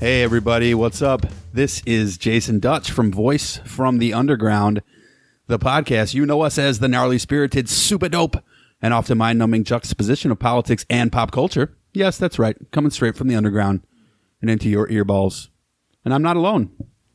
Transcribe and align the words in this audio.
Hey, 0.00 0.22
everybody, 0.22 0.74
what's 0.74 1.02
up? 1.02 1.26
This 1.52 1.82
is 1.84 2.18
Jason 2.18 2.60
Dutch 2.60 2.92
from 2.92 3.10
Voice 3.10 3.56
from 3.64 3.98
the 3.98 4.14
Underground, 4.14 4.80
the 5.48 5.58
podcast. 5.58 6.14
You 6.14 6.24
know 6.24 6.42
us 6.42 6.56
as 6.56 6.78
the 6.78 6.86
gnarly 6.86 7.18
spirited, 7.18 7.68
super 7.68 8.08
dope, 8.08 8.36
and 8.80 8.94
often 8.94 9.18
mind 9.18 9.40
numbing 9.40 9.64
juxtaposition 9.64 10.30
of 10.30 10.38
politics 10.38 10.86
and 10.88 11.10
pop 11.10 11.32
culture. 11.32 11.76
Yes, 11.92 12.16
that's 12.16 12.38
right, 12.38 12.56
coming 12.70 12.92
straight 12.92 13.16
from 13.16 13.26
the 13.26 13.34
underground 13.34 13.80
and 14.40 14.48
into 14.48 14.68
your 14.68 14.86
earballs. 14.86 15.48
And 16.04 16.14
I'm 16.14 16.22
not 16.22 16.36
alone. 16.36 16.70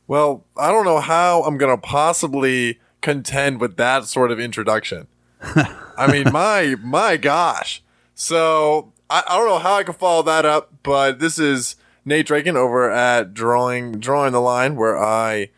Well, 0.06 0.44
I 0.54 0.70
don't 0.70 0.84
know 0.84 1.00
how 1.00 1.42
I'm 1.44 1.56
going 1.56 1.74
to 1.74 1.80
possibly 1.80 2.80
contend 3.00 3.62
with 3.62 3.78
that 3.78 4.04
sort 4.04 4.30
of 4.30 4.38
introduction. 4.38 5.06
I 5.40 6.06
mean, 6.12 6.30
my 6.30 6.76
my 6.82 7.16
gosh. 7.16 7.82
So 8.14 8.92
I, 9.08 9.22
I 9.26 9.38
don't 9.38 9.48
know 9.48 9.58
how 9.58 9.76
I 9.76 9.84
can 9.84 9.94
follow 9.94 10.22
that 10.24 10.44
up, 10.44 10.70
but 10.82 11.18
this 11.18 11.38
is 11.38 11.76
Nate 12.04 12.26
Draken 12.26 12.56
over 12.56 12.90
at 12.90 13.32
Drawing 13.34 13.92
Drawing 13.92 14.32
the 14.32 14.40
Line, 14.40 14.76
where 14.76 14.96
I 15.02 15.50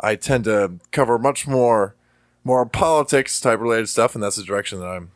I 0.00 0.16
tend 0.16 0.44
to 0.44 0.74
cover 0.90 1.18
much 1.18 1.46
more 1.46 1.94
more 2.44 2.66
politics 2.66 3.40
type 3.40 3.60
related 3.60 3.88
stuff, 3.88 4.14
and 4.14 4.22
that's 4.22 4.36
the 4.36 4.42
direction 4.42 4.80
that 4.80 4.86
I'm 4.88 5.10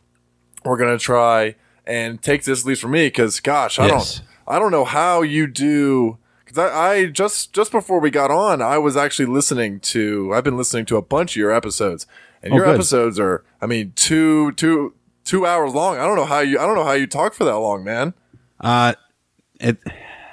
we're 0.63 0.77
gonna 0.77 0.97
try 0.97 1.55
and 1.85 2.21
take 2.21 2.43
this 2.43 2.61
at 2.61 2.65
least 2.65 2.81
for 2.81 2.87
me, 2.87 3.07
because 3.07 3.39
gosh, 3.39 3.79
I 3.79 3.87
Yes. 3.87 4.17
don't 4.19 4.55
I 4.55 4.59
don't 4.59 4.71
know 4.71 4.85
how 4.85 5.21
you 5.23 5.45
do 5.47 6.17
because 6.45 6.57
I, 6.57 6.69
I 6.89 7.05
just 7.07 7.51
just 7.53 7.71
before 7.71 7.99
we 7.99 8.09
got 8.09 8.31
on, 8.31 8.61
I 8.61 8.77
was 8.77 8.95
actually 8.95 9.25
listening 9.25 9.79
to 9.81 10.31
I've 10.33 10.43
been 10.45 10.57
listening 10.57 10.85
to 10.85 10.97
a 10.97 11.01
bunch 11.01 11.33
of 11.33 11.35
your 11.37 11.51
episodes, 11.51 12.07
and 12.41 12.53
Oh, 12.53 12.57
your 12.57 12.65
good. 12.65 12.75
episodes 12.75 13.19
are 13.19 13.43
I 13.61 13.65
mean 13.65 13.91
two 13.95 14.53
two 14.53 14.93
two 15.25 15.45
hours 15.45 15.73
long. 15.73 15.97
I 15.97 16.05
don't 16.05 16.15
know 16.15 16.25
how 16.25 16.39
you 16.39 16.57
I 16.59 16.65
don't 16.65 16.75
know 16.75 16.85
how 16.85 16.93
you 16.93 17.07
talk 17.07 17.33
for 17.33 17.43
that 17.43 17.57
long, 17.57 17.83
man. 17.83 18.13
Uh, 18.61 18.93
it 19.59 19.77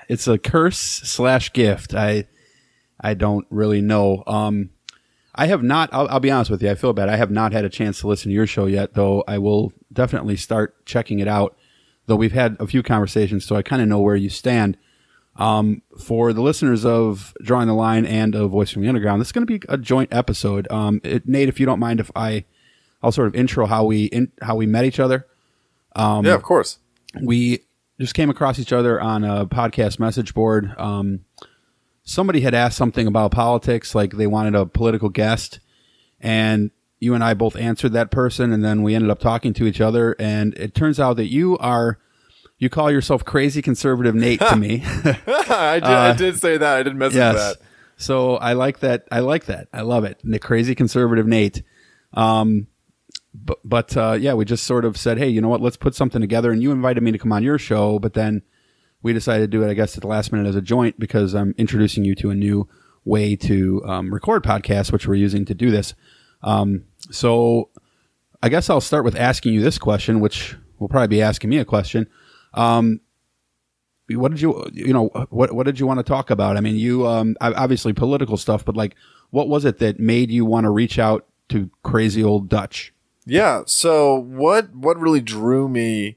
it's 0.09 0.27
a 0.29 0.39
curse 0.39 0.79
slash 0.79 1.53
gift. 1.53 1.95
I 1.95 2.27
I 3.01 3.15
don't 3.15 3.47
really 3.51 3.81
know. 3.81 4.23
Um, 4.27 4.71
I 5.35 5.47
have 5.47 5.63
not. 5.63 5.91
I'll, 5.93 6.09
I'll 6.09 6.21
be 6.21 6.31
honest 6.31 6.51
with 6.51 6.63
you. 6.63 6.71
I 6.71 6.75
feel 6.75 6.93
bad. 6.93 7.09
I 7.09 7.17
have 7.17 7.31
not 7.31 7.53
had 7.53 7.65
a 7.65 7.69
chance 7.69 8.01
to 8.01 8.07
listen 8.09 8.31
to 8.31 8.35
your 8.35 8.47
show 8.47 8.67
yet, 8.67 8.95
though. 8.95 9.25
I 9.27 9.39
will 9.39 9.73
definitely 9.93 10.37
start 10.37 10.85
checking 10.87 11.19
it 11.19 11.29
out. 11.29 11.57
Though 12.07 12.17
we've 12.17 12.33
had 12.33 12.57
a 12.61 12.67
few 12.67 12.83
conversations, 12.83 13.45
so 13.45 13.57
I 13.57 13.63
kind 13.63 13.81
of 13.83 13.89
know 13.89 14.01
where 14.01 14.17
you 14.17 14.29
stand. 14.31 14.77
Um, 15.37 15.83
for 15.99 16.33
the 16.33 16.43
listeners 16.43 16.85
of 16.85 17.35
Drawing 17.43 17.67
the 17.67 17.75
Line 17.75 18.07
and 18.07 18.37
of 18.37 18.51
Voice 18.53 18.71
from 18.71 18.83
the 18.83 18.89
Underground, 18.89 19.21
this 19.21 19.29
is 19.29 19.33
going 19.33 19.45
to 19.47 19.59
be 19.59 19.65
a 19.69 19.77
joint 19.77 20.13
episode. 20.13 20.71
Um, 20.71 21.01
it, 21.03 21.27
Nate, 21.27 21.49
if 21.49 21.59
you 21.59 21.67
don't 21.67 21.81
mind, 21.81 21.99
if 21.99 22.09
I, 22.15 22.45
I'll 23.03 23.11
sort 23.11 23.27
of 23.27 23.35
intro 23.35 23.67
how 23.67 23.85
we 23.85 24.05
in, 24.05 24.31
how 24.43 24.55
we 24.55 24.67
met 24.67 24.85
each 24.85 25.01
other 25.01 25.27
Um, 25.97 26.25
yeah, 26.25 26.35
of 26.35 26.43
course. 26.45 26.79
we 27.21 27.65
just 28.01 28.15
came 28.15 28.31
across 28.31 28.59
each 28.59 28.73
other 28.73 29.01
on 29.01 29.25
a 29.25 29.47
podcast 29.47 29.99
message 29.99 30.35
board. 30.35 30.75
Um, 30.79 31.21
somebody 32.05 32.41
had 32.41 32.55
asked 32.55 32.77
something 32.77 33.07
about 33.07 33.31
politics, 33.31 33.95
like 33.95 34.13
they 34.13 34.27
wanted 34.27 34.55
a 34.55 34.67
political 34.67 35.09
guest, 35.09 35.61
and 36.21 36.71
you 37.01 37.15
and 37.15 37.23
I 37.23 37.35
both 37.35 37.57
answered 37.57 37.93
that 37.93 38.11
person, 38.11 38.53
and 38.53 38.65
then 38.65 38.83
we 38.83 38.95
ended 38.95 39.11
up 39.11 39.21
talking 39.21 39.53
to 39.55 39.67
each 39.67 39.81
other, 39.81 40.17
and 40.19 40.55
it 40.55 40.75
turns 40.75 40.99
out 40.99 41.17
that 41.17 41.31
you 41.31 41.57
are. 41.59 41.99
You 42.57 42.71
call 42.71 42.91
yourself 42.91 43.25
crazy 43.25 43.61
conservative 43.61 44.15
Nate 44.15 44.39
to 44.41 44.57
me. 44.57 44.83
I, 44.87 45.75
did, 45.81 45.85
I 45.85 46.13
did 46.17 46.39
say 46.39 46.57
that. 46.57 46.77
I 46.79 46.83
didn't 46.85 46.99
mess 46.99 47.13
Uh, 47.13 47.17
yes. 47.19 47.35
with 47.35 47.59
that. 47.59 47.67
So 47.97 48.37
I 48.37 48.53
like 48.53 48.79
that. 48.81 49.05
I 49.11 49.21
like 49.21 49.47
that. 49.47 49.67
I 49.73 49.81
love 49.83 50.05
it. 50.05 50.21
The 50.23 50.39
crazy 50.39 50.75
conservative 50.77 51.27
Nate. 51.27 51.63
Um, 52.15 52.69
but, 53.35 53.59
but 53.65 53.97
uh, 53.97 54.17
yeah, 54.19 54.35
we 54.35 54.45
just 54.45 54.65
sort 54.65 54.85
of 54.85 54.97
said, 54.97 55.19
hey, 55.19 55.29
you 55.29 55.41
know 55.41 55.49
what? 55.49 55.61
Let's 55.61 55.77
put 55.77 55.95
something 55.95 56.21
together. 56.21 56.53
And 56.53 56.63
you 56.63 56.71
invited 56.71 57.03
me 57.03 57.13
to 57.13 57.19
come 57.19 57.33
on 57.33 57.43
your 57.43 57.59
show, 57.59 57.99
but 57.99 58.15
then 58.15 58.43
we 59.03 59.13
decided 59.13 59.51
to 59.51 59.59
do 59.59 59.63
it, 59.63 59.71
I 59.71 59.75
guess, 59.75 59.97
at 59.97 60.03
the 60.03 60.09
last 60.09 60.33
minute 60.33 60.49
as 60.49 60.57
a 60.57 60.63
joint 60.63 60.99
because 60.99 61.35
I'm 61.35 61.55
introducing 61.59 62.05
you 62.05 62.15
to 62.17 62.31
a 62.31 62.35
new 62.35 62.69
way 63.05 63.37
to 63.37 63.83
um, 63.85 64.15
record 64.15 64.43
podcasts, 64.43 64.93
which 64.93 65.07
we're 65.07 65.15
using 65.17 65.45
to 65.45 65.55
do 65.55 65.71
this. 65.71 65.95
Um, 66.43 66.85
so 67.11 67.71
I 68.43 68.49
guess 68.49 68.71
I'll 68.71 68.81
start 68.81 69.05
with 69.05 69.17
asking 69.17 69.53
you 69.53 69.63
this 69.63 69.79
question, 69.79 70.21
which 70.21 70.57
will 70.79 70.89
probably 70.89 71.09
be 71.09 71.23
asking 71.23 71.51
me 71.51 71.59
a 71.59 71.65
question. 71.65 72.07
Um, 72.55 73.01
what 74.11 74.31
did 74.31 74.41
you, 74.41 74.65
you 74.73 74.93
know, 74.93 75.09
what 75.31 75.53
what 75.53 75.65
did 75.65 75.81
you 75.81 75.87
want 75.87 75.99
to 75.99 76.05
talk 76.05 76.31
about? 76.31 76.57
I 76.57 76.61
mean, 76.61 76.77
you 76.77 77.07
um, 77.07 77.37
obviously 77.41 77.93
political 77.93 78.37
stuff, 78.37 78.65
but 78.65 78.77
like, 78.77 78.97
what 79.31 79.49
was 79.49 79.65
it 79.65 79.79
that 79.79 79.99
made 79.99 80.31
you 80.31 80.45
want 80.45 80.65
to 80.65 80.71
reach 80.71 80.99
out 80.99 81.27
to 81.49 81.71
crazy 81.83 82.23
old 82.23 82.49
Dutch? 82.49 82.94
Yeah. 83.27 83.63
So 83.67 84.15
what 84.15 84.75
what 84.75 84.99
really 84.99 85.21
drew 85.21 85.69
me? 85.69 86.17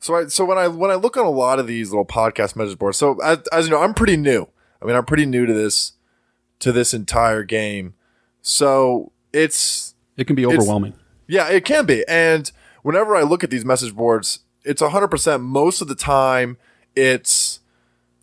So 0.00 0.16
I 0.16 0.26
so 0.26 0.44
when 0.44 0.58
I 0.58 0.68
when 0.68 0.90
I 0.90 0.94
look 0.94 1.16
on 1.16 1.24
a 1.24 1.30
lot 1.30 1.58
of 1.58 1.66
these 1.66 1.90
little 1.90 2.04
podcast 2.04 2.56
message 2.56 2.78
boards. 2.78 2.98
So 2.98 3.18
as, 3.20 3.38
as 3.52 3.66
you 3.66 3.70
know, 3.70 3.80
I'm 3.82 3.94
pretty 3.94 4.16
new. 4.16 4.48
I 4.80 4.84
mean, 4.84 4.96
I'm 4.96 5.04
pretty 5.04 5.26
new 5.26 5.46
to 5.46 5.52
this 5.52 5.92
to 6.60 6.72
this 6.72 6.92
entire 6.92 7.42
game. 7.44 7.94
So 8.42 9.12
it's 9.32 9.94
It 10.16 10.26
can 10.26 10.36
be 10.36 10.44
overwhelming. 10.44 10.94
yeah, 11.28 11.48
it 11.48 11.64
can 11.64 11.86
be. 11.86 12.04
And 12.08 12.50
whenever 12.82 13.16
I 13.16 13.22
look 13.22 13.44
at 13.44 13.50
these 13.50 13.64
message 13.64 13.94
boards, 13.94 14.40
it's 14.64 14.82
100% 14.82 15.40
most 15.40 15.80
of 15.80 15.88
the 15.88 15.94
time 15.94 16.56
it's 16.94 17.60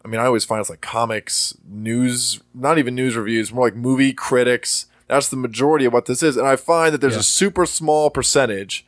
I 0.04 0.08
mean, 0.08 0.22
I 0.22 0.26
always 0.26 0.46
find 0.46 0.62
it's 0.62 0.70
like 0.70 0.82
comics, 0.82 1.58
news, 1.68 2.40
not 2.54 2.78
even 2.78 2.96
news 2.96 3.16
reviews, 3.18 3.52
more 3.52 3.66
like 3.66 3.76
movie 3.76 4.14
critics. 4.14 4.86
That's 5.10 5.28
the 5.30 5.36
majority 5.38 5.86
of 5.86 5.92
what 5.94 6.06
this 6.06 6.24
is. 6.24 6.38
And 6.38 6.48
I 6.48 6.56
find 6.56 6.94
that 6.94 7.02
there's 7.02 7.16
Yeah. 7.16 7.20
a 7.20 7.24
super 7.24 7.66
small 7.66 8.10
percentage 8.10 8.86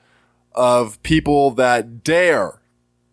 of 0.53 1.01
people 1.03 1.51
that 1.51 2.03
dare, 2.03 2.61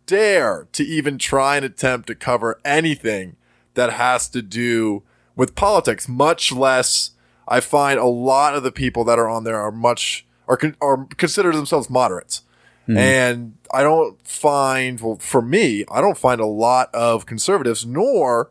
dare 0.07 0.69
to 0.73 0.85
even 0.85 1.19
try 1.19 1.57
and 1.57 1.65
attempt 1.65 2.07
to 2.09 2.15
cover 2.15 2.61
anything 2.65 3.37
that 3.75 3.95
has 3.95 4.29
to 4.29 4.43
do 4.43 5.03
with 5.37 5.55
politics, 5.55 6.09
much 6.09 6.53
less 6.53 7.11
I 7.51 7.61
find 7.61 7.99
a 7.99 8.05
lot 8.05 8.55
of 8.55 8.63
the 8.63 8.73
people 8.73 9.05
that 9.05 9.19
are 9.19 9.29
on 9.29 9.45
there 9.45 9.59
are 9.59 9.73
much 9.73 10.27
are 10.47 10.57
con- 10.59 10.77
are 10.83 11.07
consider 11.17 11.51
themselves 11.53 11.89
moderates. 11.89 12.43
Hmm. 12.87 12.97
And 12.99 13.55
I 13.73 13.83
don't 13.83 14.19
find 14.27 15.01
well 15.01 15.17
for 15.21 15.41
me, 15.41 15.85
I 15.91 16.01
don't 16.03 16.19
find 16.19 16.41
a 16.43 16.47
lot 16.47 16.95
of 16.95 17.25
conservatives 17.25 17.87
nor 17.87 18.51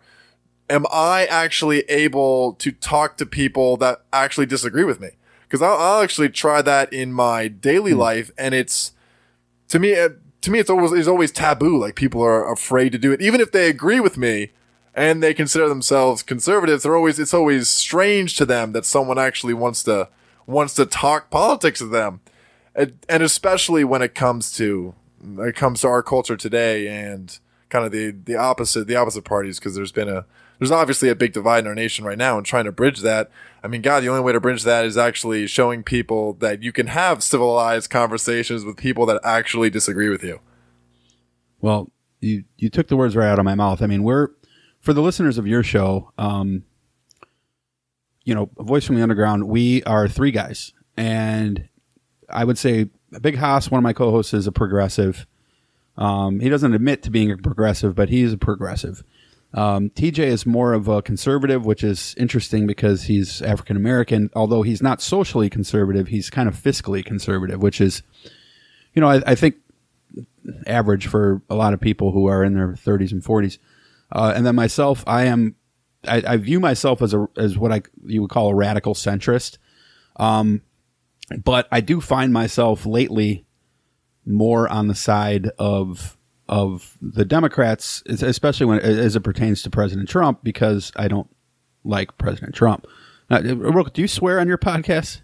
am 0.70 0.86
I 0.92 1.26
actually 1.26 1.82
able 1.90 2.54
to 2.54 2.72
talk 2.72 3.18
to 3.18 3.26
people 3.26 3.78
that 3.78 4.02
actually 4.12 4.46
disagree 4.46 4.84
with 4.84 5.00
me? 5.00 5.10
Because 5.44 5.62
I'll, 5.62 5.78
I'll 5.78 6.04
actually 6.04 6.30
try 6.30 6.62
that 6.62 6.92
in 6.92 7.14
my 7.14 7.48
daily 7.48 7.94
hmm. 7.94 8.00
life, 8.00 8.32
and 8.38 8.54
it's 8.54 8.92
to 9.70 9.80
me, 9.80 9.94
to 9.94 10.52
me, 10.52 10.60
it's 10.60 10.70
always 10.70 10.92
it's 10.92 11.08
always 11.08 11.32
taboo. 11.32 11.78
Like 11.78 11.96
people 11.96 12.22
are 12.22 12.52
afraid 12.52 12.92
to 12.92 12.98
do 12.98 13.12
it, 13.12 13.22
even 13.22 13.42
if 13.42 13.52
they 13.52 13.70
agree 13.70 14.00
with 14.00 14.18
me 14.18 14.52
and 14.98 15.22
they 15.22 15.34
consider 15.34 15.70
themselves 15.70 16.24
conservatives. 16.24 16.84
They're 16.84 16.96
always 16.96 17.20
it's 17.20 17.34
always 17.34 17.70
strange 17.70 18.36
to 18.38 18.46
them 18.46 18.72
that 18.72 18.84
someone 18.86 19.20
actually 19.20 19.54
wants 19.54 19.84
to 19.84 20.10
wants 20.48 20.74
to 20.74 20.86
talk 20.86 21.30
politics 21.30 21.80
with 21.80 21.92
them, 21.92 22.20
and, 22.76 22.98
and 23.08 23.22
especially 23.22 23.84
when 23.84 24.02
it 24.02 24.16
comes 24.16 24.52
to 24.54 24.96
it 25.40 25.56
comes 25.56 25.82
to 25.82 25.88
our 25.88 26.02
culture 26.02 26.36
today 26.36 26.88
and 26.88 27.38
kind 27.70 27.86
of 27.86 27.92
the 27.92 28.12
the 28.12 28.36
opposite 28.36 28.88
the 28.88 28.96
opposite 28.96 29.24
parties 29.24 29.60
because 29.60 29.76
there's 29.76 29.92
been 29.92 30.10
a 30.10 30.26
there's 30.60 30.72
obviously 30.72 31.10
a 31.10 31.16
big 31.16 31.34
divide 31.34 31.60
in 31.60 31.68
our 31.68 31.76
nation 31.76 32.04
right 32.06 32.18
now 32.18 32.38
and 32.38 32.46
trying 32.46 32.66
to 32.66 32.72
bridge 32.72 33.02
that 33.02 33.30
i 33.64 33.68
mean 33.68 33.82
god 33.82 34.02
the 34.02 34.10
only 34.10 34.22
way 34.22 34.32
to 34.32 34.40
bridge 34.40 34.64
that 34.64 34.86
is 34.86 34.98
actually 34.98 35.48
showing 35.48 35.84
people 35.84 36.34
that 36.34 36.64
you 36.64 36.72
can 36.72 36.88
have 36.88 37.24
civilized 37.24 37.90
conversations 37.90 38.66
with 38.66 38.78
people 38.78 39.06
that 39.06 39.20
actually 39.24 39.70
disagree 39.70 40.10
with 40.10 40.24
you 40.24 40.40
Well, 41.62 41.92
you 42.22 42.44
you 42.58 42.70
took 42.70 42.88
the 42.88 42.98
words 42.98 43.16
right 43.16 43.28
out 43.28 43.40
of 43.40 43.46
my 43.46 43.56
mouth. 43.56 43.82
I 43.82 43.88
mean, 43.88 44.04
we're 44.04 44.30
for 44.80 44.94
the 44.94 45.02
listeners 45.02 45.38
of 45.38 45.48
your 45.48 45.64
show, 45.64 46.12
um, 46.18 46.64
you 48.24 48.34
know, 48.36 48.50
Voice 48.58 48.86
from 48.86 48.96
the 48.96 49.02
Underground. 49.02 49.48
We 49.48 49.84
are 49.84 50.08
three 50.08 50.32
guys, 50.32 50.74
and 50.96 51.68
I 52.30 52.44
would 52.44 52.58
say 52.58 52.90
Big 53.22 53.38
Haas, 53.38 53.72
one 53.72 53.80
of 53.80 53.84
my 53.84 53.94
co-hosts, 53.94 54.34
is 54.34 54.48
a 54.48 54.52
progressive. 54.52 55.26
Um, 55.96 56.40
he 56.40 56.50
doesn't 56.50 56.74
admit 56.74 57.02
to 57.04 57.10
being 57.12 57.32
a 57.32 57.38
progressive, 57.38 57.96
but 57.96 58.10
he 58.10 58.22
is 58.22 58.34
a 58.34 58.38
progressive. 58.38 59.04
Um, 59.54 59.90
TJ 59.92 60.20
is 60.20 60.46
more 60.46 60.74
of 60.74 60.88
a 60.88 61.02
conservative, 61.02 61.66
which 61.66 61.84
is 61.84 62.14
interesting 62.18 62.68
because 62.68 63.04
he's 63.04 63.42
African 63.42 63.78
American. 63.78 64.30
Although 64.36 64.62
he's 64.62 64.82
not 64.82 65.02
socially 65.02 65.50
conservative, 65.50 66.10
he's 66.10 66.30
kind 66.30 66.50
of 66.50 66.56
fiscally 66.56 67.04
conservative, 67.04 67.62
which 67.62 67.80
is, 67.80 68.04
you 68.94 69.02
know, 69.02 69.10
I, 69.10 69.22
I 69.26 69.36
think 69.36 69.56
average 70.66 71.08
for 71.08 71.42
a 71.50 71.56
lot 71.56 71.74
of 71.74 71.80
people 71.82 72.12
who 72.12 72.28
are 72.28 72.44
in 72.44 72.56
their 72.56 72.74
30s 72.74 73.12
and 73.12 73.24
40s. 73.24 73.58
Uh, 74.12 74.34
and 74.36 74.46
then 74.46 74.56
myself, 74.56 75.04
I 75.08 75.26
am, 75.26 75.56
I, 76.08 76.24
I 76.26 76.38
view 76.38 76.60
myself 76.60 77.02
as 77.02 77.14
a 77.14 77.28
as 77.38 77.58
what 77.58 77.72
I 77.72 77.82
you 78.06 78.22
would 78.22 78.32
call 78.32 78.50
a 78.50 78.56
radical 78.56 78.94
centrist. 78.94 79.58
Um, 80.18 80.62
but 81.44 81.68
I 81.72 81.82
do 81.82 82.00
find 82.00 82.32
myself 82.32 82.86
lately 82.86 83.46
more 84.26 84.68
on 84.68 84.88
the 84.88 84.96
side 84.96 85.50
of 85.58 86.17
of 86.50 86.98
the 87.02 87.26
Democrats, 87.26 88.04
especially 88.08 88.66
when 88.66 88.80
as 88.80 89.16
it 89.16 89.22
pertains 89.22 89.62
to 89.64 89.70
President 89.70 90.08
Trump, 90.10 90.44
because 90.44 90.92
I 90.96 91.08
don't 91.08 91.30
like 91.84 92.18
President 92.18 92.56
Trump. 92.56 92.86
Now, 93.30 93.40
Rook, 93.42 93.94
do 93.94 94.02
you 94.02 94.08
swear 94.08 94.40
on 94.40 94.48
your 94.48 94.58
podcast? 94.58 95.22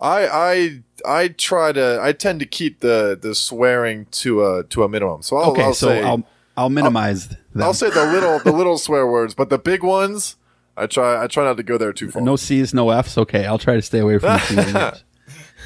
I 0.00 0.26
I 0.26 0.82
I 1.22 1.28
try 1.28 1.72
to 1.72 1.98
I 2.02 2.12
tend 2.12 2.40
to 2.40 2.46
keep 2.46 2.80
the 2.80 3.18
the 3.20 3.34
swearing 3.34 4.06
to 4.12 4.44
a 4.44 4.64
to 4.64 4.82
a 4.82 4.88
minimum. 4.88 5.22
So 5.22 5.36
I'll, 5.36 5.50
Okay, 5.52 5.62
I'll 5.62 5.74
so 5.74 5.86
say 5.88 6.02
I'll 6.02 6.22
I'll 6.56 6.70
minimize 6.70 7.28
I'll 7.58 7.72
say 7.74 7.90
the 7.90 8.04
little 8.04 8.38
the 8.40 8.52
little 8.52 8.78
swear 8.78 9.06
words, 9.06 9.34
but 9.34 9.48
the 9.48 9.58
big 9.58 9.82
ones, 9.82 10.36
I 10.76 10.86
try 10.86 11.22
I 11.22 11.26
try 11.28 11.44
not 11.44 11.56
to 11.56 11.62
go 11.62 11.78
there 11.78 11.92
too 11.92 12.10
far. 12.10 12.20
No 12.22 12.36
C's, 12.36 12.74
no 12.74 12.90
F's. 12.90 13.16
Okay, 13.16 13.46
I'll 13.46 13.58
try 13.58 13.74
to 13.76 13.82
stay 13.82 14.00
away 14.00 14.18
from 14.18 14.30
the 14.34 14.38
C's 14.40 14.58
and 14.58 14.76
F's. 14.76 15.04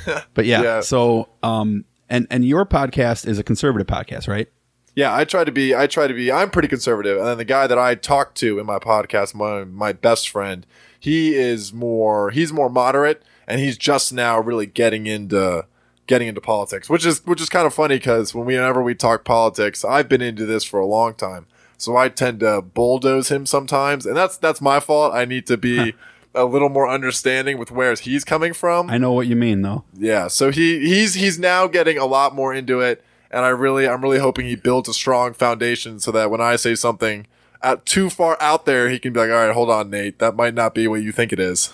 But 0.34 0.46
yeah, 0.46 0.62
Yeah. 0.62 0.80
so 0.80 1.28
um, 1.42 1.84
and 2.08 2.26
and 2.30 2.44
your 2.44 2.64
podcast 2.66 3.26
is 3.26 3.38
a 3.38 3.42
conservative 3.42 3.86
podcast, 3.86 4.28
right? 4.28 4.48
Yeah, 4.94 5.14
I 5.14 5.24
try 5.24 5.44
to 5.44 5.52
be. 5.52 5.74
I 5.74 5.86
try 5.86 6.06
to 6.06 6.14
be. 6.14 6.32
I'm 6.32 6.50
pretty 6.50 6.68
conservative, 6.68 7.18
and 7.18 7.26
then 7.26 7.38
the 7.38 7.44
guy 7.44 7.66
that 7.66 7.78
I 7.78 7.94
talk 7.94 8.34
to 8.36 8.58
in 8.58 8.66
my 8.66 8.78
podcast, 8.78 9.34
my 9.34 9.64
my 9.64 9.92
best 9.92 10.28
friend, 10.28 10.66
he 10.98 11.34
is 11.34 11.72
more. 11.72 12.30
He's 12.30 12.52
more 12.52 12.68
moderate, 12.68 13.22
and 13.46 13.60
he's 13.60 13.78
just 13.78 14.12
now 14.12 14.40
really 14.40 14.66
getting 14.66 15.06
into 15.06 15.66
getting 16.06 16.26
into 16.26 16.40
politics, 16.40 16.90
which 16.90 17.06
is 17.06 17.24
which 17.24 17.40
is 17.40 17.48
kind 17.48 17.66
of 17.66 17.72
funny 17.72 17.96
because 17.96 18.34
when 18.34 18.44
we 18.44 18.56
whenever 18.56 18.82
we 18.82 18.94
talk 18.94 19.24
politics, 19.24 19.84
I've 19.84 20.08
been 20.08 20.20
into 20.20 20.44
this 20.44 20.64
for 20.64 20.80
a 20.80 20.86
long 20.86 21.14
time, 21.14 21.46
so 21.78 21.96
I 21.96 22.08
tend 22.08 22.40
to 22.40 22.60
bulldoze 22.60 23.30
him 23.30 23.46
sometimes, 23.46 24.06
and 24.06 24.16
that's 24.16 24.36
that's 24.36 24.60
my 24.60 24.80
fault. 24.80 25.14
I 25.14 25.24
need 25.24 25.46
to 25.46 25.56
be. 25.56 25.94
A 26.32 26.44
little 26.44 26.68
more 26.68 26.88
understanding 26.88 27.58
with 27.58 27.72
where 27.72 27.92
he's 27.96 28.22
coming 28.22 28.52
from. 28.52 28.88
I 28.88 28.98
know 28.98 29.10
what 29.10 29.26
you 29.26 29.34
mean, 29.34 29.62
though. 29.62 29.82
Yeah, 29.92 30.28
so 30.28 30.52
he 30.52 30.78
he's 30.78 31.14
he's 31.14 31.40
now 31.40 31.66
getting 31.66 31.98
a 31.98 32.06
lot 32.06 32.36
more 32.36 32.54
into 32.54 32.78
it, 32.78 33.04
and 33.30 33.44
I 33.44 33.48
really 33.48 33.88
I'm 33.88 34.02
really 34.02 34.18
hoping 34.18 34.46
he 34.46 34.56
builds 34.56 34.88
a 34.88 34.94
strong 34.94 35.32
foundation 35.32 36.00
so 36.00 36.10
that 36.12 36.30
when 36.30 36.40
I 36.40 36.56
say 36.56 36.74
something 36.74 37.26
out 37.62 37.86
too 37.86 38.10
far 38.10 38.36
out 38.40 38.66
there, 38.66 38.88
he 38.88 38.98
can 38.98 39.12
be 39.12 39.20
like, 39.20 39.30
all 39.30 39.46
right, 39.46 39.54
hold 39.54 39.70
on, 39.70 39.90
Nate, 39.90 40.18
that 40.18 40.34
might 40.34 40.54
not 40.54 40.74
be 40.74 40.88
what 40.88 41.02
you 41.02 41.12
think 41.12 41.32
it 41.32 41.40
is. 41.40 41.72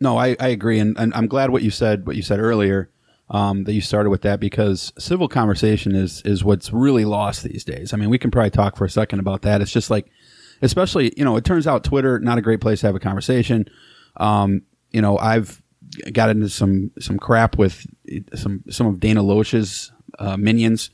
No, 0.00 0.18
I, 0.18 0.36
I 0.40 0.48
agree, 0.48 0.80
and, 0.80 0.98
and 0.98 1.14
I'm 1.14 1.28
glad 1.28 1.50
what 1.50 1.62
you 1.62 1.70
said. 1.70 2.06
What 2.06 2.16
you 2.16 2.22
said 2.22 2.40
earlier, 2.40 2.90
um, 3.30 3.64
that 3.64 3.72
you 3.72 3.80
started 3.80 4.10
with 4.10 4.22
that 4.22 4.40
because 4.40 4.92
civil 4.98 5.28
conversation 5.28 5.94
is 5.94 6.22
is 6.24 6.44
what's 6.44 6.72
really 6.72 7.04
lost 7.04 7.44
these 7.44 7.64
days. 7.64 7.92
I 7.92 7.96
mean, 7.96 8.10
we 8.10 8.18
can 8.18 8.30
probably 8.30 8.50
talk 8.50 8.76
for 8.76 8.84
a 8.84 8.90
second 8.90 9.20
about 9.20 9.42
that. 9.42 9.60
It's 9.60 9.72
just 9.72 9.90
like, 9.90 10.10
especially 10.60 11.12
you 11.16 11.24
know, 11.24 11.36
it 11.36 11.44
turns 11.44 11.66
out 11.66 11.84
Twitter 11.84 12.18
not 12.18 12.38
a 12.38 12.42
great 12.42 12.60
place 12.60 12.80
to 12.80 12.86
have 12.86 12.96
a 12.96 13.00
conversation. 13.00 13.68
Um, 14.16 14.62
you 14.90 15.00
know, 15.00 15.18
I've 15.18 15.62
got 16.12 16.30
into 16.30 16.48
some 16.48 16.90
some 16.98 17.18
crap 17.18 17.56
with 17.56 17.86
some 18.34 18.64
some 18.70 18.86
of 18.86 19.00
Dana 19.00 19.22
Loesch's 19.22 19.92
uh, 20.22 20.36
minions. 20.36 20.90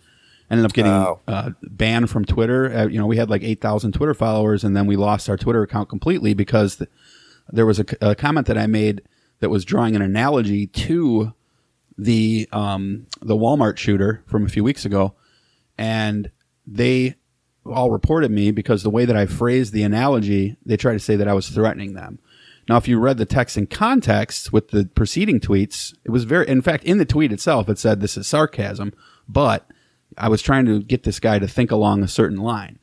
Ended 0.50 0.64
up 0.64 0.72
getting 0.72 0.92
Wow. 0.92 1.20
uh, 1.28 1.50
banned 1.62 2.08
from 2.08 2.25
Twitter. 2.25 2.75
Uh, 2.75 2.86
you 2.88 2.98
know, 2.98 3.06
we 3.06 3.19
had 3.19 3.28
like 3.28 3.42
eight 3.42 3.60
thousand 3.60 3.92
Twitter 3.92 4.14
followers, 4.14 4.64
and 4.64 4.75
then 4.75 4.86
we 4.86 4.96
lost 4.96 5.28
our 5.28 5.36
Twitter 5.36 5.62
account 5.62 5.90
completely 5.90 6.32
because 6.32 6.76
the, 6.76 6.88
there 7.52 7.66
was 7.66 7.78
a, 7.80 7.84
a 8.00 8.14
comment 8.14 8.46
that 8.46 8.56
I 8.56 8.66
made 8.66 9.02
that 9.40 9.50
was 9.50 9.64
drawing 9.66 9.94
an 9.94 10.00
analogy 10.02 10.66
to 10.66 11.34
the 11.98 12.48
um, 12.50 13.06
the 13.20 13.36
Walmart 13.36 13.76
shooter 13.76 14.22
from 14.26 14.46
a 14.46 14.48
few 14.48 14.64
weeks 14.64 14.86
ago, 14.86 15.14
and 15.76 16.30
they 16.66 17.16
all 17.66 17.90
reported 17.90 18.30
me 18.30 18.50
because 18.50 18.82
the 18.82 18.88
way 18.90 19.04
that 19.04 19.16
I 19.16 19.26
phrased 19.26 19.75
the 19.75 19.82
analogy, 19.82 20.56
they 20.64 20.78
tried 20.78 20.94
to 20.94 20.98
say 20.98 21.16
that 21.16 21.28
I 21.28 21.34
was 21.34 21.50
threatening 21.50 21.92
them. 21.92 22.19
Now, 22.69 22.76
if 22.78 22.88
you 22.88 22.98
read 22.98 23.19
the 23.19 23.26
text 23.26 23.58
in 23.58 23.66
context 23.66 24.52
with 24.52 24.69
the 24.69 24.86
preceding 24.94 25.40
tweets, 25.40 25.94
it 26.04 26.10
was 26.10 26.25
very. 26.25 26.48
In 26.48 26.62
fact, 26.62 26.84
in 26.84 26.96
the 26.96 27.04
tweet 27.04 27.32
itself, 27.32 27.69
it 27.69 27.78
said 27.78 28.00
this 28.00 28.16
is 28.16 28.26
sarcasm, 28.26 28.92
but 29.28 29.70
I 30.16 30.28
was 30.28 30.42
trying 30.42 30.66
to 30.66 30.82
get 30.82 31.02
this 31.02 31.20
guy 31.20 31.38
to 31.38 31.46
think 31.46 31.70
along 31.70 32.02
a 32.02 32.08
certain 32.08 32.38
line 32.38 32.78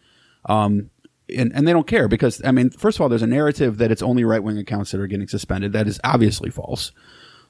and, 1.30 1.52
and 1.56 1.68
they 1.68 1.74
don't 1.74 1.88
care 1.88 2.08
because 2.08 2.42
I 2.44 2.52
mean, 2.52 2.70
first 2.70 2.98
of 2.98 3.02
all, 3.02 3.10
there's 3.10 3.22
a 3.22 3.28
narrative 3.28 3.78
that 3.78 3.92
it's 3.92 4.02
only 4.02 4.24
right 4.24 4.44
wing 4.44 4.58
accounts 4.58 4.92
that 4.92 5.02
are 5.02 5.08
getting 5.08 5.28
suspended. 5.28 5.74
That 5.74 5.88
is 5.88 6.00
obviously 6.04 6.50
false, 6.50 6.92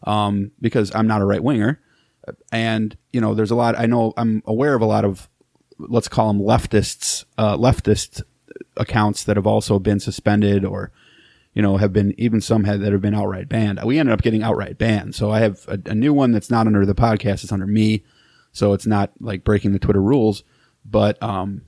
um, 0.04 0.52
because 0.62 0.94
I'm 0.96 1.08
not 1.08 1.22
a 1.22 1.26
right 1.26 1.44
winger, 1.44 1.82
and 2.52 2.98
you 3.12 3.22
know, 3.22 3.34
there's 3.34 3.52
a 3.52 3.56
lot. 3.56 3.78
I 3.78 3.86
know 3.86 4.14
I'm 4.18 4.44
aware 4.46 4.76
of 4.76 4.82
a 4.82 4.86
lot 4.86 5.06
of 5.06 5.30
let's 5.78 6.08
call 6.08 6.32
them 6.32 6.42
leftists, 6.42 7.26
uh, 7.38 7.58
leftist 7.58 8.22
accounts 8.78 9.26
that 9.26 9.36
have 9.36 9.48
also 9.48 9.80
been 9.80 10.00
suspended 10.00 10.64
or 10.64 10.92
you 11.54 11.62
know 11.62 11.78
have 11.78 11.92
been 11.92 12.14
even 12.18 12.40
some 12.40 12.64
that 12.64 12.92
have 12.92 13.02
been 13.02 13.16
outright 13.16 13.50
banned. 13.50 13.80
We 13.84 14.00
ended 14.00 14.14
up 14.14 14.22
getting 14.22 14.44
outright 14.44 14.78
banned, 14.78 15.16
so 15.16 15.32
I 15.32 15.40
have 15.40 15.66
a, 15.68 15.80
a 15.88 15.96
new 15.96 16.14
one 16.14 16.32
that's 16.32 16.50
not 16.50 16.68
under 16.68 16.86
the 16.86 16.96
podcast; 16.96 17.44
it's 17.44 17.52
under 17.52 17.68
me, 17.68 18.04
so 18.56 18.72
it's 18.72 18.88
not 18.88 19.12
like 19.20 19.44
breaking 19.44 19.74
the 19.74 19.80
Twitter 19.80 20.02
rules, 20.02 20.46
but 20.86 21.22
um, 21.22 21.64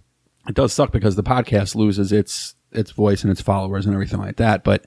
it 0.48 0.56
does 0.56 0.72
suck 0.72 0.94
because 0.94 1.18
the 1.18 1.24
podcast 1.24 1.76
loses 1.76 2.14
its 2.14 2.56
its 2.72 2.92
voice 2.92 3.24
and 3.24 3.32
its 3.32 3.42
followers 3.42 3.86
and 3.86 3.94
everything 3.94 4.20
like 4.20 4.38
that. 4.38 4.64
But 4.64 4.86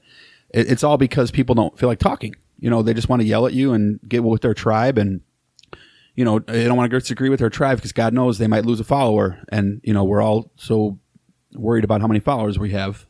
it, 0.49 0.73
it's 0.73 0.83
all 0.83 0.97
because 0.97 1.31
people 1.31 1.55
don't 1.55 1.79
feel 1.79 1.91
like 1.91 1.99
talking. 1.99 2.35
You 2.59 2.71
know, 2.71 2.81
they 2.81 2.95
just 2.95 3.11
want 3.11 3.21
to 3.21 3.29
yell 3.29 3.47
at 3.47 3.53
you 3.53 3.75
and 3.75 4.01
get 4.09 4.25
with 4.25 4.41
their 4.41 4.55
tribe, 4.55 4.97
and 4.97 5.21
you 6.17 6.25
know 6.25 6.39
they 6.39 6.65
don't 6.65 6.79
want 6.79 6.91
to 6.91 6.99
disagree 6.99 7.29
with 7.29 7.39
their 7.39 7.51
tribe 7.51 7.77
because 7.77 7.93
God 7.93 8.15
knows 8.15 8.39
they 8.39 8.47
might 8.47 8.65
lose 8.65 8.81
a 8.81 8.85
follower, 8.85 9.39
and 9.51 9.83
you 9.85 9.93
know 9.93 10.03
we're 10.03 10.23
all 10.23 10.51
so 10.57 10.99
worried 11.53 11.85
about 11.85 12.01
how 12.01 12.07
many 12.07 12.21
followers 12.21 12.59
we 12.59 12.71
have. 12.71 13.07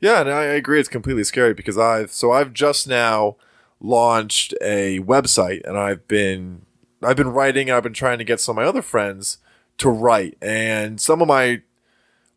Yeah, 0.00 0.22
and 0.22 0.30
I 0.30 0.42
agree. 0.42 0.80
It's 0.80 0.88
completely 0.88 1.22
scary 1.22 1.54
because 1.54 1.78
I've 1.78 2.10
so 2.10 2.32
I've 2.32 2.52
just 2.52 2.88
now 2.88 3.36
launched 3.78 4.54
a 4.60 4.98
website, 4.98 5.60
and 5.64 5.78
I've 5.78 6.08
been 6.08 6.66
I've 7.02 7.16
been 7.16 7.32
writing, 7.32 7.70
I've 7.70 7.82
been 7.82 7.92
trying 7.92 8.18
to 8.18 8.24
get 8.24 8.40
some 8.40 8.58
of 8.58 8.62
my 8.62 8.68
other 8.68 8.82
friends 8.82 9.38
to 9.78 9.88
write, 9.88 10.36
and 10.40 11.00
some 11.00 11.20
of 11.22 11.28
my 11.28 11.62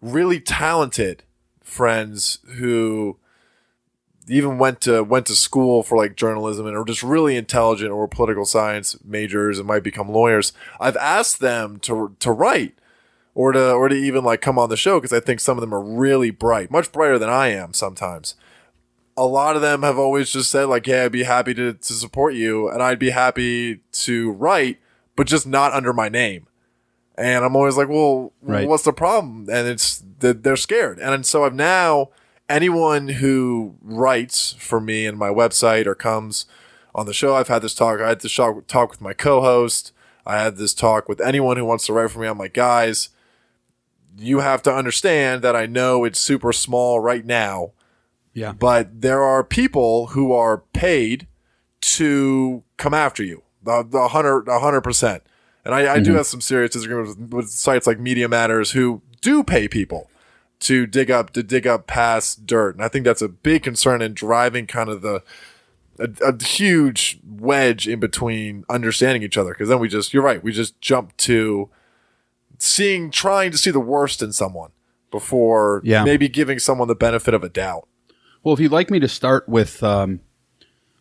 really 0.01 0.39
talented 0.39 1.23
friends 1.63 2.39
who 2.57 3.17
even 4.27 4.57
went 4.57 4.81
to 4.81 5.03
went 5.03 5.25
to 5.27 5.35
school 5.35 5.83
for 5.83 5.97
like 5.97 6.15
journalism 6.15 6.65
and 6.65 6.75
are 6.75 6.85
just 6.85 7.03
really 7.03 7.35
intelligent 7.35 7.91
or 7.91 8.07
political 8.07 8.45
science 8.45 8.97
majors 9.03 9.59
and 9.59 9.67
might 9.67 9.83
become 9.83 10.09
lawyers. 10.09 10.53
I've 10.79 10.97
asked 10.97 11.39
them 11.39 11.79
to 11.81 12.15
to 12.19 12.31
write 12.31 12.75
or 13.33 13.51
to 13.51 13.73
or 13.73 13.89
to 13.89 13.95
even 13.95 14.23
like 14.23 14.41
come 14.41 14.57
on 14.57 14.69
the 14.69 14.77
show 14.77 14.99
because 14.99 15.13
I 15.13 15.19
think 15.19 15.39
some 15.39 15.57
of 15.57 15.61
them 15.61 15.73
are 15.73 15.81
really 15.81 16.31
bright, 16.31 16.71
much 16.71 16.91
brighter 16.91 17.19
than 17.19 17.29
I 17.29 17.49
am 17.49 17.73
sometimes. 17.73 18.35
A 19.17 19.25
lot 19.25 19.55
of 19.55 19.61
them 19.61 19.83
have 19.83 19.97
always 19.97 20.29
just 20.29 20.51
said 20.51 20.65
like, 20.65 20.87
"Yeah, 20.87 21.05
I'd 21.05 21.11
be 21.11 21.23
happy 21.23 21.53
to 21.53 21.73
to 21.73 21.93
support 21.93 22.33
you, 22.33 22.69
and 22.69 22.81
I'd 22.83 22.99
be 22.99 23.11
happy 23.11 23.79
to 23.91 24.31
write, 24.31 24.79
but 25.15 25.27
just 25.27 25.47
not 25.47 25.73
under 25.73 25.93
my 25.93 26.09
name." 26.09 26.47
And 27.17 27.45
I'm 27.45 27.55
always 27.55 27.77
like, 27.77 27.87
"Well, 27.87 28.33
Right. 28.41 28.67
what's 28.67 28.83
the 28.83 28.91
problem?" 28.93 29.47
And 29.49 29.67
it's 29.67 30.03
that 30.19 30.43
they're 30.43 30.57
scared, 30.57 30.99
and 30.99 31.25
so 31.25 31.45
I've 31.45 31.53
now 31.55 32.09
anyone 32.49 33.07
who 33.07 33.75
writes 33.81 34.55
for 34.59 34.79
me 34.79 35.05
and 35.05 35.17
my 35.17 35.29
website 35.29 35.85
or 35.87 35.95
comes 35.95 36.45
on 36.93 37.05
the 37.05 37.13
show, 37.13 37.35
I've 37.35 37.47
had 37.47 37.61
this 37.61 37.73
talk. 37.73 37.99
I 37.99 38.09
had 38.09 38.21
this 38.21 38.35
talk, 38.35 38.67
talk 38.67 38.91
with 38.91 39.01
my 39.01 39.13
co-host. 39.13 39.91
I 40.25 40.41
had 40.41 40.57
this 40.57 40.73
talk 40.73 41.09
with 41.09 41.19
anyone 41.21 41.57
who 41.57 41.65
wants 41.65 41.85
to 41.87 41.93
write 41.93 42.11
for 42.11 42.19
me. 42.19 42.27
I'm 42.27 42.37
like, 42.37 42.53
guys, 42.53 43.09
you 44.17 44.39
have 44.39 44.61
to 44.63 44.73
understand 44.73 45.41
that 45.41 45.55
I 45.55 45.65
know 45.65 46.03
it's 46.05 46.19
super 46.19 46.53
small 46.53 46.99
right 46.99 47.25
now, 47.25 47.71
Yeah, 48.35 48.51
but 48.51 49.01
there 49.01 49.23
are 49.23 49.43
people 49.43 50.07
who 50.07 50.31
are 50.31 50.59
paid 50.73 51.27
to 51.81 52.63
come 52.77 52.93
after 52.93 53.23
you. 53.23 53.41
The, 53.63 53.83
the 53.83 54.09
hundred, 54.09 54.47
a 54.47 54.59
hundred 54.59 54.81
percent. 54.81 55.23
And 55.63 55.73
I, 55.73 55.93
I 55.93 55.95
do 55.95 56.09
mm-hmm. 56.09 56.17
have 56.17 56.27
some 56.27 56.41
serious 56.41 56.71
disagreements 56.71 57.17
with, 57.17 57.33
with 57.33 57.49
sites 57.49 57.87
like 57.87 57.99
Media 57.99 58.29
Matters 58.29 58.71
who 58.71 59.01
do 59.21 59.43
pay 59.43 59.67
people 59.67 60.11
to 60.59 60.85
dig 60.85 61.09
up 61.09 61.31
to 61.31 61.41
dig 61.41 61.65
up 61.65 61.87
past 61.87 62.45
dirt, 62.45 62.75
and 62.75 62.85
I 62.85 62.87
think 62.87 63.05
that's 63.05 63.23
a 63.23 63.27
big 63.27 63.63
concern 63.63 64.03
in 64.03 64.13
driving 64.13 64.67
kind 64.67 64.89
of 64.89 65.01
the 65.01 65.23
a, 65.99 66.09
a 66.21 66.43
huge 66.43 67.19
wedge 67.25 67.87
in 67.87 67.99
between 67.99 68.65
understanding 68.69 69.23
each 69.23 69.37
other. 69.37 69.51
Because 69.51 69.69
then 69.69 69.79
we 69.79 69.87
just, 69.87 70.13
you're 70.13 70.23
right, 70.23 70.43
we 70.43 70.51
just 70.51 70.79
jump 70.81 71.15
to 71.17 71.69
seeing, 72.57 73.11
trying 73.11 73.51
to 73.51 73.57
see 73.57 73.71
the 73.71 73.79
worst 73.79 74.21
in 74.21 74.31
someone 74.31 74.71
before 75.11 75.81
Yeah. 75.83 76.03
maybe 76.03 76.27
giving 76.27 76.59
someone 76.59 76.87
the 76.87 76.95
benefit 76.95 77.33
of 77.33 77.43
a 77.43 77.49
doubt. 77.49 77.87
Well, 78.45 78.53
if 78.53 78.59
you'd 78.59 78.71
like 78.71 78.91
me 78.91 78.99
to 78.99 79.07
start 79.07 79.49
with 79.49 79.81
um, 79.81 80.19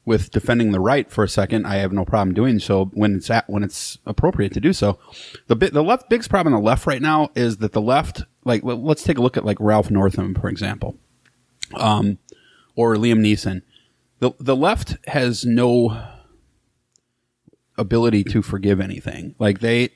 with 0.06 0.30
defending 0.30 0.72
the 0.72 0.80
right 0.80 1.10
for 1.10 1.22
a 1.22 1.28
second, 1.28 1.66
I 1.66 1.76
have 1.76 1.92
no 1.92 2.06
problem 2.06 2.32
doing 2.32 2.58
so 2.58 2.86
when 2.94 3.16
it's 3.16 3.28
at, 3.28 3.48
when 3.50 3.62
it's 3.62 3.98
appropriate 4.06 4.54
to 4.54 4.60
do 4.60 4.72
so. 4.72 4.98
The 5.48 5.54
the 5.54 5.84
left 5.84 6.08
biggest 6.08 6.30
problem 6.30 6.54
on 6.54 6.62
the 6.62 6.66
left 6.66 6.86
right 6.86 7.02
now 7.02 7.28
is 7.36 7.58
that 7.58 7.72
the 7.72 7.82
left, 7.82 8.22
like, 8.46 8.62
let's 8.64 9.02
take 9.02 9.18
a 9.18 9.20
look 9.20 9.36
at 9.36 9.44
like 9.44 9.58
Ralph 9.60 9.90
Northam, 9.90 10.34
for 10.34 10.48
example, 10.48 10.96
um, 11.74 12.16
or 12.76 12.96
Liam 12.96 13.20
Neeson. 13.20 13.60
The 14.20 14.30
the 14.40 14.56
left 14.56 14.96
has 15.08 15.44
no 15.44 16.02
ability 17.76 18.24
to 18.24 18.40
forgive 18.40 18.80
anything. 18.80 19.34
Like 19.38 19.60
they 19.60 19.90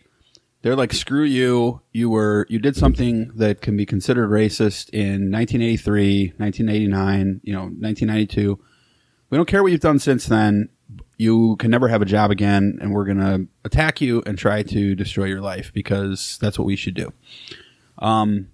they're 0.62 0.77
like 0.77 0.93
screw 0.93 1.25
you. 1.25 1.83
You 1.93 2.11
were 2.11 2.47
you 2.49 2.59
did 2.59 2.77
something 2.77 3.31
that 3.37 3.61
can 3.61 3.77
be 3.77 3.87
considered 3.87 4.31
racist 4.31 4.91
in 4.91 5.31
1983 5.31 6.35
1989 6.37 7.41
you 7.43 7.53
know 7.53 7.62
1992 7.62 8.59
we 9.31 9.37
don't 9.37 9.47
care 9.47 9.62
what 9.62 9.73
you've 9.73 9.81
done 9.81 9.99
since 9.99 10.27
then. 10.27 10.71
You 11.19 11.57
can 11.57 11.71
never 11.71 11.88
have 11.88 12.00
a 12.00 12.07
job 12.07 12.31
again 12.31 12.79
and 12.81 12.93
we're 12.93 13.05
going 13.05 13.19
to 13.19 13.47
attack 13.65 14.00
you 14.00 14.23
and 14.25 14.38
try 14.38 14.62
to 14.62 14.95
destroy 14.95 15.27
your 15.27 15.41
life 15.41 15.71
because 15.75 16.38
that's 16.41 16.59
what 16.59 16.65
we 16.65 16.77
should 16.77 16.95
do. 16.95 17.12
Um, 17.99 18.49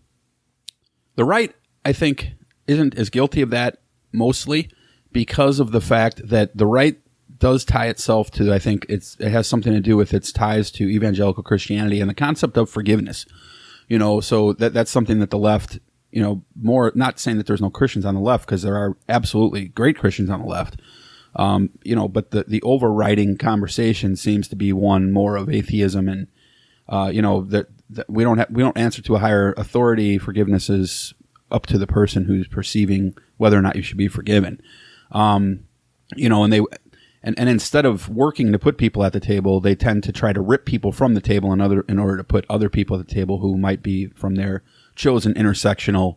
the 1.17 1.25
right 1.25 1.55
i 1.85 1.93
think 1.93 2.33
isn't 2.67 2.97
as 2.97 3.11
guilty 3.11 3.43
of 3.43 3.51
that 3.51 3.79
mostly 4.13 4.71
because 5.13 5.61
of 5.61 5.73
the 5.73 5.81
fact 5.81 6.29
that 6.29 6.57
the 6.57 6.67
right 6.67 6.99
does 7.45 7.63
tie 7.63 7.89
itself 7.89 8.31
to 8.31 8.55
I 8.55 8.59
think 8.59 8.87
it's 8.89 9.19
it 9.21 9.29
has 9.29 9.47
something 9.47 9.75
to 9.75 9.81
do 9.81 9.99
with 9.99 10.15
its 10.15 10.33
ties 10.33 10.71
to 10.71 10.89
evangelical 10.89 11.43
Christianity 11.43 12.01
and 12.01 12.09
the 12.09 12.15
concept 12.15 12.57
of 12.57 12.71
forgiveness. 12.71 13.27
You 13.87 13.99
know, 13.99 14.23
so 14.23 14.55
that 14.55 14.73
that's 14.73 14.91
something 14.91 15.19
that 15.19 15.29
the 15.29 15.37
left, 15.37 15.79
you 16.11 16.23
know, 16.23 16.43
more 16.59 16.91
not 16.95 17.21
saying 17.21 17.37
that 17.37 17.47
there's 17.47 17.61
no 17.61 17.69
Christians 17.69 18.07
on 18.07 18.15
the 18.15 18.21
left 18.23 18.47
because 18.47 18.63
there 18.63 18.79
are 18.79 18.97
absolutely 19.11 19.69
great 19.69 19.99
Christians 19.99 20.31
on 20.31 20.41
the 20.41 20.47
left. 20.47 20.81
Um, 21.37 21.69
you 21.83 21.95
know, 21.95 22.09
but 22.09 22.31
the 22.31 22.45
the 22.49 22.63
overriding 22.63 23.37
conversation 23.37 24.17
seems 24.17 24.49
to 24.49 24.57
be 24.57 24.73
one 24.73 25.13
more 25.13 25.37
of 25.37 25.51
atheism 25.51 26.09
and 26.09 26.29
uh, 26.89 27.11
you 27.13 27.21
know 27.21 27.43
that, 27.43 27.67
that 27.91 28.09
we 28.09 28.25
don't 28.25 28.39
have 28.39 28.49
we 28.51 28.63
don't 28.63 28.79
answer 28.79 29.03
to 29.03 29.17
a 29.17 29.19
higher 29.19 29.53
authority. 29.59 30.17
Forgiveness 30.17 30.71
is 30.71 31.13
up 31.51 31.67
to 31.67 31.77
the 31.77 31.87
person 31.87 32.25
who's 32.25 32.49
perceiving 32.49 33.15
whether 33.37 33.59
or 33.59 33.63
not 33.63 33.77
you 33.77 33.83
should 33.83 33.99
be 33.99 34.09
forgiven. 34.09 34.63
Um, 35.13 35.65
you 36.17 36.29
know, 36.29 36.45
and 36.45 36.53
they 36.53 36.61
and, 37.25 37.37
and 37.39 37.49
instead 37.49 37.87
of 37.87 38.11
working 38.11 38.53
to 38.53 38.59
put 38.59 38.77
people 38.77 39.03
at 39.03 39.15
the 39.15 39.19
table, 39.19 39.59
they 39.59 39.75
tend 39.75 40.05
to 40.05 40.13
try 40.13 40.35
to 40.35 40.43
rip 40.43 40.67
people 40.67 40.93
from 40.93 41.15
the 41.15 41.23
table 41.23 41.53
in 41.55 41.61
other 41.61 41.81
in 41.89 41.99
order 41.99 42.19
to 42.19 42.25
put 42.25 42.45
other 42.51 42.69
people 42.69 43.01
at 43.01 43.09
the 43.09 43.15
table 43.15 43.39
who 43.39 43.57
might 43.57 43.83
be 43.83 44.09
from 44.09 44.35
their 44.35 44.63
chosen 44.95 45.33
intersectional, 45.33 46.17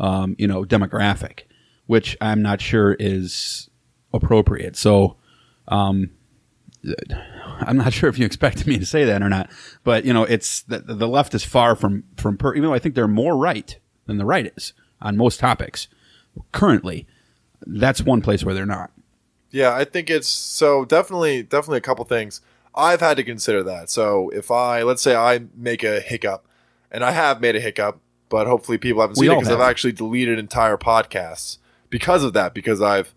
um, 0.00 0.34
you 0.38 0.48
know, 0.48 0.64
demographic, 0.64 1.42
which 1.86 2.16
I'm 2.20 2.42
not 2.42 2.60
sure 2.60 2.96
is 2.98 3.70
appropriate. 4.12 4.74
So, 4.76 5.16
um, 5.68 6.10
I'm 7.60 7.76
not 7.76 7.92
sure 7.92 8.08
if 8.10 8.18
you 8.18 8.26
expected 8.26 8.66
me 8.66 8.76
to 8.78 8.86
say 8.86 9.04
that 9.04 9.22
or 9.22 9.28
not, 9.28 9.48
but 9.84 10.04
you 10.04 10.12
know, 10.12 10.24
it's 10.24 10.62
the, 10.62 10.80
the 10.80 11.06
left 11.06 11.34
is 11.34 11.44
far 11.44 11.76
from 11.76 12.02
from 12.16 12.36
per, 12.36 12.52
even 12.54 12.68
though 12.68 12.74
I 12.74 12.80
think 12.80 12.96
they're 12.96 13.06
more 13.06 13.36
right 13.36 13.78
than 14.06 14.18
the 14.18 14.26
right 14.26 14.52
is 14.56 14.72
on 15.00 15.16
most 15.16 15.38
topics 15.38 15.86
currently. 16.50 17.06
That's 17.64 18.02
one 18.02 18.22
place 18.22 18.42
where 18.42 18.56
they're 18.56 18.66
not. 18.66 18.90
Yeah, 19.52 19.74
I 19.74 19.84
think 19.84 20.10
it's 20.10 20.28
so 20.28 20.84
definitely 20.84 21.42
definitely 21.42 21.78
a 21.78 21.82
couple 21.82 22.04
things. 22.04 22.40
I've 22.74 23.00
had 23.00 23.18
to 23.18 23.22
consider 23.22 23.62
that. 23.64 23.90
So 23.90 24.30
if 24.30 24.50
I 24.50 24.82
let's 24.82 25.02
say 25.02 25.14
I 25.14 25.42
make 25.54 25.84
a 25.84 26.00
hiccup, 26.00 26.46
and 26.90 27.04
I 27.04 27.12
have 27.12 27.40
made 27.40 27.54
a 27.54 27.60
hiccup, 27.60 28.00
but 28.28 28.46
hopefully 28.46 28.78
people 28.78 29.02
haven't 29.02 29.18
We 29.18 29.26
seen 29.26 29.36
it 29.36 29.40
because 29.40 29.54
I've 29.54 29.60
actually 29.60 29.92
deleted 29.92 30.38
entire 30.38 30.78
podcasts 30.78 31.58
because 31.90 32.24
of 32.24 32.32
that. 32.32 32.54
Because 32.54 32.80
I've 32.80 33.14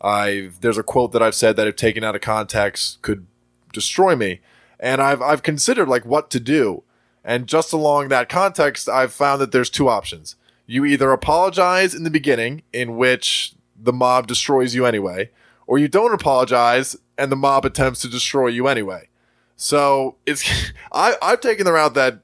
I've 0.00 0.60
there's 0.60 0.78
a 0.78 0.82
quote 0.82 1.12
that 1.12 1.22
I've 1.22 1.34
said 1.34 1.56
that 1.56 1.68
if 1.68 1.76
taken 1.76 2.02
out 2.02 2.16
of 2.16 2.20
context 2.20 3.00
could 3.02 3.26
destroy 3.72 4.16
me, 4.16 4.40
and 4.80 5.00
I've 5.00 5.22
I've 5.22 5.44
considered 5.44 5.88
like 5.88 6.04
what 6.04 6.28
to 6.30 6.40
do, 6.40 6.82
and 7.24 7.46
just 7.46 7.72
along 7.72 8.08
that 8.08 8.28
context, 8.28 8.88
I've 8.88 9.12
found 9.12 9.40
that 9.40 9.52
there's 9.52 9.70
two 9.70 9.88
options. 9.88 10.34
You 10.66 10.84
either 10.84 11.12
apologize 11.12 11.94
in 11.94 12.02
the 12.02 12.10
beginning, 12.10 12.62
in 12.72 12.96
which 12.96 13.54
the 13.80 13.92
mob 13.92 14.26
destroys 14.26 14.74
you 14.74 14.84
anyway, 14.84 15.30
or 15.68 15.78
you 15.78 15.86
don't 15.86 16.12
apologize 16.12 16.96
and 17.16 17.30
the 17.30 17.36
mob 17.36 17.64
attempts 17.64 18.00
to 18.00 18.08
destroy 18.08 18.48
you 18.48 18.66
anyway. 18.66 19.08
So 19.54 20.16
it's 20.26 20.42
I 20.92 21.14
I've 21.22 21.40
taken 21.40 21.64
the 21.64 21.72
route 21.72 21.94
that 21.94 22.20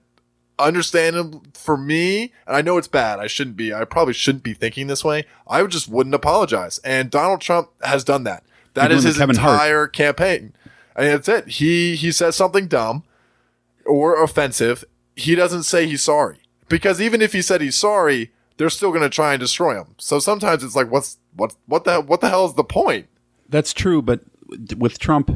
understandable 0.59 1.45
for 1.53 1.77
me, 1.77 2.33
and 2.47 2.57
I 2.57 2.63
know 2.63 2.79
it's 2.79 2.89
bad. 2.89 3.21
I 3.21 3.29
shouldn't 3.29 3.57
be. 3.57 3.73
I 3.73 3.85
probably 3.85 4.15
shouldn't 4.15 4.43
be 4.43 4.55
thinking 4.55 4.89
this 4.89 5.05
way. 5.05 5.27
I 5.47 5.65
just 5.67 5.89
wouldn't 5.89 6.15
apologize, 6.15 6.79
and 6.79 7.11
Donald 7.11 7.41
Trump 7.41 7.69
has 7.83 8.03
done 8.03 8.25
that. 8.25 8.43
That 8.73 8.91
is 8.91 9.05
his 9.05 9.19
Kevin 9.19 9.37
Hart. 9.37 9.55
entire 9.55 9.87
campaign. 9.87 10.53
And 10.97 11.07
that's 11.07 11.29
it. 11.29 11.49
He 11.49 11.97
he 11.97 12.11
says 12.11 12.35
something 12.37 12.67
dumb 12.67 13.05
or 13.85 14.23
offensive. 14.23 14.85
He 15.17 15.35
doesn't 15.35 15.65
say 15.65 15.87
he's 15.87 16.03
sorry 16.03 16.39
because 16.69 17.01
even 17.01 17.23
if 17.23 17.33
he 17.33 17.43
said 17.43 17.61
he's 17.61 17.77
sorry, 17.77 18.33
they're 18.57 18.71
still 18.71 18.91
going 18.91 19.03
to 19.03 19.09
try 19.09 19.33
and 19.33 19.41
destroy 19.41 19.77
him. 19.77 19.95
So 19.99 20.19
sometimes 20.19 20.63
it's 20.65 20.77
like, 20.77 20.91
what's 20.91 21.19
what 21.35 21.55
what 21.67 21.85
the 21.85 22.01
what 22.01 22.21
the 22.21 22.29
hell 22.29 22.47
is 22.47 22.55
the 22.55 22.65
point? 22.65 23.07
That's 23.49 23.73
true, 23.73 24.03
but 24.03 24.21
with 24.77 24.99
Trump, 24.99 25.31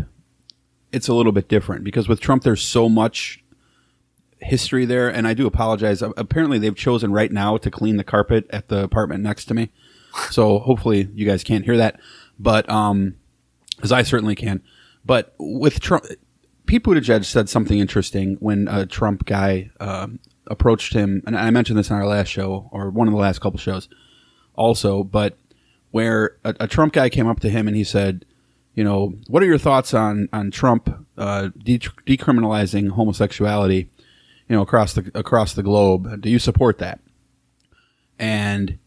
it's 0.93 1.09
a 1.09 1.15
little 1.15 1.33
bit 1.33 1.49
different 1.49 1.85
because 1.85 2.09
with 2.09 2.21
Trump, 2.21 2.43
there's 2.43 2.63
so 2.63 2.89
much 2.89 3.45
history 4.41 4.85
there, 4.85 5.09
and 5.09 5.27
I 5.27 5.35
do 5.35 5.47
apologize. 5.47 6.03
Apparently, 6.03 6.59
they've 6.59 6.75
chosen 6.75 7.13
right 7.13 7.31
now 7.31 7.57
to 7.59 7.71
clean 7.71 7.97
the 7.97 8.05
carpet 8.05 8.47
at 8.51 8.69
the 8.69 8.83
apartment 8.83 9.23
next 9.23 9.47
to 9.47 9.55
me, 9.55 9.71
so 10.31 10.59
hopefully 10.61 11.09
you 11.15 11.27
guys 11.27 11.45
can't 11.45 11.65
hear 11.65 11.77
that, 11.77 12.01
but 12.39 12.69
um, 12.71 13.17
because 13.77 13.93
I 13.93 14.03
certainly 14.03 14.35
can. 14.35 14.63
But 15.05 15.35
with 15.39 15.81
Trump, 15.81 16.05
Pete 16.67 16.85
Buttigieg 16.85 17.25
said 17.25 17.49
something 17.49 17.79
interesting 17.79 18.37
when 18.41 18.69
a 18.69 18.87
Trump 18.87 19.25
guy 19.25 19.71
um, 19.81 20.21
approached 20.47 20.93
him, 20.93 21.23
and 21.27 21.37
I 21.37 21.51
mentioned 21.51 21.79
this 21.79 21.91
on 21.91 21.99
our 21.99 22.07
last 22.07 22.29
show 22.29 22.69
or 22.73 22.91
one 22.91 23.09
of 23.09 23.13
the 23.13 23.21
last 23.21 23.41
couple 23.41 23.59
shows, 23.59 23.89
also, 24.55 25.03
but 25.03 25.37
where 25.91 26.37
a, 26.45 26.55
a 26.61 26.69
Trump 26.69 26.93
guy 26.93 27.09
came 27.09 27.27
up 27.27 27.41
to 27.41 27.51
him 27.51 27.67
and 27.67 27.77
he 27.77 27.85
said, 27.85 28.25
you 28.75 28.85
know, 28.85 29.15
what 29.27 29.43
are 29.43 29.47
your 29.47 29.59
thoughts 29.59 29.93
on 29.93 30.29
on 30.33 30.51
Trump 30.51 31.07
uh, 31.17 31.49
de- 31.59 31.79
decriminalizing 31.79 32.91
homosexuality, 32.91 33.91
you 34.49 34.57
know, 34.57 34.63
across 34.63 34.93
the 34.95 35.11
across 35.15 35.55
the 35.55 35.63
globe? 35.63 36.21
Do 36.21 36.31
you 36.31 36.39
support 36.39 36.79
that? 36.79 37.01
And 38.19 38.79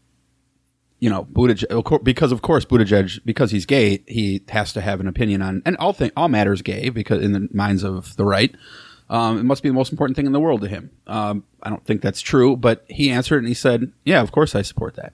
you 0.98 1.10
know, 1.10 1.24
Buttigieg, 1.24 2.04
because 2.04 2.30
of 2.30 2.42
course 2.42 2.64
Buttigieg, 2.64 3.18
because 3.24 3.50
he's 3.50 3.66
gay, 3.66 4.04
he 4.06 4.40
has 4.48 4.72
to 4.72 4.80
have 4.80 5.00
an 5.00 5.08
opinion 5.08 5.42
on, 5.42 5.60
and 5.66 5.76
all 5.78 5.92
thing, 5.92 6.12
all 6.16 6.28
matters 6.28 6.62
gay, 6.62 6.90
because 6.90 7.20
in 7.20 7.32
the 7.32 7.48
minds 7.52 7.82
of 7.82 8.14
the 8.14 8.24
right, 8.24 8.54
um, 9.10 9.36
it 9.36 9.42
must 9.42 9.64
be 9.64 9.68
the 9.68 9.74
most 9.74 9.90
important 9.90 10.14
thing 10.14 10.26
in 10.26 10.32
the 10.32 10.38
world 10.38 10.60
to 10.60 10.68
him. 10.68 10.92
Um, 11.08 11.42
I 11.60 11.70
don't 11.70 11.84
think 11.84 12.02
that's 12.02 12.20
true, 12.20 12.56
but 12.56 12.84
he 12.88 13.10
answered 13.10 13.38
and 13.38 13.48
he 13.48 13.54
said, 13.54 13.92
"Yeah, 14.04 14.22
of 14.22 14.30
course 14.30 14.54
I 14.54 14.62
support 14.62 14.94
that." 14.94 15.12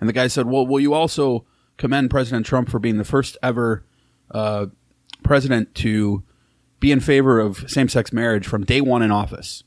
And 0.00 0.08
the 0.08 0.12
guy 0.12 0.26
said, 0.26 0.46
"Well, 0.46 0.66
will 0.66 0.80
you 0.80 0.94
also 0.94 1.44
commend 1.76 2.10
President 2.10 2.46
Trump 2.46 2.68
for 2.68 2.78
being 2.78 2.98
the 2.98 3.04
first 3.04 3.36
ever 3.42 3.84
uh, 4.30 4.66
president 5.22 5.74
to 5.76 6.22
be 6.80 6.92
in 6.92 7.00
favor 7.00 7.40
of 7.40 7.70
same-sex 7.70 8.12
marriage 8.12 8.46
from 8.46 8.64
day 8.64 8.80
one 8.80 9.02
in 9.02 9.10
office?" 9.10 9.64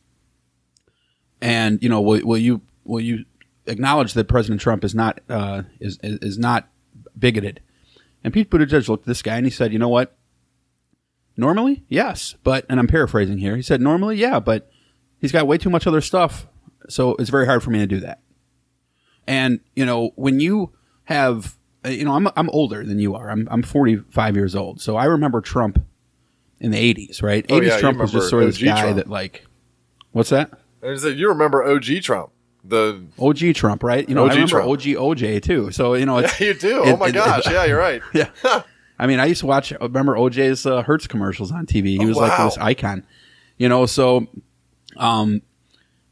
And 1.41 1.81
you 1.81 1.89
know, 1.89 2.01
will, 2.01 2.25
will 2.25 2.37
you 2.37 2.61
will 2.83 2.99
you 2.99 3.25
acknowledge 3.65 4.13
that 4.13 4.27
President 4.27 4.61
Trump 4.61 4.83
is 4.83 4.93
not 4.93 5.21
uh, 5.29 5.63
is, 5.79 5.99
is 6.01 6.37
not 6.37 6.69
bigoted? 7.17 7.61
And 8.23 8.33
Pete 8.33 8.49
Buttigieg 8.49 8.87
looked 8.89 9.03
at 9.03 9.07
this 9.07 9.21
guy 9.21 9.37
and 9.37 9.45
he 9.45 9.51
said, 9.51 9.71
"You 9.73 9.79
know 9.79 9.89
what? 9.89 10.15
Normally, 11.37 11.83
yes, 11.87 12.35
but 12.43 12.65
and 12.67 12.79
I'm 12.79 12.87
paraphrasing 12.87 13.37
here. 13.37 13.55
He 13.55 13.61
said, 13.61 13.79
normally, 13.79 14.17
yeah, 14.17 14.41
but 14.41 14.69
he's 15.19 15.31
got 15.31 15.47
way 15.47 15.57
too 15.57 15.69
much 15.69 15.87
other 15.87 16.01
stuff, 16.01 16.47
so 16.89 17.15
it's 17.15 17.29
very 17.29 17.45
hard 17.45 17.63
for 17.63 17.69
me 17.69 17.79
to 17.79 17.87
do 17.87 18.01
that." 18.01 18.19
And 19.29 19.59
you 19.75 19.85
know, 19.85 20.09
when 20.15 20.39
you 20.39 20.71
have, 21.03 21.55
uh, 21.85 21.89
you 21.89 22.03
know, 22.03 22.13
I'm 22.15 22.27
I'm 22.35 22.49
older 22.49 22.83
than 22.83 22.97
you 22.99 23.13
are. 23.15 23.29
I'm 23.29 23.47
I'm 23.51 23.61
45 23.61 24.35
years 24.35 24.55
old, 24.55 24.81
so 24.81 24.97
I 24.97 25.05
remember 25.05 25.39
Trump 25.39 25.79
in 26.59 26.71
the 26.71 26.93
80s, 26.93 27.21
right? 27.21 27.47
80s 27.47 27.51
Oh, 27.55 27.61
yeah, 27.61 27.79
Trump 27.79 27.99
was 27.99 28.11
just 28.11 28.29
sort 28.29 28.41
of 28.43 28.49
this 28.49 28.57
OG 28.61 28.65
guy 28.65 28.81
Trump. 28.81 28.95
that 28.97 29.07
like, 29.07 29.45
what's 30.13 30.31
that? 30.31 30.51
Said, 30.81 31.17
you 31.19 31.29
remember 31.29 31.63
OG 31.63 32.01
Trump, 32.01 32.31
the 32.63 33.03
OG 33.19 33.53
Trump, 33.53 33.83
right? 33.83 34.09
You 34.09 34.15
know, 34.15 34.23
OG 34.25 34.31
I 34.31 34.33
remember 34.33 34.51
Trump. 34.63 34.69
OG 34.71 34.81
OJ 34.81 35.43
too. 35.43 35.69
So 35.71 35.93
you 35.93 36.07
know, 36.07 36.17
yeah, 36.19 36.31
you 36.39 36.53
do. 36.55 36.83
it- 36.83 36.93
oh 36.93 36.97
my 36.97 37.09
it- 37.09 37.13
gosh, 37.13 37.45
yeah, 37.51 37.65
you're 37.65 37.77
right. 37.77 38.01
yeah. 38.13 38.29
I 38.97 39.05
mean, 39.07 39.19
I 39.19 39.25
used 39.27 39.41
to 39.41 39.45
watch. 39.45 39.71
Remember 39.79 40.15
OJ's 40.15 40.65
uh, 40.65 40.81
Hertz 40.81 41.05
commercials 41.07 41.51
on 41.51 41.65
TV. 41.67 41.89
He 41.99 41.99
Oh, 42.03 42.07
was 42.07 42.17
like 42.17 42.35
this 42.37 42.57
icon, 42.57 43.05
you 43.57 43.69
know. 43.69 43.85
So, 43.85 44.27
um, 44.97 45.41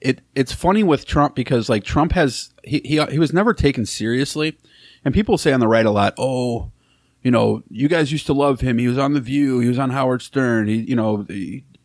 it 0.02 0.22
it's 0.36 0.52
funny 0.52 0.84
with 0.84 1.06
Trump 1.06 1.36
because 1.36 1.70
like 1.70 1.84
Trump 1.84 2.12
has 2.14 2.54
he 2.64 2.82
he 2.84 3.04
he 3.06 3.20
was 3.20 3.34
never 3.34 3.54
taken 3.54 3.86
seriously, 3.86 4.58
and 5.04 5.14
people 5.14 5.38
say 5.38 5.52
on 5.52 5.60
the 5.60 5.68
right 5.68 5.86
a 5.86 5.92
lot, 5.92 6.14
oh, 6.18 6.72
you 7.22 7.32
know, 7.32 7.64
you 7.70 7.88
guys 7.88 8.12
used 8.12 8.28
to 8.28 8.34
love 8.34 8.62
him. 8.62 8.78
He 8.78 8.88
was 8.88 8.98
on 8.98 9.14
The 9.14 9.20
View. 9.20 9.60
He 9.60 9.68
was 9.68 9.80
on 9.80 9.90
Howard 9.90 10.22
Stern. 10.22 10.68
He, 10.68 10.76
you 10.76 10.96
know, 10.96 11.26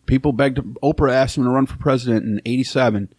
people 0.07 0.33
begged 0.33 0.59
Oprah 0.83 1.13
asked 1.13 1.37
him 1.37 1.45
to 1.45 1.51
run 1.51 1.67
for 1.67 1.79
president 1.79 2.25
in 2.25 2.41
'87. 2.45 3.13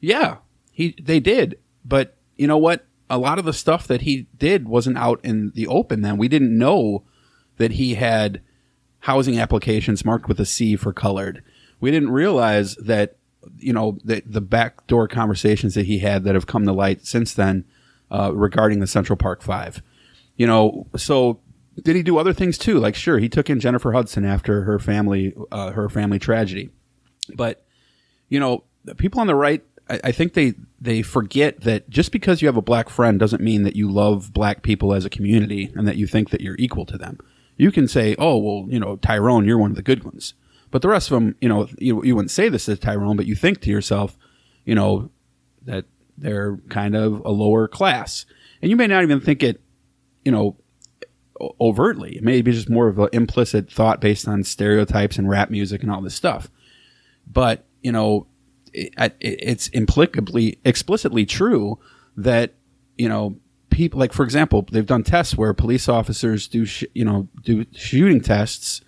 Yeah, 0.00 0.38
he 0.70 0.94
they 1.02 1.20
did, 1.20 1.58
but 1.84 2.16
you 2.36 2.46
know 2.46 2.58
what? 2.58 2.86
A 3.08 3.18
lot 3.18 3.38
of 3.38 3.44
the 3.44 3.52
stuff 3.52 3.86
that 3.88 4.02
he 4.02 4.26
did 4.36 4.68
wasn't 4.68 4.98
out 4.98 5.20
in 5.22 5.52
the 5.54 5.66
open. 5.66 6.02
Then 6.02 6.16
we 6.16 6.28
didn't 6.28 6.56
know 6.56 7.04
that 7.56 7.72
he 7.72 7.94
had 7.94 8.40
housing 9.00 9.38
applications 9.38 10.04
marked 10.04 10.28
with 10.28 10.40
a 10.40 10.46
C 10.46 10.76
for 10.76 10.92
colored. 10.92 11.42
We 11.80 11.90
didn't 11.90 12.10
realize 12.10 12.76
that 12.76 13.16
you 13.58 13.72
know 13.72 13.98
the 14.04 14.22
the 14.26 14.40
backdoor 14.40 15.08
conversations 15.08 15.74
that 15.74 15.86
he 15.86 15.98
had 15.98 16.24
that 16.24 16.34
have 16.34 16.46
come 16.46 16.64
to 16.66 16.72
light 16.72 17.06
since 17.06 17.34
then 17.34 17.64
uh, 18.10 18.32
regarding 18.34 18.80
the 18.80 18.86
Central 18.86 19.16
Park 19.16 19.42
Five. 19.42 19.82
You 20.36 20.46
know, 20.46 20.86
so 20.96 21.40
did 21.82 21.96
he 21.96 22.02
do 22.02 22.18
other 22.18 22.32
things 22.32 22.58
too? 22.58 22.78
Like, 22.78 22.94
sure, 22.94 23.18
he 23.18 23.28
took 23.28 23.48
in 23.48 23.60
Jennifer 23.60 23.92
Hudson 23.92 24.24
after 24.24 24.62
her 24.62 24.78
family 24.78 25.34
uh, 25.50 25.72
her 25.72 25.88
family 25.88 26.18
tragedy, 26.18 26.70
but 27.34 27.64
you 28.28 28.40
know, 28.40 28.64
people 28.96 29.20
on 29.20 29.26
the 29.26 29.34
right, 29.34 29.62
I, 29.88 30.00
I 30.04 30.12
think 30.12 30.34
they 30.34 30.54
they 30.80 31.02
forget 31.02 31.60
that 31.62 31.88
just 31.90 32.12
because 32.12 32.42
you 32.42 32.48
have 32.48 32.56
a 32.56 32.62
black 32.62 32.88
friend 32.88 33.18
doesn't 33.18 33.42
mean 33.42 33.62
that 33.62 33.76
you 33.76 33.90
love 33.90 34.32
black 34.32 34.62
people 34.62 34.92
as 34.92 35.04
a 35.04 35.10
community 35.10 35.72
and 35.74 35.86
that 35.86 35.96
you 35.96 36.06
think 36.06 36.30
that 36.30 36.40
you're 36.40 36.56
equal 36.58 36.86
to 36.86 36.98
them. 36.98 37.18
You 37.56 37.70
can 37.70 37.86
say, 37.86 38.16
"Oh, 38.18 38.38
well, 38.38 38.66
you 38.68 38.80
know, 38.80 38.96
Tyrone, 38.96 39.44
you're 39.44 39.58
one 39.58 39.70
of 39.70 39.76
the 39.76 39.82
good 39.82 40.04
ones," 40.04 40.34
but 40.72 40.82
the 40.82 40.88
rest 40.88 41.10
of 41.10 41.14
them, 41.14 41.36
you 41.40 41.48
know, 41.48 41.68
you, 41.78 42.02
you 42.02 42.16
wouldn't 42.16 42.32
say 42.32 42.48
this 42.48 42.64
to 42.64 42.76
Tyrone, 42.76 43.16
but 43.16 43.26
you 43.26 43.36
think 43.36 43.60
to 43.60 43.70
yourself, 43.70 44.16
you 44.64 44.74
know, 44.74 45.10
that 45.66 45.84
they're 46.18 46.56
kind 46.70 46.96
of 46.96 47.22
a 47.24 47.30
lower 47.30 47.68
class, 47.68 48.26
and 48.60 48.70
you 48.70 48.76
may 48.76 48.86
not 48.86 49.02
even 49.02 49.20
think 49.20 49.42
it, 49.42 49.60
you 50.24 50.32
know, 50.32 50.56
overtly. 51.60 52.16
It 52.16 52.22
may 52.22 52.40
be 52.42 52.52
just 52.52 52.70
more 52.70 52.88
of 52.88 52.98
an 52.98 53.08
implicit 53.12 53.70
thought 53.70 54.00
based 54.00 54.26
on 54.26 54.44
stereotypes 54.44 55.18
and 55.18 55.28
rap 55.28 55.50
music 55.50 55.82
and 55.82 55.90
all 55.90 56.00
this 56.00 56.14
stuff. 56.14 56.50
But 57.30 57.66
you 57.82 57.92
know, 57.92 58.26
it, 58.72 58.94
it's 59.20 59.68
implicably 59.68 60.58
explicitly 60.64 61.26
true 61.26 61.78
that 62.16 62.54
you 62.96 63.08
know 63.08 63.36
people 63.70 63.98
like 63.98 64.12
for 64.12 64.22
example 64.22 64.66
they've 64.70 64.86
done 64.86 65.02
tests 65.02 65.36
where 65.36 65.52
police 65.52 65.88
officers 65.88 66.46
do 66.46 66.64
sh- 66.64 66.84
you 66.94 67.04
know 67.04 67.28
do 67.42 67.64
shooting 67.72 68.20
tests 68.20 68.82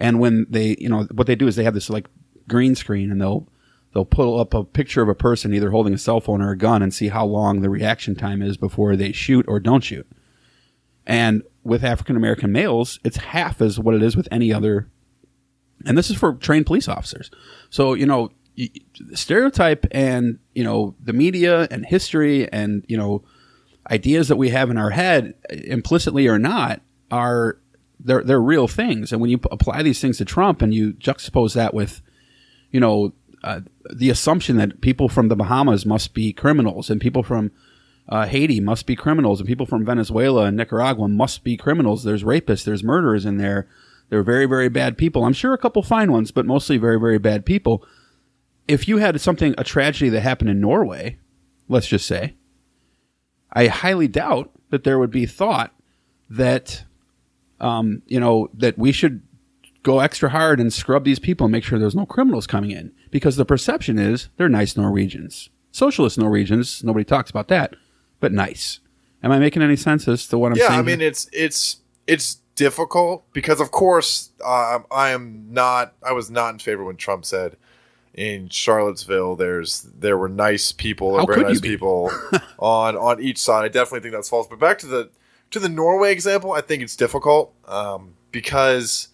and 0.00 0.18
when 0.18 0.46
they 0.48 0.76
you 0.78 0.88
know 0.88 1.04
what 1.12 1.26
they 1.26 1.36
do 1.36 1.46
is 1.46 1.56
they 1.56 1.64
have 1.64 1.74
this 1.74 1.90
like 1.90 2.08
green 2.48 2.74
screen 2.74 3.10
and 3.10 3.20
they'll 3.20 3.46
they'll 3.94 4.04
pull 4.04 4.40
up 4.40 4.54
a 4.54 4.64
picture 4.64 5.02
of 5.02 5.08
a 5.08 5.14
person 5.14 5.54
either 5.54 5.70
holding 5.70 5.94
a 5.94 5.98
cell 5.98 6.20
phone 6.20 6.42
or 6.42 6.50
a 6.50 6.58
gun 6.58 6.82
and 6.82 6.92
see 6.92 7.08
how 7.08 7.24
long 7.24 7.60
the 7.60 7.70
reaction 7.70 8.14
time 8.14 8.42
is 8.42 8.56
before 8.56 8.96
they 8.96 9.12
shoot 9.12 9.44
or 9.46 9.60
don't 9.60 9.84
shoot 9.84 10.06
and 11.06 11.42
with 11.64 11.84
African 11.84 12.16
American 12.16 12.52
males, 12.52 12.98
it's 13.04 13.16
half 13.16 13.60
as 13.60 13.78
what 13.78 13.94
it 13.94 14.02
is 14.02 14.16
with 14.16 14.28
any 14.30 14.52
other. 14.52 14.88
And 15.84 15.96
this 15.96 16.10
is 16.10 16.16
for 16.16 16.34
trained 16.34 16.66
police 16.66 16.88
officers. 16.88 17.30
So, 17.70 17.94
you 17.94 18.06
know, 18.06 18.30
stereotype 19.14 19.86
and, 19.90 20.38
you 20.54 20.64
know, 20.64 20.94
the 21.02 21.12
media 21.12 21.66
and 21.70 21.84
history 21.86 22.50
and, 22.52 22.84
you 22.88 22.96
know, 22.96 23.24
ideas 23.90 24.28
that 24.28 24.36
we 24.36 24.50
have 24.50 24.70
in 24.70 24.76
our 24.76 24.90
head, 24.90 25.34
implicitly 25.50 26.28
or 26.28 26.38
not, 26.38 26.80
are 27.10 27.58
they're 28.04 28.22
they're 28.22 28.40
real 28.40 28.68
things. 28.68 29.12
And 29.12 29.20
when 29.20 29.30
you 29.30 29.40
apply 29.50 29.82
these 29.82 30.00
things 30.00 30.18
to 30.18 30.24
Trump 30.24 30.62
and 30.62 30.74
you 30.74 30.92
juxtapose 30.94 31.54
that 31.54 31.74
with, 31.74 32.02
you 32.70 32.80
know, 32.80 33.12
uh, 33.42 33.60
the 33.92 34.10
assumption 34.10 34.56
that 34.56 34.80
people 34.80 35.08
from 35.08 35.28
the 35.28 35.36
Bahamas 35.36 35.86
must 35.86 36.14
be 36.14 36.32
criminals 36.32 36.90
and 36.90 37.00
people 37.00 37.22
from 37.22 37.50
uh, 38.10 38.26
Haiti 38.26 38.60
must 38.60 38.86
be 38.86 38.96
criminals, 38.96 39.40
and 39.40 39.46
people 39.46 39.66
from 39.66 39.84
Venezuela 39.84 40.46
and 40.46 40.56
Nicaragua 40.56 41.06
must 41.06 41.44
be 41.44 41.56
criminals. 41.56 42.02
There's 42.02 42.24
rapists, 42.24 42.64
there's 42.64 42.82
murderers 42.82 43.24
in 43.24 43.36
there. 43.36 43.68
They're 44.08 44.24
very, 44.24 44.46
very 44.46 44.68
bad 44.68 44.98
people. 44.98 45.24
I'm 45.24 45.32
sure 45.32 45.54
a 45.54 45.58
couple 45.58 45.82
fine 45.84 46.10
ones, 46.10 46.32
but 46.32 46.44
mostly 46.44 46.76
very, 46.76 46.98
very 46.98 47.18
bad 47.18 47.46
people. 47.46 47.86
If 48.66 48.88
you 48.88 48.96
had 48.96 49.20
something, 49.20 49.54
a 49.56 49.62
tragedy 49.62 50.08
that 50.10 50.22
happened 50.22 50.50
in 50.50 50.60
Norway, 50.60 51.18
let's 51.68 51.86
just 51.86 52.06
say, 52.06 52.34
I 53.52 53.68
highly 53.68 54.08
doubt 54.08 54.50
that 54.70 54.82
there 54.82 54.98
would 54.98 55.12
be 55.12 55.26
thought 55.26 55.72
that, 56.28 56.84
um, 57.60 58.02
you 58.06 58.20
know, 58.20 58.48
that 58.54 58.78
we 58.78 58.92
should 58.92 59.22
go 59.82 60.00
extra 60.00 60.28
hard 60.28 60.60
and 60.60 60.72
scrub 60.72 61.04
these 61.04 61.18
people 61.18 61.46
and 61.46 61.52
make 61.52 61.64
sure 61.64 61.78
there's 61.78 61.94
no 61.94 62.06
criminals 62.06 62.46
coming 62.46 62.70
in 62.70 62.92
because 63.10 63.36
the 63.36 63.44
perception 63.44 63.98
is 63.98 64.28
they're 64.36 64.48
nice 64.48 64.76
Norwegians. 64.76 65.48
Socialist 65.72 66.18
Norwegians, 66.18 66.82
nobody 66.84 67.04
talks 67.04 67.30
about 67.30 67.48
that 67.48 67.74
but 68.20 68.32
nice. 68.32 68.80
Am 69.22 69.32
I 69.32 69.38
making 69.38 69.62
any 69.62 69.76
sense 69.76 70.06
as 70.06 70.26
to 70.28 70.38
what 70.38 70.52
I'm 70.52 70.58
yeah, 70.58 70.68
saying? 70.68 70.74
Yeah, 70.74 70.78
I 70.78 70.82
mean 70.82 71.00
here? 71.00 71.08
it's 71.08 71.28
it's 71.32 71.78
it's 72.06 72.36
difficult 72.54 73.24
because 73.32 73.60
of 73.60 73.70
course 73.70 74.30
uh, 74.44 74.78
I 74.90 75.10
am 75.10 75.46
not 75.50 75.94
I 76.06 76.12
was 76.12 76.30
not 76.30 76.50
in 76.50 76.58
favor 76.58 76.84
when 76.84 76.96
Trump 76.96 77.24
said 77.24 77.56
in 78.14 78.48
Charlottesville 78.48 79.36
there's 79.36 79.82
there 79.82 80.16
were 80.16 80.28
nice 80.28 80.72
people 80.72 81.08
or 81.08 81.26
very 81.26 81.42
nice 81.42 81.60
people 81.60 82.10
on 82.58 82.96
on 82.96 83.20
each 83.20 83.38
side. 83.38 83.64
I 83.64 83.68
definitely 83.68 84.00
think 84.00 84.14
that's 84.14 84.28
false. 84.28 84.46
But 84.46 84.58
back 84.58 84.78
to 84.78 84.86
the 84.86 85.10
to 85.50 85.58
the 85.58 85.68
Norway 85.68 86.12
example, 86.12 86.52
I 86.52 86.60
think 86.60 86.82
it's 86.82 86.96
difficult 86.96 87.52
um, 87.66 88.14
because 88.30 89.08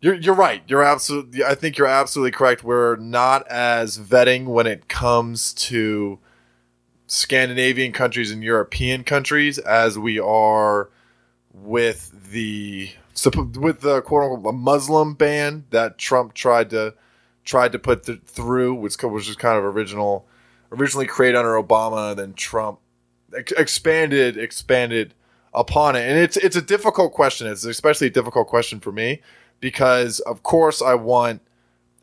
you're 0.00 0.14
you're 0.14 0.34
right. 0.34 0.62
You're 0.66 0.82
absolutely. 0.82 1.44
I 1.44 1.54
think 1.54 1.78
you're 1.78 1.86
absolutely 1.86 2.32
correct. 2.32 2.64
We're 2.64 2.96
not 2.96 3.46
as 3.48 3.98
vetting 3.98 4.46
when 4.46 4.66
it 4.66 4.88
comes 4.88 5.52
to 5.54 6.18
Scandinavian 7.06 7.92
countries 7.92 8.30
and 8.30 8.42
European 8.42 9.02
countries 9.04 9.58
as 9.58 9.98
we 9.98 10.18
are 10.18 10.90
with 11.52 12.30
the 12.30 12.90
with 13.56 13.80
the 13.80 14.02
quote 14.02 14.32
unquote 14.32 14.54
Muslim 14.54 15.14
ban 15.14 15.64
that 15.70 15.98
Trump 15.98 16.34
tried 16.34 16.70
to 16.70 16.94
tried 17.44 17.72
to 17.72 17.78
put 17.78 18.04
th- 18.04 18.20
through, 18.26 18.74
which 18.74 19.02
was 19.02 19.26
just 19.26 19.38
kind 19.38 19.58
of 19.58 19.64
original, 19.64 20.28
originally 20.70 21.06
created 21.06 21.38
under 21.38 21.60
Obama, 21.60 22.14
then 22.14 22.34
Trump 22.34 22.78
ex- 23.34 23.52
expanded 23.52 24.36
expanded 24.36 25.14
upon 25.58 25.96
it, 25.96 26.08
and 26.08 26.16
it's 26.16 26.36
it's 26.36 26.56
a 26.56 26.62
difficult 26.62 27.12
question. 27.12 27.48
It's 27.48 27.64
especially 27.64 28.06
a 28.06 28.10
difficult 28.10 28.46
question 28.46 28.78
for 28.78 28.92
me 28.92 29.20
because, 29.60 30.20
of 30.20 30.42
course, 30.42 30.80
I 30.80 30.94
want 30.94 31.42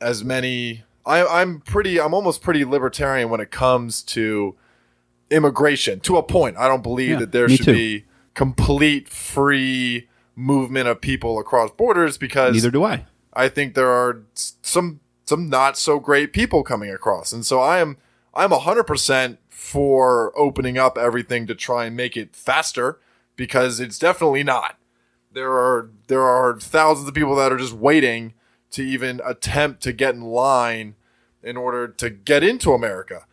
as 0.02 0.24
many. 0.24 0.84
I, 1.06 1.26
I'm 1.26 1.62
pretty. 1.62 2.00
I'm 2.00 2.13
almost 2.13 2.41
pretty 2.41 2.65
libertarian 2.65 3.30
when 3.30 3.39
it 3.39 3.50
comes 3.50 4.04
to 4.04 4.56
immigration 5.32 6.02
to 6.02 6.18
a 6.18 6.24
point. 6.24 6.58
I 6.58 6.68
don't 6.68 6.84
believe 6.84 7.12
yeah, 7.12 7.20
that 7.20 7.32
there 7.32 7.50
should 7.50 7.65
too. 7.65 7.74
be 7.74 8.06
complete 8.34 9.08
free 9.08 10.10
movement 10.36 10.89
of 10.89 11.00
people 11.00 11.39
across 11.39 11.72
borders 11.72 12.18
because 12.18 12.54
neither 12.54 12.72
do 12.72 12.84
I. 12.84 13.06
I 13.34 13.48
think 13.48 13.74
there 13.74 13.89
are 13.89 14.24
some 14.34 15.00
some 15.24 15.50
not 15.50 15.78
so 15.78 16.00
great 16.00 16.34
people 16.34 16.62
coming 16.62 16.91
across, 16.91 17.32
and 17.32 17.46
so 17.46 17.62
I 17.62 17.80
am 17.80 17.98
I'm 18.34 18.52
hundred 18.52 18.84
percent 18.84 19.39
for 19.50 20.38
opening 20.38 20.78
up 20.78 20.98
everything 20.98 21.48
to 21.48 21.56
try 21.56 21.86
and 21.86 21.96
make 21.96 22.18
it 22.18 22.36
faster 22.36 23.00
because 23.36 23.80
it's 23.80 24.00
definitely 24.00 24.43
not. 24.43 24.78
There 25.32 25.52
are 25.52 25.89
there 26.08 26.24
are 26.24 26.60
thousands 26.60 27.08
of 27.08 27.13
people 27.13 27.36
that 27.36 27.52
are 27.52 27.58
just 27.58 27.74
waiting 27.74 28.34
to 28.71 28.84
even 28.84 29.21
attempt 29.26 29.82
to 29.84 29.93
get 29.93 30.15
in 30.15 30.21
line 30.21 30.95
in 31.43 31.58
order 31.58 31.88
to 31.88 32.10
get 32.10 32.43
into 32.43 32.74
America 32.74 33.26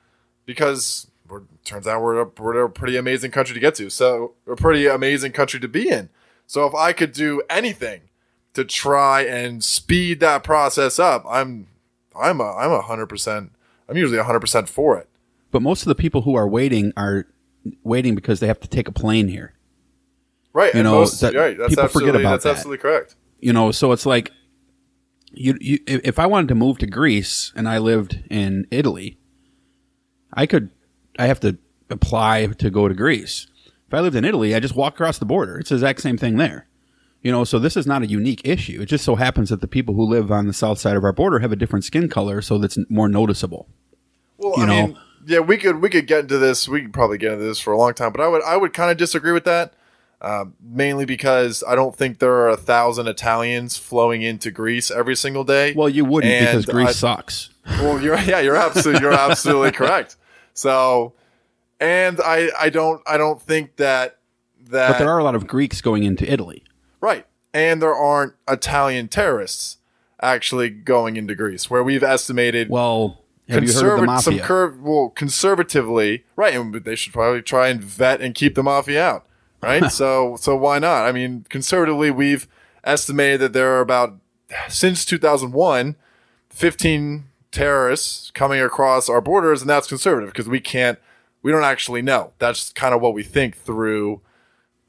because 0.44 1.08
turns 1.64 1.86
out 1.86 2.02
we're 2.02 2.20
a, 2.20 2.30
we're 2.38 2.64
a 2.64 2.70
pretty 2.70 2.96
amazing 2.96 3.30
country 3.30 3.54
to 3.54 3.60
get 3.60 3.74
to. 3.76 3.88
So 3.90 4.34
a 4.46 4.56
pretty 4.56 4.86
amazing 4.86 5.32
country 5.32 5.60
to 5.60 5.68
be 5.68 5.88
in. 5.88 6.10
So 6.46 6.66
if 6.66 6.74
I 6.74 6.92
could 6.92 7.12
do 7.12 7.42
anything 7.48 8.02
to 8.54 8.64
try 8.64 9.22
and 9.22 9.62
speed 9.64 10.20
that 10.20 10.44
process 10.44 10.98
up, 10.98 11.24
I'm 11.28 11.68
I'm 12.14 12.40
a 12.40 12.54
I'm 12.56 12.72
a 12.72 12.82
hundred 12.82 13.06
percent. 13.06 13.52
I'm 13.88 13.96
usually 13.96 14.18
a 14.18 14.24
hundred 14.24 14.40
percent 14.40 14.68
for 14.68 14.98
it. 14.98 15.08
But 15.50 15.62
most 15.62 15.82
of 15.82 15.88
the 15.88 15.94
people 15.94 16.22
who 16.22 16.34
are 16.34 16.48
waiting 16.48 16.92
are 16.96 17.26
waiting 17.82 18.14
because 18.14 18.40
they 18.40 18.46
have 18.46 18.60
to 18.60 18.68
take 18.68 18.88
a 18.88 18.92
plane 18.92 19.28
here. 19.28 19.54
Right. 20.52 20.74
You 20.74 20.82
know, 20.82 21.00
most, 21.00 21.20
that 21.20 21.34
right. 21.34 21.56
That's 21.56 21.70
people 21.70 21.88
forget 21.88 22.14
about 22.14 22.30
that's 22.32 22.44
that. 22.44 22.56
absolutely 22.56 22.78
correct. 22.78 23.16
You 23.40 23.52
know, 23.52 23.70
so 23.70 23.92
it's 23.92 24.06
like 24.06 24.32
you, 25.32 25.56
you 25.60 25.78
if 25.86 26.18
I 26.18 26.26
wanted 26.26 26.48
to 26.48 26.54
move 26.54 26.78
to 26.78 26.86
Greece 26.86 27.52
and 27.56 27.68
I 27.68 27.78
lived 27.78 28.22
in 28.30 28.66
Italy, 28.70 29.18
I 30.32 30.46
could 30.46 30.70
I 31.18 31.26
have 31.26 31.40
to 31.40 31.58
apply 31.90 32.46
to 32.46 32.70
go 32.70 32.88
to 32.88 32.94
Greece. 32.94 33.46
If 33.86 33.94
I 33.94 34.00
lived 34.00 34.16
in 34.16 34.24
Italy, 34.24 34.54
I 34.54 34.60
just 34.60 34.74
walk 34.74 34.94
across 34.94 35.18
the 35.18 35.24
border. 35.24 35.58
It's 35.58 35.70
the 35.70 35.76
exact 35.76 36.00
same 36.00 36.16
thing 36.16 36.36
there. 36.36 36.66
You 37.22 37.30
know, 37.30 37.44
so 37.44 37.58
this 37.58 37.76
is 37.76 37.86
not 37.86 38.02
a 38.02 38.06
unique 38.06 38.40
issue. 38.44 38.80
It 38.82 38.86
just 38.86 39.04
so 39.04 39.14
happens 39.14 39.50
that 39.50 39.60
the 39.60 39.68
people 39.68 39.94
who 39.94 40.04
live 40.04 40.32
on 40.32 40.48
the 40.48 40.52
south 40.52 40.78
side 40.78 40.96
of 40.96 41.04
our 41.04 41.12
border 41.12 41.38
have 41.38 41.52
a 41.52 41.56
different 41.56 41.84
skin 41.84 42.08
color, 42.08 42.42
so 42.42 42.58
that's 42.58 42.78
more 42.88 43.08
noticeable. 43.08 43.68
Well, 44.38 44.54
you 44.56 44.64
I 44.64 44.66
know, 44.66 44.86
mean, 44.88 44.98
yeah, 45.26 45.38
we 45.38 45.56
could 45.56 45.80
we 45.80 45.88
could 45.88 46.06
get 46.06 46.20
into 46.20 46.38
this. 46.38 46.68
We 46.68 46.82
could 46.82 46.92
probably 46.92 47.18
get 47.18 47.32
into 47.32 47.44
this 47.44 47.60
for 47.60 47.72
a 47.72 47.78
long 47.78 47.94
time, 47.94 48.12
but 48.12 48.20
I 48.20 48.28
would 48.28 48.42
I 48.42 48.56
would 48.56 48.72
kind 48.72 48.90
of 48.90 48.96
disagree 48.96 49.32
with 49.32 49.44
that. 49.44 49.74
Uh, 50.22 50.44
mainly 50.61 51.04
because 51.04 51.64
I 51.66 51.74
don't 51.74 51.96
think 51.96 52.20
there 52.20 52.32
are 52.32 52.48
a 52.48 52.56
thousand 52.56 53.08
Italians 53.08 53.76
flowing 53.76 54.22
into 54.22 54.52
Greece 54.52 54.88
every 54.88 55.16
single 55.16 55.42
day. 55.42 55.74
Well, 55.74 55.88
you 55.88 56.04
wouldn't 56.04 56.32
and 56.32 56.46
because 56.46 56.66
Greece 56.66 56.88
I, 56.90 56.92
sucks. 56.92 57.50
Well, 57.66 58.00
you're 58.00 58.16
yeah, 58.20 58.38
you're 58.38 58.54
absolutely 58.54 59.02
you're 59.02 59.12
absolutely 59.30 59.72
correct. 59.72 60.16
So, 60.54 61.14
and 61.80 62.20
I 62.24 62.50
I 62.56 62.70
don't 62.70 63.02
I 63.04 63.16
don't 63.16 63.42
think 63.42 63.76
that 63.76 64.18
that 64.70 64.92
But 64.92 64.98
there 64.98 65.08
are 65.08 65.18
a 65.18 65.24
lot 65.24 65.35
of 65.35 65.48
Greeks 65.48 65.80
going 65.80 66.04
into 66.04 66.30
Italy. 66.30 66.62
Right. 67.00 67.26
And 67.52 67.82
there 67.82 67.94
aren't 67.94 68.35
Italian 68.48 69.08
terrorists 69.08 69.78
actually 70.20 70.70
going 70.70 71.16
into 71.16 71.35
Greece, 71.35 71.68
where 71.68 71.82
we've 71.82 72.04
estimated 72.04 72.70
well 72.70 73.22
have 73.48 73.64
you 73.64 73.72
heard 73.72 73.94
of 73.94 74.00
the 74.00 74.06
mafia? 74.06 74.38
Some 74.38 74.38
curve, 74.38 74.80
well, 74.80 75.08
conservatively, 75.11 76.24
right? 76.37 76.54
And 76.54 76.72
they 76.72 76.94
should 76.94 77.12
probably 77.12 77.42
try 77.42 77.68
and 77.68 77.82
vet 77.82 78.20
and 78.20 78.35
keep 78.35 78.54
the 78.54 78.62
mafia 78.62 79.04
out, 79.04 79.26
right? 79.62 79.85
so, 79.90 80.37
so 80.37 80.57
why 80.57 80.79
not? 80.79 81.07
I 81.07 81.12
mean, 81.12 81.46
conservatively, 81.48 82.11
we've 82.11 82.48
estimated 82.85 83.40
that 83.40 83.53
there 83.53 83.75
are 83.77 83.81
about 83.81 84.18
since 84.68 85.05
2001, 85.05 85.96
15 86.51 87.25
terrorists 87.51 88.31
coming 88.33 88.61
across 88.61 89.09
our 89.09 89.20
borders, 89.20 89.61
and 89.61 89.70
that's 89.70 89.87
conservative 89.87 90.31
because 90.31 90.48
we 90.48 90.61
can't, 90.61 90.98
we 91.42 91.53
don't 91.53 91.64
actually 91.64 92.03
know. 92.03 92.33
That's 92.38 92.72
kind 92.72 92.94
of 92.94 93.01
what 93.01 93.14
we 93.14 93.22
think 93.22 93.57
through 93.57 94.20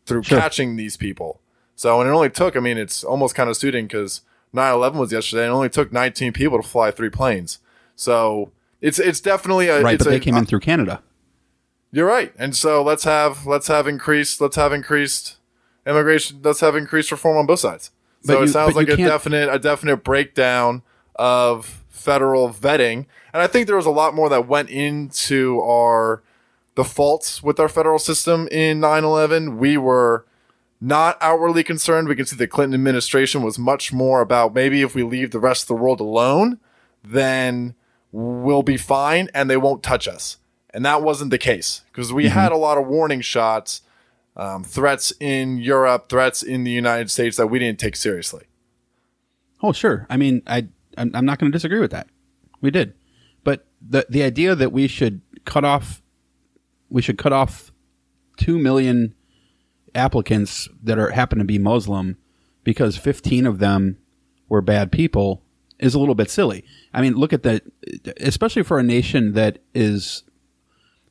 through 0.06 0.24
sure. 0.24 0.40
catching 0.40 0.76
these 0.76 0.98
people. 0.98 1.40
So, 1.76 2.00
and 2.00 2.10
it 2.10 2.14
only 2.14 2.30
took, 2.30 2.58
I 2.58 2.60
mean, 2.60 2.78
it's 2.78 3.04
almost 3.04 3.36
kind 3.36 3.50
of 3.50 3.58
suiting 3.58 3.86
because 3.86 4.22
9/11 4.54 4.96
was 4.96 5.12
yesterday, 5.12 5.44
and 5.44 5.52
it 5.52 5.56
only 5.56 5.70
took 5.70 5.92
19 5.92 6.34
people 6.34 6.62
to 6.62 6.68
fly 6.68 6.92
three 6.92 7.10
planes. 7.10 7.60
So 7.96 8.52
it's 8.82 9.00
it's 9.00 9.20
definitely 9.20 9.70
a 9.70 9.82
right, 9.82 9.98
but 9.98 10.08
they 10.08 10.20
came 10.20 10.36
in 10.36 10.46
through 10.46 10.60
Canada. 10.60 11.02
You're 11.94 12.08
right, 12.08 12.34
and 12.40 12.56
so 12.56 12.82
let's 12.82 13.04
have 13.04 13.46
let's 13.46 13.68
have 13.68 13.88
increased 13.88 14.42
let's 14.42 14.56
have 14.56 14.74
increased 14.74 15.38
immigration. 15.86 16.40
Let's 16.42 16.60
have 16.62 16.76
increased 16.76 17.12
reform 17.12 17.38
on 17.38 17.46
both 17.46 17.60
sides. 17.60 17.92
So 18.24 18.40
you, 18.40 18.46
it 18.46 18.48
sounds 18.48 18.76
like 18.76 18.90
a 18.90 18.98
definite 18.98 19.54
a 19.54 19.60
definite 19.60 19.98
breakdown 19.98 20.82
of 21.16 21.84
federal 21.90 22.50
vetting. 22.50 23.06
And 23.32 23.44
I 23.44 23.48
think 23.48 23.68
there 23.68 23.76
was 23.76 23.86
a 23.86 23.92
lot 23.92 24.16
more 24.16 24.28
that 24.30 24.48
went 24.48 24.72
into 24.72 25.62
our 25.62 26.24
the 26.74 26.84
faults 26.84 27.44
with 27.44 27.60
our 27.60 27.70
federal 27.70 28.00
system 28.00 28.48
in 28.50 28.82
9/11. 28.82 29.58
We 29.58 29.78
were 29.78 30.26
not 30.82 31.16
outwardly 31.22 31.64
concerned. 31.64 32.08
We 32.08 32.16
can 32.16 32.26
see 32.26 32.36
the 32.36 32.48
Clinton 32.48 32.74
administration 32.74 33.44
was 33.44 33.60
much 33.60 33.94
more 33.94 34.22
about 34.22 34.56
maybe 34.56 34.82
if 34.82 34.96
we 34.96 35.04
leave 35.04 35.30
the 35.30 35.40
rest 35.40 35.66
of 35.66 35.68
the 35.68 35.76
world 35.76 36.00
alone, 36.00 36.58
then 37.04 37.76
we'll 38.12 38.64
be 38.64 38.78
fine 38.78 39.30
and 39.36 39.48
they 39.48 39.58
won't 39.58 39.84
touch 39.84 40.08
us. 40.08 40.38
And 40.74 40.86
that 40.86 41.04
wasn't 41.04 41.32
the 41.32 41.38
case 41.38 41.82
because 41.92 42.12
we 42.12 42.28
had 42.28 42.52
a 42.52 42.58
lot 42.58 42.78
of 42.78 42.88
warning 42.88 43.22
shots, 43.22 43.82
um, 44.36 44.64
threats 44.64 45.14
in 45.20 45.60
Europe, 45.60 46.10
threats 46.10 46.42
in 46.42 46.64
the 46.64 46.72
United 46.72 47.12
States 47.12 47.38
that 47.38 47.48
we 47.48 47.60
didn't 47.60 47.80
take 47.80 47.96
seriously. 47.96 48.46
Oh, 49.62 49.72
sure. 49.72 50.08
I 50.10 50.18
mean, 50.18 50.42
I 50.48 50.68
I'm, 50.98 51.12
I'm 51.14 51.26
not 51.26 51.40
going 51.40 51.52
to 51.52 51.56
disagree 51.56 51.80
with 51.80 51.92
that. 51.92 52.08
We 52.62 52.72
did, 52.72 52.94
but 53.44 53.66
the 53.82 54.06
the 54.10 54.24
idea 54.24 54.56
that 54.56 54.72
we 54.72 54.88
should 54.88 55.22
cut 55.46 55.64
off, 55.64 56.02
we 56.90 57.02
should 57.02 57.18
cut 57.18 57.34
off 57.34 57.72
two 58.38 58.58
million 58.58 59.14
applicants 59.96 60.70
that 60.82 60.98
are 60.98 61.12
happen 61.12 61.38
to 61.40 61.46
be 61.46 61.60
Muslim 61.60 62.18
because 62.64 62.98
15 62.98 63.46
of 63.46 63.60
them 63.60 63.98
were 64.50 64.62
bad 64.62 64.92
people 64.92 65.44
is 65.80 65.94
a 65.94 66.00
little 66.00 66.16
bit 66.16 66.30
silly. 66.30 66.64
I 66.94 67.02
mean, 67.02 67.16
look 67.16 67.34
at 67.34 67.44
that, 67.44 67.64
especially 68.18 68.64
for 68.64 68.80
a 68.80 68.84
nation 68.84 69.34
that 69.34 69.60
is. 69.74 70.24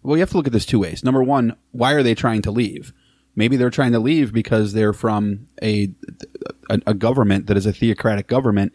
Well, 0.03 0.17
you 0.17 0.21
have 0.21 0.31
to 0.31 0.37
look 0.37 0.47
at 0.47 0.53
this 0.53 0.67
two 0.67 0.81
ways. 0.81 1.05
Number 1.05 1.23
one, 1.23 1.57
why 1.71 1.93
are 1.93 2.03
they 2.03 2.15
trying 2.15 2.43
to 2.43 2.51
leave? 2.51 2.93
Maybe 3.35 3.57
they're 3.57 3.71
trying 3.71 3.93
to 3.93 3.99
leave 3.99 4.33
because 4.33 4.73
they're 4.73 4.93
from 4.93 5.49
a 5.63 5.95
a, 6.69 6.81
a 6.89 6.95
government 6.95 7.47
that 7.47 7.57
is 7.57 7.67
a 7.67 7.73
theocratic 7.73 8.27
government 8.27 8.75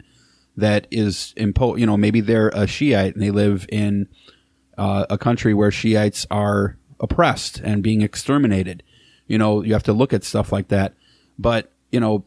that 0.56 0.86
is 0.90 1.32
impo. 1.36 1.78
You 1.78 1.86
know, 1.86 1.96
maybe 1.96 2.20
they're 2.20 2.48
a 2.48 2.66
Shiite 2.66 3.14
and 3.14 3.22
they 3.22 3.30
live 3.30 3.66
in 3.70 4.08
uh, 4.76 5.06
a 5.08 5.18
country 5.18 5.54
where 5.54 5.70
Shiites 5.70 6.26
are 6.30 6.76
oppressed 6.98 7.60
and 7.60 7.82
being 7.82 8.02
exterminated. 8.02 8.82
You 9.26 9.38
know, 9.38 9.62
you 9.62 9.74
have 9.74 9.84
to 9.84 9.92
look 9.92 10.12
at 10.12 10.24
stuff 10.24 10.50
like 10.50 10.68
that. 10.68 10.94
But 11.38 11.72
you 11.92 12.00
know, 12.00 12.24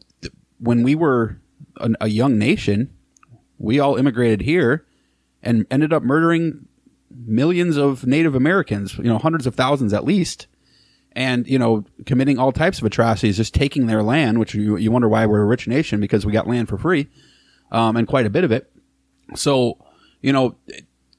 when 0.58 0.82
we 0.82 0.94
were 0.94 1.40
a, 1.76 1.90
a 2.02 2.08
young 2.08 2.38
nation, 2.38 2.94
we 3.58 3.78
all 3.78 3.96
immigrated 3.96 4.42
here 4.42 4.86
and 5.42 5.66
ended 5.70 5.92
up 5.92 6.02
murdering 6.02 6.68
millions 7.26 7.76
of 7.76 8.06
Native 8.06 8.34
Americans. 8.34 8.96
You 8.98 9.04
know, 9.04 9.18
hundreds 9.18 9.46
of 9.46 9.54
thousands 9.54 9.92
at 9.92 10.04
least 10.04 10.46
and 11.14 11.46
you 11.46 11.58
know 11.58 11.84
committing 12.06 12.38
all 12.38 12.52
types 12.52 12.78
of 12.78 12.84
atrocities, 12.84 13.36
just 13.36 13.54
taking 13.54 13.86
their 13.86 14.02
land, 14.02 14.38
which 14.38 14.54
you, 14.54 14.76
you 14.76 14.90
wonder 14.90 15.08
why 15.08 15.26
we're 15.26 15.42
a 15.42 15.46
rich 15.46 15.68
nation 15.68 16.00
because 16.00 16.26
we 16.26 16.32
got 16.32 16.46
land 16.46 16.68
for 16.68 16.78
free, 16.78 17.08
um, 17.70 17.96
and 17.96 18.08
quite 18.08 18.26
a 18.26 18.30
bit 18.30 18.44
of 18.44 18.52
it. 18.52 18.70
So 19.34 19.78
you 20.20 20.32
know, 20.32 20.56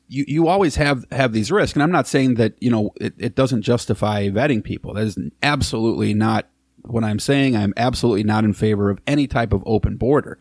you 0.07 0.25
you 0.27 0.47
always 0.47 0.75
have 0.75 1.05
have 1.11 1.33
these 1.33 1.51
risks, 1.51 1.75
and 1.75 1.83
I'm 1.83 1.91
not 1.91 2.07
saying 2.07 2.35
that 2.35 2.53
you 2.59 2.71
know 2.71 2.91
it, 2.99 3.13
it 3.17 3.35
doesn't 3.35 3.61
justify 3.61 4.29
vetting 4.29 4.63
people. 4.63 4.93
That 4.93 5.05
is 5.05 5.17
absolutely 5.41 6.13
not 6.13 6.47
what 6.81 7.03
I'm 7.03 7.19
saying. 7.19 7.55
I'm 7.55 7.73
absolutely 7.77 8.23
not 8.23 8.43
in 8.43 8.53
favor 8.53 8.89
of 8.89 8.99
any 9.07 9.27
type 9.27 9.53
of 9.53 9.63
open 9.65 9.97
border. 9.97 10.39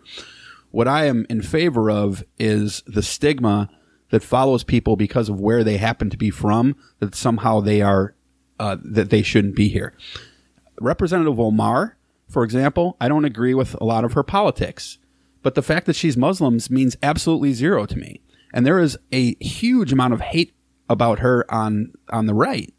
What 0.71 0.89
I 0.89 1.05
am 1.05 1.27
in 1.29 1.43
favor 1.43 1.91
of 1.91 2.25
is 2.39 2.83
the 2.87 3.03
stigma 3.03 3.69
that 4.13 4.23
follows 4.23 4.63
people 4.63 4.95
because 4.95 5.31
of 5.31 5.41
where 5.41 5.65
they 5.65 5.79
happen 5.79 6.11
to 6.11 6.19
be 6.19 6.29
from, 6.29 6.77
that 7.01 7.15
somehow 7.15 7.61
they 7.61 7.81
are 7.81 8.15
uh, 8.61 8.77
that 8.85 9.09
they 9.09 9.23
shouldn't 9.23 9.57
be 9.57 9.69
here. 9.69 9.95
Representative 10.79 11.41
Omar, 11.41 11.97
for 12.29 12.45
example, 12.45 12.97
I 13.01 13.09
don't 13.09 13.25
agree 13.25 13.55
with 13.55 13.75
a 13.81 13.85
lot 13.85 14.05
of 14.05 14.13
her 14.13 14.23
politics, 14.23 14.99
but 15.43 15.55
the 15.55 15.63
fact 15.63 15.87
that 15.87 15.97
she's 15.97 16.17
Muslims 16.17 16.71
means 16.71 16.95
absolutely 17.03 17.55
zero 17.55 17.87
to 17.87 17.99
me. 17.99 18.21
And 18.53 18.67
there 18.67 18.79
is 18.79 18.99
a 19.13 19.35
huge 19.43 19.95
amount 19.95 20.13
of 20.13 20.21
hate 20.21 20.55
about 20.91 21.21
her 21.21 21.51
on 21.53 21.93
on 22.11 22.27
the 22.27 22.35
right. 22.35 22.73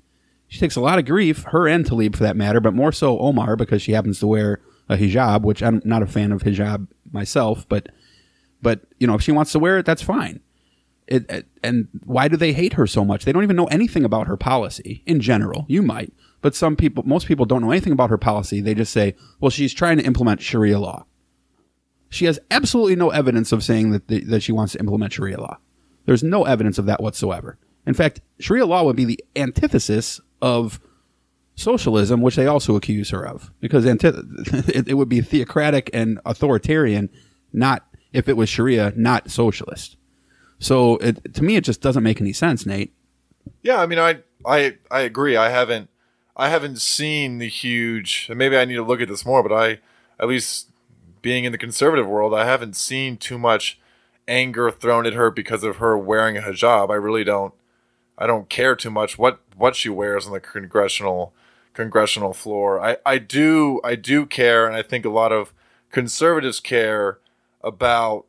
She 0.48 0.60
takes 0.60 0.76
a 0.76 0.82
lot 0.82 1.00
of 1.00 1.06
grief, 1.06 1.46
her 1.46 1.68
and 1.68 1.84
Tlaib 1.84 2.16
for 2.16 2.22
that 2.22 2.38
matter, 2.38 2.62
but 2.62 2.76
more 2.76 2.92
so 2.92 3.18
Omar 3.18 3.56
because 3.56 3.82
she 3.82 3.94
happens 3.94 4.20
to 4.20 4.28
wear 4.28 4.62
a 4.88 4.98
hijab, 4.98 5.42
which 5.42 5.64
I'm 5.64 5.82
not 5.84 6.04
a 6.04 6.08
fan 6.08 6.32
of 6.32 6.44
hijab 6.44 6.88
myself, 7.12 7.68
but 7.68 7.90
but 8.62 8.82
you 9.00 9.08
know 9.08 9.16
if 9.16 9.24
she 9.24 9.32
wants 9.32 9.52
to 9.54 9.60
wear 9.60 9.80
it, 9.80 9.86
that's 9.88 10.04
fine. 10.04 10.40
It, 11.08 11.30
it, 11.30 11.48
and 11.62 11.88
why 12.06 12.28
do 12.28 12.38
they 12.38 12.54
hate 12.54 12.74
her 12.74 12.88
so 12.88 13.04
much? 13.04 13.26
They 13.26 13.32
don't 13.32 13.44
even 13.44 13.56
know 13.56 13.66
anything 13.66 14.06
about 14.06 14.28
her 14.28 14.38
policy 14.38 15.04
in 15.06 15.20
general. 15.20 15.66
You 15.68 15.82
might, 15.82 16.14
but 16.42 16.56
some 16.56 16.76
people, 16.76 17.04
most 17.04 17.28
people 17.28 17.46
don't 17.46 17.62
know 17.62 17.72
anything 17.72 17.94
about 17.94 18.10
her 18.10 18.18
policy. 18.18 18.62
They 18.62 18.74
just 18.74 18.94
say, 18.94 19.16
well, 19.40 19.50
she's 19.50 19.74
trying 19.74 19.98
to 19.98 20.06
implement 20.06 20.42
Sharia 20.42 20.80
law. 20.80 21.06
She 22.10 22.26
has 22.26 22.40
absolutely 22.52 22.96
no 22.96 23.10
evidence 23.10 23.52
of 23.52 23.64
saying 23.64 23.92
that, 23.92 24.08
the, 24.08 24.20
that 24.26 24.44
she 24.44 24.52
wants 24.52 24.74
to 24.74 24.80
implement 24.80 25.14
Sharia 25.14 25.40
law. 25.40 25.58
There's 26.06 26.24
no 26.24 26.44
evidence 26.44 26.78
of 26.78 26.86
that 26.86 27.02
whatsoever. 27.02 27.58
In 27.86 27.94
fact, 27.94 28.22
Sharia 28.40 28.66
law 28.66 28.84
would 28.84 28.96
be 28.96 29.06
the 29.06 29.24
antithesis 29.36 30.22
of 30.42 30.80
socialism, 31.56 32.22
which 32.22 32.36
they 32.36 32.48
also 32.48 32.76
accuse 32.76 33.10
her 33.10 33.26
of, 33.26 33.52
because 33.60 33.86
it 33.88 34.98
would 34.98 35.10
be 35.10 35.22
theocratic 35.22 35.90
and 35.94 36.20
authoritarian, 36.26 37.10
not 37.52 37.86
if 38.12 38.28
it 38.28 38.38
was 38.38 38.50
Sharia, 38.50 38.94
not 38.96 39.30
socialist. 39.30 39.98
So 40.60 40.98
it, 40.98 41.34
to 41.34 41.44
me, 41.44 41.56
it 41.56 41.64
just 41.64 41.82
doesn't 41.82 42.04
make 42.04 42.22
any 42.22 42.34
sense, 42.34 42.66
Nate. 42.66 42.94
Yeah, 43.62 43.78
I 43.82 43.86
mean, 43.86 44.00
I 44.00 44.20
I 44.46 44.78
I 44.90 45.02
agree. 45.02 45.36
I 45.36 45.50
haven't 45.50 45.90
I 46.36 46.50
haven't 46.50 46.80
seen 46.80 47.38
the 47.38 47.48
huge. 47.50 48.28
and 48.30 48.38
Maybe 48.38 48.58
I 48.58 48.66
need 48.66 48.76
to 48.76 48.84
look 48.84 49.02
at 49.02 49.08
this 49.08 49.26
more, 49.26 49.44
but 49.44 49.54
I 49.54 49.80
at 50.20 50.28
least 50.28 50.70
being 51.22 51.46
in 51.46 51.52
the 51.52 51.58
conservative 51.58 52.08
world, 52.08 52.34
I 52.34 52.46
haven't 52.46 52.76
seen 52.76 53.18
too 53.18 53.38
much 53.38 53.80
anger 54.28 54.72
thrown 54.72 55.06
at 55.06 55.14
her 55.14 55.30
because 55.32 55.64
of 55.64 55.78
her 55.78 55.98
wearing 55.98 56.38
a 56.38 56.42
hijab. 56.42 56.90
I 56.90 56.96
really 56.96 57.24
don't. 57.24 57.54
I 58.18 58.28
don't 58.28 58.50
care 58.50 58.76
too 58.76 58.92
much 58.92 59.18
what 59.18 59.40
what 59.56 59.76
she 59.76 59.90
wears 59.90 60.28
on 60.28 60.34
the 60.34 60.40
congressional 60.40 61.34
congressional 61.74 62.34
floor. 62.34 62.80
I 62.80 62.98
I 63.06 63.18
do 63.18 63.82
I 63.84 63.96
do 63.96 64.26
care, 64.26 64.68
and 64.68 64.76
I 64.76 64.82
think 64.82 65.06
a 65.06 65.10
lot 65.10 65.32
of 65.32 65.54
conservatives 65.92 66.60
care 66.60 67.20
about. 67.62 68.26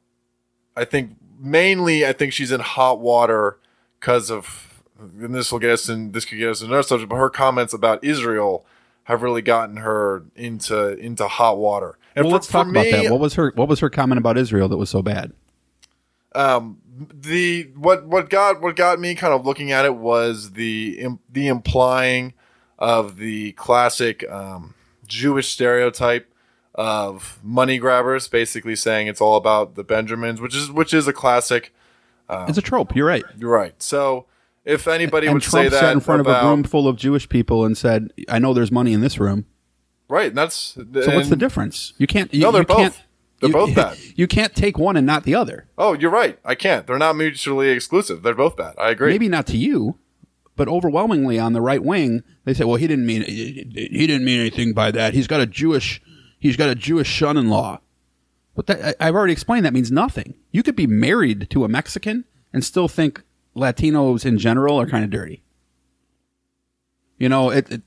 I 0.76 0.84
think 0.84 1.16
mainly 1.44 2.06
I 2.06 2.12
think 2.12 2.32
she's 2.32 2.50
in 2.50 2.60
hot 2.60 3.00
water 3.00 3.58
because 4.00 4.30
of 4.30 4.82
and 4.98 5.34
this 5.34 5.52
will 5.52 5.58
get 5.58 5.70
us 5.70 5.88
in 5.88 6.12
this 6.12 6.24
could 6.24 6.38
get 6.38 6.50
us 6.50 6.60
in 6.62 6.68
another 6.68 6.82
subject, 6.82 7.08
but 7.08 7.16
her 7.16 7.30
comments 7.30 7.74
about 7.74 8.02
Israel 8.02 8.64
have 9.04 9.22
really 9.22 9.42
gotten 9.42 9.76
her 9.78 10.24
into 10.34 10.96
into 10.98 11.28
hot 11.28 11.58
water. 11.58 11.98
And 12.16 12.24
well, 12.24 12.30
for, 12.30 12.34
let's 12.34 12.46
talk 12.46 12.66
me, 12.66 12.80
about 12.80 13.02
that. 13.02 13.10
What 13.10 13.20
was 13.20 13.34
her 13.34 13.52
what 13.54 13.68
was 13.68 13.80
her 13.80 13.90
comment 13.90 14.18
about 14.18 14.38
Israel 14.38 14.68
that 14.68 14.76
was 14.76 14.90
so 14.90 15.02
bad? 15.02 15.32
Um 16.34 16.78
the 16.96 17.70
what 17.76 18.06
what 18.06 18.30
got 18.30 18.60
what 18.60 18.76
got 18.76 18.98
me 18.98 19.14
kind 19.14 19.34
of 19.34 19.44
looking 19.44 19.72
at 19.72 19.84
it 19.84 19.96
was 19.96 20.52
the 20.52 21.06
the 21.30 21.48
implying 21.48 22.34
of 22.78 23.16
the 23.16 23.52
classic 23.52 24.28
um, 24.30 24.74
Jewish 25.06 25.48
stereotype 25.48 26.32
of 26.74 27.38
money 27.42 27.78
grabbers, 27.78 28.28
basically 28.28 28.76
saying 28.76 29.06
it's 29.06 29.20
all 29.20 29.36
about 29.36 29.74
the 29.74 29.84
Benjamins, 29.84 30.40
which 30.40 30.54
is 30.54 30.70
which 30.70 30.92
is 30.92 31.06
a 31.06 31.12
classic. 31.12 31.72
Um, 32.28 32.48
it's 32.48 32.58
a 32.58 32.62
trope. 32.62 32.96
You're 32.96 33.06
right. 33.06 33.24
You're 33.36 33.52
right. 33.52 33.80
So 33.82 34.26
if 34.64 34.88
anybody 34.88 35.26
and 35.26 35.34
would 35.34 35.42
Trump 35.42 35.64
say 35.64 35.68
that 35.68 35.80
sat 35.80 35.92
in 35.92 36.00
front 36.00 36.20
about, 36.20 36.42
of 36.42 36.46
a 36.46 36.50
room 36.50 36.64
full 36.64 36.88
of 36.88 36.96
Jewish 36.96 37.28
people 37.28 37.64
and 37.64 37.76
said, 37.76 38.12
"I 38.28 38.38
know 38.38 38.54
there's 38.54 38.72
money 38.72 38.92
in 38.92 39.00
this 39.00 39.18
room." 39.18 39.46
Right. 40.08 40.28
And 40.28 40.36
that's 40.36 40.54
so. 40.54 40.84
what's 40.84 41.28
the 41.28 41.36
difference? 41.36 41.92
You 41.98 42.06
can't. 42.06 42.32
You, 42.32 42.40
no, 42.40 42.52
they're 42.52 42.62
you 42.62 42.66
both. 42.66 42.76
Can't, 42.78 43.02
they're 43.40 43.48
you, 43.48 43.54
both 43.54 43.74
bad. 43.74 43.98
You 44.16 44.26
can't 44.26 44.54
take 44.54 44.78
one 44.78 44.96
and 44.96 45.06
not 45.06 45.24
the 45.24 45.34
other. 45.34 45.68
Oh, 45.78 45.92
you're 45.92 46.10
right. 46.10 46.38
I 46.44 46.54
can't. 46.54 46.86
They're 46.86 46.98
not 46.98 47.16
mutually 47.16 47.70
exclusive. 47.70 48.22
They're 48.22 48.34
both 48.34 48.56
bad. 48.56 48.74
I 48.78 48.90
agree. 48.90 49.12
Maybe 49.12 49.28
not 49.28 49.46
to 49.48 49.56
you, 49.56 49.98
but 50.56 50.68
overwhelmingly 50.68 51.38
on 51.38 51.52
the 51.52 51.60
right 51.60 51.82
wing, 51.82 52.22
they 52.44 52.54
say, 52.54 52.64
"Well, 52.64 52.76
he 52.76 52.86
didn't 52.86 53.06
mean 53.06 53.22
he 53.22 54.06
didn't 54.06 54.24
mean 54.24 54.40
anything 54.40 54.72
by 54.72 54.90
that. 54.90 55.14
He's 55.14 55.26
got 55.26 55.40
a 55.40 55.46
Jewish 55.46 56.00
he's 56.44 56.56
got 56.56 56.68
a 56.68 56.74
Jewish 56.74 57.18
son-in-law." 57.18 57.80
But 58.54 58.66
that, 58.66 58.96
I, 59.00 59.08
I've 59.08 59.14
already 59.14 59.32
explained 59.32 59.64
that 59.66 59.72
means 59.72 59.90
nothing. 59.90 60.34
You 60.52 60.62
could 60.62 60.76
be 60.76 60.86
married 60.86 61.48
to 61.50 61.64
a 61.64 61.68
Mexican 61.68 62.24
and 62.52 62.64
still 62.64 62.88
think 62.88 63.22
Latinos 63.56 64.24
in 64.24 64.38
general 64.38 64.80
are 64.80 64.86
kind 64.86 65.04
of 65.04 65.10
dirty. 65.10 65.42
You 67.18 67.28
know, 67.28 67.50
it, 67.50 67.70
it 67.70 67.82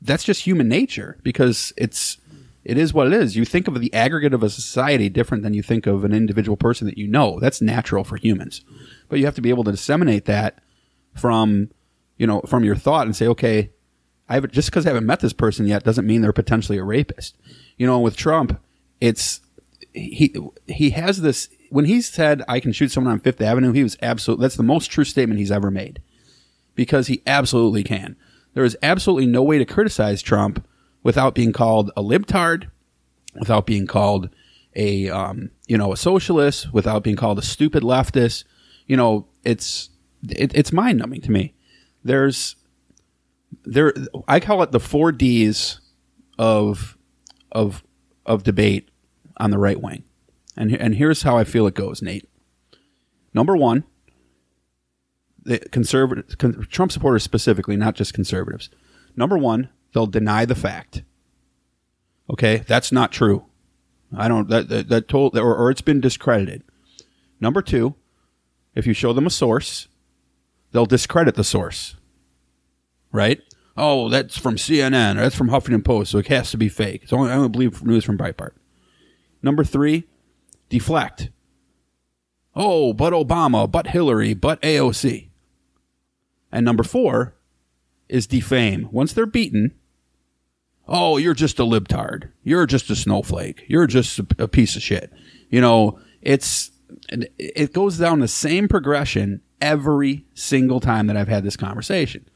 that's 0.00 0.24
just 0.24 0.42
human 0.42 0.68
nature 0.68 1.18
because 1.22 1.72
it's 1.76 2.18
it 2.64 2.78
is 2.78 2.92
what 2.92 3.06
it 3.06 3.12
is. 3.12 3.36
You 3.36 3.44
think 3.44 3.68
of 3.68 3.80
the 3.80 3.94
aggregate 3.94 4.34
of 4.34 4.42
a 4.42 4.50
society 4.50 5.08
different 5.08 5.44
than 5.44 5.54
you 5.54 5.62
think 5.62 5.86
of 5.86 6.04
an 6.04 6.12
individual 6.12 6.56
person 6.56 6.86
that 6.86 6.98
you 6.98 7.06
know. 7.06 7.38
That's 7.38 7.62
natural 7.62 8.02
for 8.02 8.16
humans. 8.16 8.64
But 9.08 9.20
you 9.20 9.24
have 9.24 9.36
to 9.36 9.40
be 9.40 9.50
able 9.50 9.62
to 9.64 9.70
disseminate 9.70 10.24
that 10.24 10.58
from, 11.14 11.70
you 12.18 12.26
know, 12.26 12.40
from 12.40 12.64
your 12.64 12.74
thought 12.74 13.06
and 13.06 13.14
say, 13.14 13.28
okay, 13.28 13.70
I 14.28 14.34
have 14.34 14.50
just 14.50 14.70
because 14.70 14.86
I 14.86 14.90
haven't 14.90 15.06
met 15.06 15.20
this 15.20 15.32
person 15.32 15.66
yet 15.66 15.84
doesn't 15.84 16.06
mean 16.06 16.20
they're 16.20 16.32
potentially 16.32 16.78
a 16.78 16.84
rapist. 16.84 17.36
You 17.76 17.86
know, 17.86 18.00
with 18.00 18.16
Trump, 18.16 18.60
it's 19.00 19.40
he 19.92 20.34
he 20.66 20.90
has 20.90 21.20
this 21.20 21.48
when 21.70 21.84
he 21.84 22.00
said 22.00 22.42
I 22.48 22.60
can 22.60 22.72
shoot 22.72 22.90
someone 22.90 23.12
on 23.12 23.20
Fifth 23.20 23.40
Avenue, 23.40 23.72
he 23.72 23.82
was 23.82 23.96
absolutely 24.02 24.44
that's 24.44 24.56
the 24.56 24.62
most 24.62 24.90
true 24.90 25.04
statement 25.04 25.40
he's 25.40 25.52
ever 25.52 25.70
made. 25.70 26.00
Because 26.74 27.06
he 27.06 27.22
absolutely 27.26 27.82
can. 27.82 28.16
There 28.52 28.64
is 28.64 28.76
absolutely 28.82 29.26
no 29.26 29.42
way 29.42 29.58
to 29.58 29.64
criticize 29.64 30.20
Trump 30.20 30.66
without 31.02 31.34
being 31.34 31.52
called 31.52 31.90
a 31.96 32.02
libtard, 32.02 32.70
without 33.34 33.64
being 33.64 33.86
called 33.86 34.28
a 34.74 35.08
um, 35.08 35.50
you 35.66 35.78
know 35.78 35.92
a 35.92 35.96
socialist, 35.96 36.72
without 36.72 37.02
being 37.02 37.16
called 37.16 37.38
a 37.38 37.42
stupid 37.42 37.82
leftist. 37.82 38.44
You 38.86 38.96
know, 38.96 39.26
it's 39.44 39.90
it, 40.28 40.52
it's 40.54 40.72
mind 40.72 40.98
numbing 40.98 41.22
to 41.22 41.30
me. 41.30 41.54
There's 42.04 42.56
there 43.64 43.92
I 44.28 44.40
call 44.40 44.62
it 44.62 44.72
the 44.72 44.80
four 44.80 45.12
D's 45.12 45.80
of 46.38 46.96
of 47.52 47.84
of 48.24 48.42
debate 48.42 48.90
on 49.36 49.50
the 49.50 49.58
right 49.58 49.80
wing. 49.80 50.04
And 50.56 50.72
and 50.72 50.94
here's 50.94 51.22
how 51.22 51.36
I 51.36 51.44
feel 51.44 51.66
it 51.66 51.74
goes, 51.74 52.02
Nate. 52.02 52.28
Number 53.34 53.54
1, 53.54 53.84
the 55.46 55.58
conservative 55.58 56.38
con- 56.38 56.66
Trump 56.70 56.90
supporters 56.90 57.22
specifically, 57.22 57.76
not 57.76 57.94
just 57.94 58.14
conservatives. 58.14 58.68
Number 59.14 59.38
one, 59.38 59.70
they'll 59.92 60.06
deny 60.06 60.44
the 60.44 60.54
fact. 60.54 61.02
Okay, 62.30 62.64
that's 62.66 62.90
not 62.90 63.12
true. 63.12 63.46
I 64.16 64.28
don't 64.28 64.48
that 64.48 64.68
that, 64.68 64.88
that 64.88 65.08
told 65.08 65.38
or, 65.38 65.54
or 65.54 65.70
it's 65.70 65.80
been 65.80 66.00
discredited. 66.00 66.62
Number 67.40 67.62
two, 67.62 67.94
if 68.74 68.86
you 68.86 68.92
show 68.92 69.12
them 69.12 69.26
a 69.26 69.30
source, 69.30 69.88
they'll 70.72 70.86
discredit 70.86 71.34
the 71.34 71.44
source. 71.44 71.95
Right? 73.12 73.40
Oh, 73.76 74.08
that's 74.08 74.38
from 74.38 74.56
CNN 74.56 75.16
or 75.16 75.20
that's 75.20 75.34
from 75.34 75.50
Huffington 75.50 75.84
Post, 75.84 76.12
so 76.12 76.18
it 76.18 76.28
has 76.28 76.50
to 76.50 76.56
be 76.56 76.68
fake. 76.68 77.04
So 77.06 77.24
I 77.24 77.34
don't 77.34 77.52
believe 77.52 77.84
news 77.84 78.04
from 78.04 78.16
Breitbart. 78.16 78.52
Number 79.42 79.64
three, 79.64 80.04
deflect. 80.68 81.30
Oh, 82.54 82.94
but 82.94 83.12
Obama, 83.12 83.70
but 83.70 83.88
Hillary, 83.88 84.32
but 84.32 84.60
AOC. 84.62 85.28
And 86.50 86.64
number 86.64 86.82
four 86.82 87.34
is 88.08 88.26
defame. 88.26 88.88
Once 88.90 89.12
they're 89.12 89.26
beaten, 89.26 89.74
oh, 90.88 91.18
you're 91.18 91.34
just 91.34 91.58
a 91.58 91.64
libtard. 91.64 92.30
You're 92.42 92.66
just 92.66 92.88
a 92.88 92.96
snowflake. 92.96 93.64
You're 93.68 93.86
just 93.86 94.18
a, 94.18 94.26
a 94.38 94.48
piece 94.48 94.74
of 94.74 94.82
shit. 94.82 95.12
You 95.50 95.60
know, 95.60 95.98
it's 96.22 96.70
it 97.38 97.72
goes 97.72 97.98
down 97.98 98.20
the 98.20 98.28
same 98.28 98.68
progression 98.68 99.42
every 99.60 100.24
single 100.34 100.80
time 100.80 101.08
that 101.08 101.16
I've 101.16 101.28
had 101.28 101.44
this 101.44 101.56
conversation. 101.56 102.26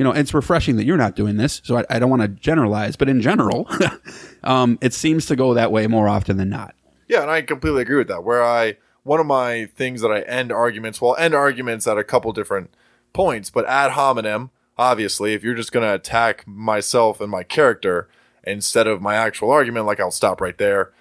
You 0.00 0.04
know, 0.04 0.12
it's 0.12 0.32
refreshing 0.32 0.76
that 0.76 0.84
you're 0.84 0.96
not 0.96 1.14
doing 1.14 1.36
this, 1.36 1.60
so 1.62 1.76
I, 1.76 1.84
I 1.90 1.98
don't 1.98 2.08
want 2.08 2.22
to 2.22 2.28
generalize, 2.28 2.96
but 2.96 3.10
in 3.10 3.20
general, 3.20 3.68
um, 4.42 4.78
it 4.80 4.94
seems 4.94 5.26
to 5.26 5.36
go 5.36 5.52
that 5.52 5.70
way 5.70 5.86
more 5.88 6.08
often 6.08 6.38
than 6.38 6.48
not. 6.48 6.74
Yeah, 7.06 7.20
and 7.20 7.30
I 7.30 7.42
completely 7.42 7.82
agree 7.82 7.98
with 7.98 8.08
that. 8.08 8.24
Where 8.24 8.42
I 8.42 8.78
one 9.02 9.20
of 9.20 9.26
my 9.26 9.66
things 9.66 10.00
that 10.00 10.10
I 10.10 10.20
end 10.20 10.52
arguments, 10.52 11.02
well, 11.02 11.16
end 11.16 11.34
arguments 11.34 11.86
at 11.86 11.98
a 11.98 12.02
couple 12.02 12.32
different 12.32 12.70
points, 13.12 13.50
but 13.50 13.66
ad 13.66 13.90
hominem, 13.90 14.48
obviously, 14.78 15.34
if 15.34 15.44
you're 15.44 15.54
just 15.54 15.70
going 15.70 15.86
to 15.86 15.92
attack 15.92 16.46
myself 16.46 17.20
and 17.20 17.30
my 17.30 17.42
character 17.42 18.08
instead 18.42 18.86
of 18.86 19.02
my 19.02 19.16
actual 19.16 19.50
argument, 19.50 19.84
like 19.84 20.00
I'll 20.00 20.10
stop 20.10 20.40
right 20.40 20.56
there. 20.56 20.92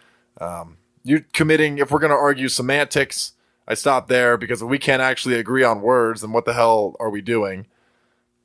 Um, 0.42 0.76
you're 1.06 1.26
committing, 1.32 1.78
if 1.78 1.90
we're 1.90 2.00
going 2.00 2.12
to 2.12 2.18
argue 2.18 2.50
semantics, 2.50 3.32
I 3.66 3.76
stop 3.76 4.10
there 4.10 4.36
because 4.36 4.62
if 4.62 4.68
we 4.68 4.78
can't 4.78 5.02
actually 5.02 5.36
agree 5.36 5.64
on 5.64 5.80
words, 5.82 6.20
then 6.20 6.34
what 6.34 6.44
the 6.44 6.54
hell 6.54 6.98
are 7.00 7.10
we 7.10 7.22
doing? 7.22 7.66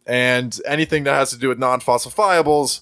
And 0.07 0.59
anything 0.67 1.05
that 1.05 1.15
has 1.15 1.31
to 1.31 1.39
do 1.39 1.49
with 1.49 1.59
non 1.59 1.81
falsifiables, 1.81 2.81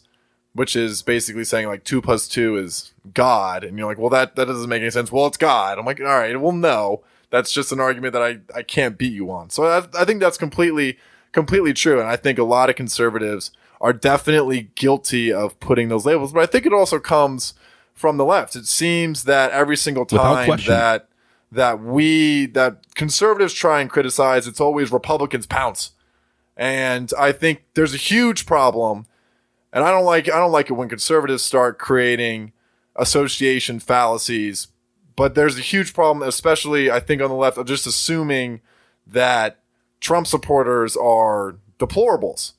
which 0.55 0.77
is 0.77 1.03
basically 1.03 1.45
saying 1.45 1.67
like 1.67 1.85
two 1.85 2.03
plus 2.03 2.29
two 2.29 2.57
is 2.57 2.93
God. 3.15 3.65
And 3.65 3.79
you're 3.79 3.87
like, 3.87 3.99
well, 3.99 4.11
that, 4.11 4.37
that 4.37 4.47
doesn't 4.47 4.69
make 4.69 4.83
any 4.83 4.91
sense. 4.91 5.13
Well, 5.13 5.27
it's 5.27 5.37
God. 5.37 5.79
I'm 5.79 5.87
like, 5.87 6.01
all 6.01 6.07
right, 6.07 6.39
well, 6.41 6.53
no, 6.53 7.03
that's 7.31 7.53
just 7.53 7.73
an 7.73 7.81
argument 7.81 8.13
that 8.13 8.23
I, 8.23 8.41
I 8.55 8.63
can't 8.63 8.99
beat 8.99 9.13
you 9.13 9.31
on. 9.31 9.51
So 9.51 9.65
I, 9.65 9.87
I 9.99 10.05
think 10.05 10.21
that's 10.21 10.37
completely, 10.37 10.99
completely 11.33 11.73
true. 11.73 12.01
And 12.01 12.09
I 12.09 12.17
think 12.17 12.39
a 12.39 12.45
lot 12.45 12.69
of 12.69 12.77
conservatives 12.77 13.53
are 13.81 13.93
definitely 13.93 14.71
guilty 14.75 15.33
of 15.33 15.59
putting 15.59 15.89
those 15.89 16.07
labels, 16.07 16.33
but 16.33 16.43
I 16.43 16.47
think 16.47 16.67
it 16.67 16.73
also 16.73 17.01
comes 17.01 17.55
from 17.95 18.17
the 18.17 18.25
left. 18.25 18.55
It 18.55 18.67
seems 18.67 19.25
that 19.25 19.51
every 19.51 19.77
single 19.77 20.07
time 20.07 20.49
that, 20.67 21.09
that 21.51 21.83
we, 21.83 22.47
that 22.47 22.95
conservatives 22.95 23.53
try 23.53 23.81
and 23.81 23.91
criticize, 23.91 24.47
it's 24.47 24.61
always 24.61 24.93
Republicans 24.93 25.47
pounce. 25.47 25.93
And 26.57 27.11
I 27.19 27.33
think 27.33 27.65
there's 27.75 27.95
a 27.95 27.99
huge 27.99 28.47
problem 28.47 29.07
and 29.73 29.85
I 29.85 29.91
don't 29.91 30.05
like 30.05 30.29
I 30.29 30.38
don't 30.38 30.53
like 30.53 30.71
it 30.71 30.75
when 30.75 30.88
conservatives 30.88 31.43
start 31.43 31.79
creating 31.79 32.53
association 32.97 33.81
fallacies. 33.81 34.69
But 35.17 35.35
there's 35.35 35.59
a 35.59 35.62
huge 35.62 35.95
problem, 35.95 36.27
especially 36.27 36.91
I 36.91 37.01
think 37.01 37.23
on 37.23 37.29
the 37.29 37.37
left, 37.37 37.59
of 37.59 37.67
just 37.67 37.87
assuming 37.87 38.61
that 39.07 39.61
Trump 40.01 40.27
supporters 40.27 40.97
are 40.97 41.57
deplorables. 41.79 42.53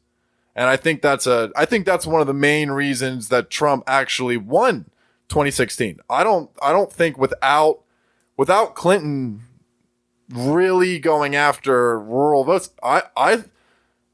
And 0.56 0.70
I 0.70 0.76
think 0.76 1.02
that's 1.02 1.28
a 1.28 1.52
I 1.56 1.66
think 1.66 1.86
that's 1.86 2.08
one 2.08 2.22
of 2.22 2.28
the 2.28 2.34
main 2.34 2.72
reasons 2.72 3.30
that 3.30 3.50
Trump 3.50 3.84
actually 3.86 4.38
won 4.38 4.86
2016. 5.30 6.00
I 6.10 6.24
don't 6.24 6.50
I 6.62 6.72
don't 6.72 6.92
think 6.92 7.18
without 7.18 7.82
without 8.38 8.74
Clinton 8.74 9.44
really 10.32 10.98
going 10.98 11.36
after 11.36 12.00
rural 12.00 12.44
votes, 12.44 12.72
I 12.82 13.04
I 13.16 13.44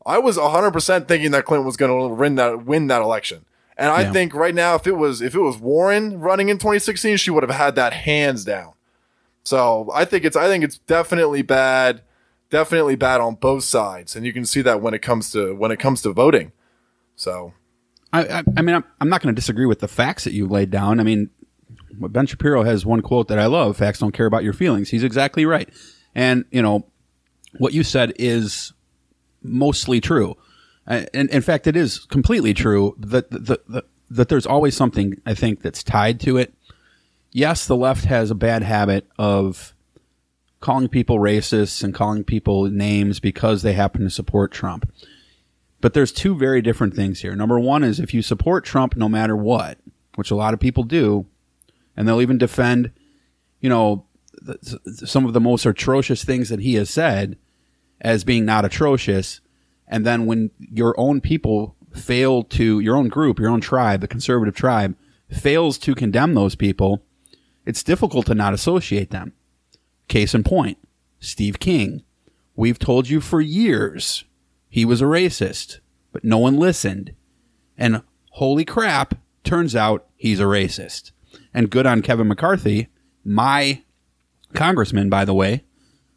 I 0.10 0.18
was 0.18 0.38
100% 0.38 1.08
thinking 1.08 1.32
that 1.32 1.46
Clinton 1.46 1.66
was 1.66 1.78
going 1.78 2.10
to 2.10 2.16
win 2.16 2.36
that 2.36 2.66
win 2.66 2.88
that 2.88 3.02
election. 3.02 3.46
And 3.78 3.90
I 3.90 4.02
yeah. 4.02 4.12
think 4.12 4.34
right 4.34 4.56
now 4.56 4.76
if 4.76 4.88
it 4.88 4.98
was 4.98 5.22
if 5.22 5.36
it 5.36 5.40
was 5.40 5.58
Warren 5.58 6.20
running 6.20 6.50
in 6.50 6.58
2016, 6.58 7.18
she 7.18 7.32
would 7.32 7.44
have 7.44 7.56
had 7.56 7.76
that 7.76 7.94
hands 7.94 8.44
down. 8.44 8.74
So, 9.44 9.90
I 9.94 10.06
think 10.06 10.26
it's 10.26 10.36
I 10.36 10.48
think 10.48 10.64
it's 10.64 10.80
definitely 10.80 11.44
bad, 11.44 12.02
definitely 12.50 12.96
bad 12.96 13.22
on 13.22 13.36
both 13.36 13.64
sides, 13.64 14.16
and 14.16 14.26
you 14.26 14.34
can 14.34 14.46
see 14.46 14.62
that 14.62 14.82
when 14.82 14.94
it 14.94 15.02
comes 15.02 15.32
to 15.32 15.56
when 15.56 15.72
it 15.72 15.80
comes 15.80 16.02
to 16.02 16.12
voting. 16.12 16.52
So, 17.16 17.54
I 18.12 18.26
I, 18.26 18.44
I 18.58 18.62
mean 18.62 18.76
I'm, 18.76 18.84
I'm 19.00 19.10
not 19.10 19.22
going 19.22 19.34
to 19.34 19.40
disagree 19.40 19.66
with 19.66 19.80
the 19.80 19.88
facts 19.88 20.26
that 20.26 20.34
you 20.34 20.46
laid 20.46 20.72
down. 20.72 21.00
I 21.00 21.04
mean, 21.04 21.30
Ben 21.92 22.26
Shapiro 22.26 22.64
has 22.64 22.86
one 22.86 23.02
quote 23.02 23.28
that 23.30 23.40
I 23.40 23.46
love, 23.46 23.78
facts 23.78 24.00
don't 24.00 24.12
care 24.12 24.26
about 24.26 24.44
your 24.44 24.54
feelings. 24.54 24.90
He's 24.90 25.04
exactly 25.04 25.46
right. 25.46 25.70
And, 26.16 26.46
you 26.52 26.62
know, 26.62 26.86
what 27.58 27.74
you 27.74 27.84
said 27.84 28.14
is 28.18 28.74
mostly 29.42 30.02
true. 30.02 30.38
Uh, 30.88 31.06
and 31.14 31.30
in 31.30 31.42
fact, 31.42 31.68
it 31.68 31.76
is 31.76 32.00
completely 32.00 32.54
true 32.54 32.96
that 33.00 33.30
the, 33.30 33.84
that 34.10 34.30
there's 34.30 34.46
always 34.46 34.76
something 34.76 35.22
I 35.26 35.34
think 35.34 35.62
that's 35.62 35.84
tied 35.84 36.20
to 36.22 36.38
it. 36.38 36.54
Yes, 37.32 37.68
the 37.68 37.76
left 37.76 38.06
has 38.06 38.32
a 38.32 38.36
bad 38.36 38.64
habit 38.64 39.08
of 39.18 39.76
calling 40.62 40.90
people 40.90 41.20
racists 41.20 41.84
and 41.84 41.94
calling 41.94 42.24
people 42.24 42.66
names 42.66 43.20
because 43.20 43.62
they 43.62 43.74
happen 43.74 44.02
to 44.02 44.10
support 44.10 44.52
Trump. 44.52 44.92
But 45.80 45.94
there's 45.94 46.12
two 46.12 46.36
very 46.36 46.62
different 46.62 46.96
things 46.96 47.22
here. 47.22 47.36
Number 47.36 47.60
one 47.60 47.84
is 47.84 48.00
if 48.00 48.14
you 48.14 48.22
support 48.22 48.66
Trump 48.66 48.96
no 48.98 49.08
matter 49.08 49.36
what, 49.36 49.78
which 50.16 50.32
a 50.32 50.36
lot 50.36 50.54
of 50.54 50.60
people 50.60 50.84
do, 50.84 51.28
and 51.96 52.08
they'll 52.08 52.22
even 52.22 52.38
defend, 52.38 52.92
you 53.62 53.70
know, 53.70 54.06
some 54.86 55.26
of 55.26 55.34
the 55.34 55.40
most 55.40 55.66
atrocious 55.66 56.24
things 56.24 56.50
that 56.50 56.62
he 56.62 56.74
has 56.76 56.90
said 56.90 57.38
as 58.02 58.24
being 58.24 58.46
not 58.46 58.66
atrocious. 58.66 59.42
And 59.88 60.06
then 60.06 60.26
when 60.26 60.52
your 60.60 60.94
own 61.00 61.22
people 61.22 61.76
fail 61.94 62.44
to, 62.44 62.80
your 62.80 62.96
own 62.96 63.10
group, 63.10 63.40
your 63.40 63.50
own 63.50 63.62
tribe, 63.62 64.02
the 64.02 64.08
conservative 64.08 64.56
tribe, 64.56 64.96
fails 65.32 65.78
to 65.80 65.96
condemn 65.96 66.34
those 66.34 66.56
people, 66.56 67.04
it's 67.66 67.84
difficult 67.84 68.26
to 68.28 68.36
not 68.36 68.54
associate 68.54 69.12
them. 69.12 69.34
Case 70.08 70.34
in 70.34 70.44
point, 70.44 70.78
Steve 71.20 71.60
King. 71.60 72.04
We've 72.56 72.80
told 72.80 73.10
you 73.10 73.22
for 73.22 73.42
years 73.42 74.26
he 74.70 74.86
was 74.86 75.02
a 75.02 75.06
racist, 75.06 75.80
but 76.12 76.24
no 76.24 76.38
one 76.38 76.58
listened. 76.58 77.14
And 77.78 78.02
holy 78.32 78.66
crap, 78.66 79.16
turns 79.44 79.76
out 79.76 80.08
he's 80.16 80.40
a 80.40 80.44
racist. 80.44 81.12
And 81.54 81.70
good 81.70 81.86
on 81.86 82.02
Kevin 82.02 82.28
McCarthy, 82.28 82.88
my 83.24 83.84
congressman, 84.54 85.10
by 85.10 85.26
the 85.26 85.34
way, 85.34 85.64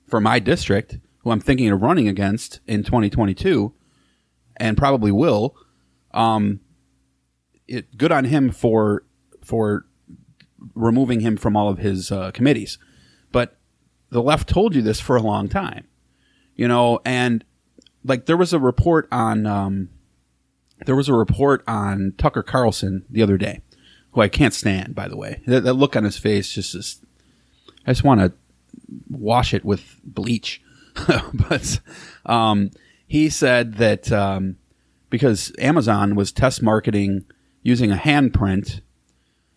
for 0.07 0.21
my 0.21 0.39
district, 0.39 0.99
who 1.23 1.31
I'm 1.31 1.41
thinking 1.41 1.69
of 1.71 1.83
running 1.83 2.09
against 2.09 2.61
in 2.67 2.83
2022, 2.83 3.73
and 4.57 4.77
probably 4.77 5.13
will. 5.13 5.57
Um, 6.13 6.61
it, 7.67 7.97
good 7.97 8.13
on 8.13 8.25
him 8.25 8.51
for 8.51 9.05
for 9.45 9.87
removing 10.75 11.21
him 11.21 11.37
from 11.37 11.57
all 11.57 11.69
of 11.69 11.79
his 11.79 12.13
uh, 12.13 12.31
committees, 12.33 12.79
but 13.33 13.57
the 14.11 14.23
left 14.23 14.49
told 14.49 14.75
you 14.75 14.83
this 14.83 15.01
for 15.01 15.17
a 15.17 15.23
long 15.23 15.49
time, 15.49 15.87
you 16.55 16.69
know, 16.69 17.01
and 17.05 17.45
like 18.05 18.27
there 18.27 18.37
was 18.37 18.53
a 18.53 18.59
report 18.59 19.09
on 19.11 19.47
um, 19.47 19.89
there 20.87 20.97
was 20.97 21.09
a 21.09 21.15
report 21.15 21.63
on 21.67 22.15
Tucker 22.19 22.43
Carlson 22.43 23.05
the 23.09 23.23
other 23.23 23.39
day, 23.39 23.61
who 24.13 24.21
I 24.21 24.29
can't 24.29 24.55
stand, 24.55 24.95
by 24.95 25.09
the 25.09 25.17
way. 25.17 25.41
That, 25.47 25.65
that 25.65 25.75
look 25.75 25.97
on 25.97 26.05
his 26.05 26.19
face 26.19 26.53
just 26.53 26.75
is, 26.75 27.01
I 27.87 27.93
just 27.93 28.05
want 28.05 28.21
to 28.21 28.33
wash 29.09 29.55
it 29.55 29.65
with 29.65 30.01
bleach. 30.05 30.62
but 31.35 31.81
um, 32.27 32.71
he 33.07 33.29
said 33.29 33.75
that 33.75 34.11
um, 34.13 34.57
because 35.11 35.53
Amazon 35.59 36.15
was 36.15 36.33
test 36.33 36.63
marketing 36.63 37.25
using 37.63 37.93
a 37.93 37.97
handprint 37.97 38.81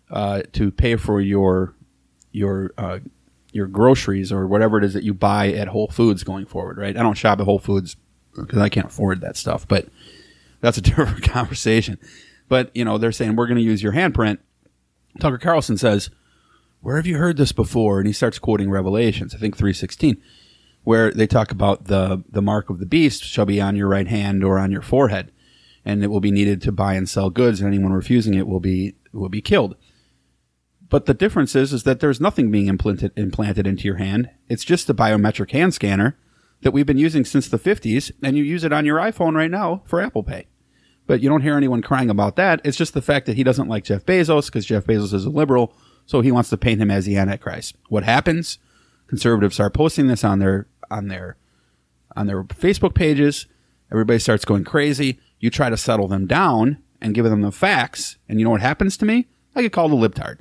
uh, 0.09 0.43
to 0.53 0.71
pay 0.71 0.95
for 0.95 1.19
your 1.21 1.73
your 2.31 2.71
uh, 2.77 2.99
your 3.51 3.67
groceries 3.67 4.31
or 4.31 4.47
whatever 4.47 4.77
it 4.77 4.83
is 4.83 4.93
that 4.93 5.03
you 5.03 5.13
buy 5.13 5.51
at 5.53 5.69
Whole 5.69 5.87
Foods 5.87 6.23
going 6.23 6.45
forward, 6.45 6.77
right? 6.77 6.97
I 6.97 7.01
don't 7.01 7.17
shop 7.17 7.39
at 7.39 7.45
Whole 7.45 7.59
Foods 7.59 7.95
because 8.35 8.59
I 8.59 8.69
can't 8.69 8.87
afford 8.87 9.21
that 9.21 9.37
stuff, 9.37 9.67
but 9.67 9.87
that's 10.59 10.77
a 10.77 10.81
different 10.81 11.23
conversation. 11.23 11.97
But 12.47 12.69
you 12.75 12.85
know, 12.85 12.97
they're 12.97 13.11
saying 13.11 13.35
we're 13.35 13.47
going 13.47 13.57
to 13.57 13.63
use 13.63 13.81
your 13.81 13.93
handprint. 13.93 14.39
Tucker 15.19 15.37
Carlson 15.37 15.77
says, 15.77 16.09
"Where 16.81 16.97
have 16.97 17.07
you 17.07 17.17
heard 17.17 17.37
this 17.37 17.53
before?" 17.53 17.99
And 17.99 18.07
he 18.07 18.13
starts 18.13 18.37
quoting 18.37 18.69
Revelations, 18.69 19.33
I 19.33 19.37
think 19.37 19.55
three 19.55 19.73
sixteen 19.73 20.21
where 20.85 21.11
they 21.11 21.27
talk 21.27 21.51
about 21.51 21.85
the 21.85 22.23
the 22.29 22.41
mark 22.41 22.69
of 22.69 22.79
the 22.79 22.85
beast 22.85 23.23
shall 23.23 23.45
be 23.45 23.59
on 23.59 23.75
your 23.75 23.89
right 23.89 24.07
hand 24.07 24.43
or 24.43 24.57
on 24.57 24.71
your 24.71 24.81
forehead, 24.81 25.31
and 25.83 26.03
it 26.03 26.07
will 26.07 26.21
be 26.21 26.31
needed 26.31 26.61
to 26.61 26.71
buy 26.71 26.93
and 26.93 27.09
sell 27.09 27.29
goods, 27.29 27.59
and 27.59 27.67
anyone 27.67 27.91
refusing 27.91 28.35
it 28.35 28.47
will 28.47 28.61
be 28.61 28.95
will 29.11 29.27
be 29.27 29.41
killed. 29.41 29.75
But 30.87 31.07
the 31.07 31.13
difference 31.13 31.55
is 31.55 31.73
is 31.73 31.83
that 31.83 31.99
there's 31.99 32.21
nothing 32.21 32.51
being 32.51 32.67
implanted 32.67 33.11
implanted 33.17 33.67
into 33.67 33.83
your 33.85 33.97
hand. 33.97 34.29
It's 34.47 34.63
just 34.63 34.89
a 34.89 34.93
biometric 34.93 35.51
hand 35.51 35.73
scanner 35.73 36.17
that 36.61 36.71
we've 36.71 36.85
been 36.85 36.97
using 36.97 37.25
since 37.25 37.47
the 37.47 37.59
50s, 37.59 38.11
and 38.23 38.37
you 38.37 38.43
use 38.43 38.63
it 38.63 38.71
on 38.71 38.85
your 38.85 38.97
iPhone 38.97 39.35
right 39.35 39.51
now 39.51 39.83
for 39.85 39.99
Apple 39.99 40.23
Pay. 40.23 40.47
But 41.07 41.21
you 41.21 41.29
don't 41.29 41.41
hear 41.41 41.57
anyone 41.57 41.81
crying 41.81 42.09
about 42.09 42.35
that. 42.37 42.61
It's 42.63 42.77
just 42.77 42.93
the 42.93 43.01
fact 43.01 43.25
that 43.25 43.35
he 43.35 43.43
doesn't 43.43 43.67
like 43.67 43.83
Jeff 43.83 44.05
Bezos 44.05 44.47
because 44.47 44.65
Jeff 44.65 44.85
Bezos 44.85 45.13
is 45.13 45.25
a 45.25 45.29
liberal, 45.29 45.73
so 46.05 46.21
he 46.21 46.31
wants 46.31 46.49
to 46.49 46.57
paint 46.57 46.81
him 46.81 46.89
as 46.89 47.05
the 47.05 47.17
Antichrist. 47.17 47.75
What 47.89 48.03
happens? 48.03 48.59
Conservatives 49.07 49.55
start 49.55 49.73
posting 49.73 50.07
this 50.07 50.23
on 50.23 50.39
their 50.39 50.67
on 50.91 51.07
their 51.07 51.37
on 52.15 52.27
their 52.27 52.43
Facebook 52.43 52.93
pages. 52.95 53.47
Everybody 53.91 54.19
starts 54.19 54.45
going 54.45 54.63
crazy. 54.63 55.19
You 55.39 55.49
try 55.49 55.69
to 55.69 55.77
settle 55.77 56.07
them 56.07 56.25
down 56.27 56.77
and 57.01 57.13
give 57.13 57.25
them 57.25 57.41
the 57.41 57.51
facts, 57.51 58.17
and 58.27 58.39
you 58.39 58.45
know 58.45 58.51
what 58.51 58.61
happens 58.61 58.97
to 58.97 59.05
me? 59.05 59.27
I 59.55 59.61
get 59.61 59.71
called 59.73 59.91
a 59.91 59.95
libtard. 59.95 60.39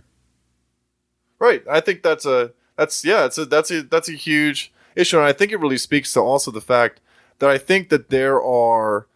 Right. 1.38 1.62
I 1.70 1.80
think 1.80 2.02
that's 2.02 2.24
a 2.26 2.52
that's 2.76 3.04
yeah, 3.04 3.24
it's 3.26 3.38
a 3.38 3.44
that's 3.44 3.70
a 3.70 3.83
that's 3.83 4.09
a 4.09 4.12
huge 4.12 4.72
issue. 4.96 5.18
And 5.18 5.26
I 5.26 5.33
think 5.33 5.52
it 5.52 5.59
really 5.61 5.78
speaks 5.78 6.12
to 6.14 6.20
also 6.20 6.50
the 6.50 6.61
fact 6.61 7.00
that 7.38 7.50
I 7.50 7.59
think 7.59 7.88
that 7.90 8.11
there 8.11 8.42
are 8.42 9.07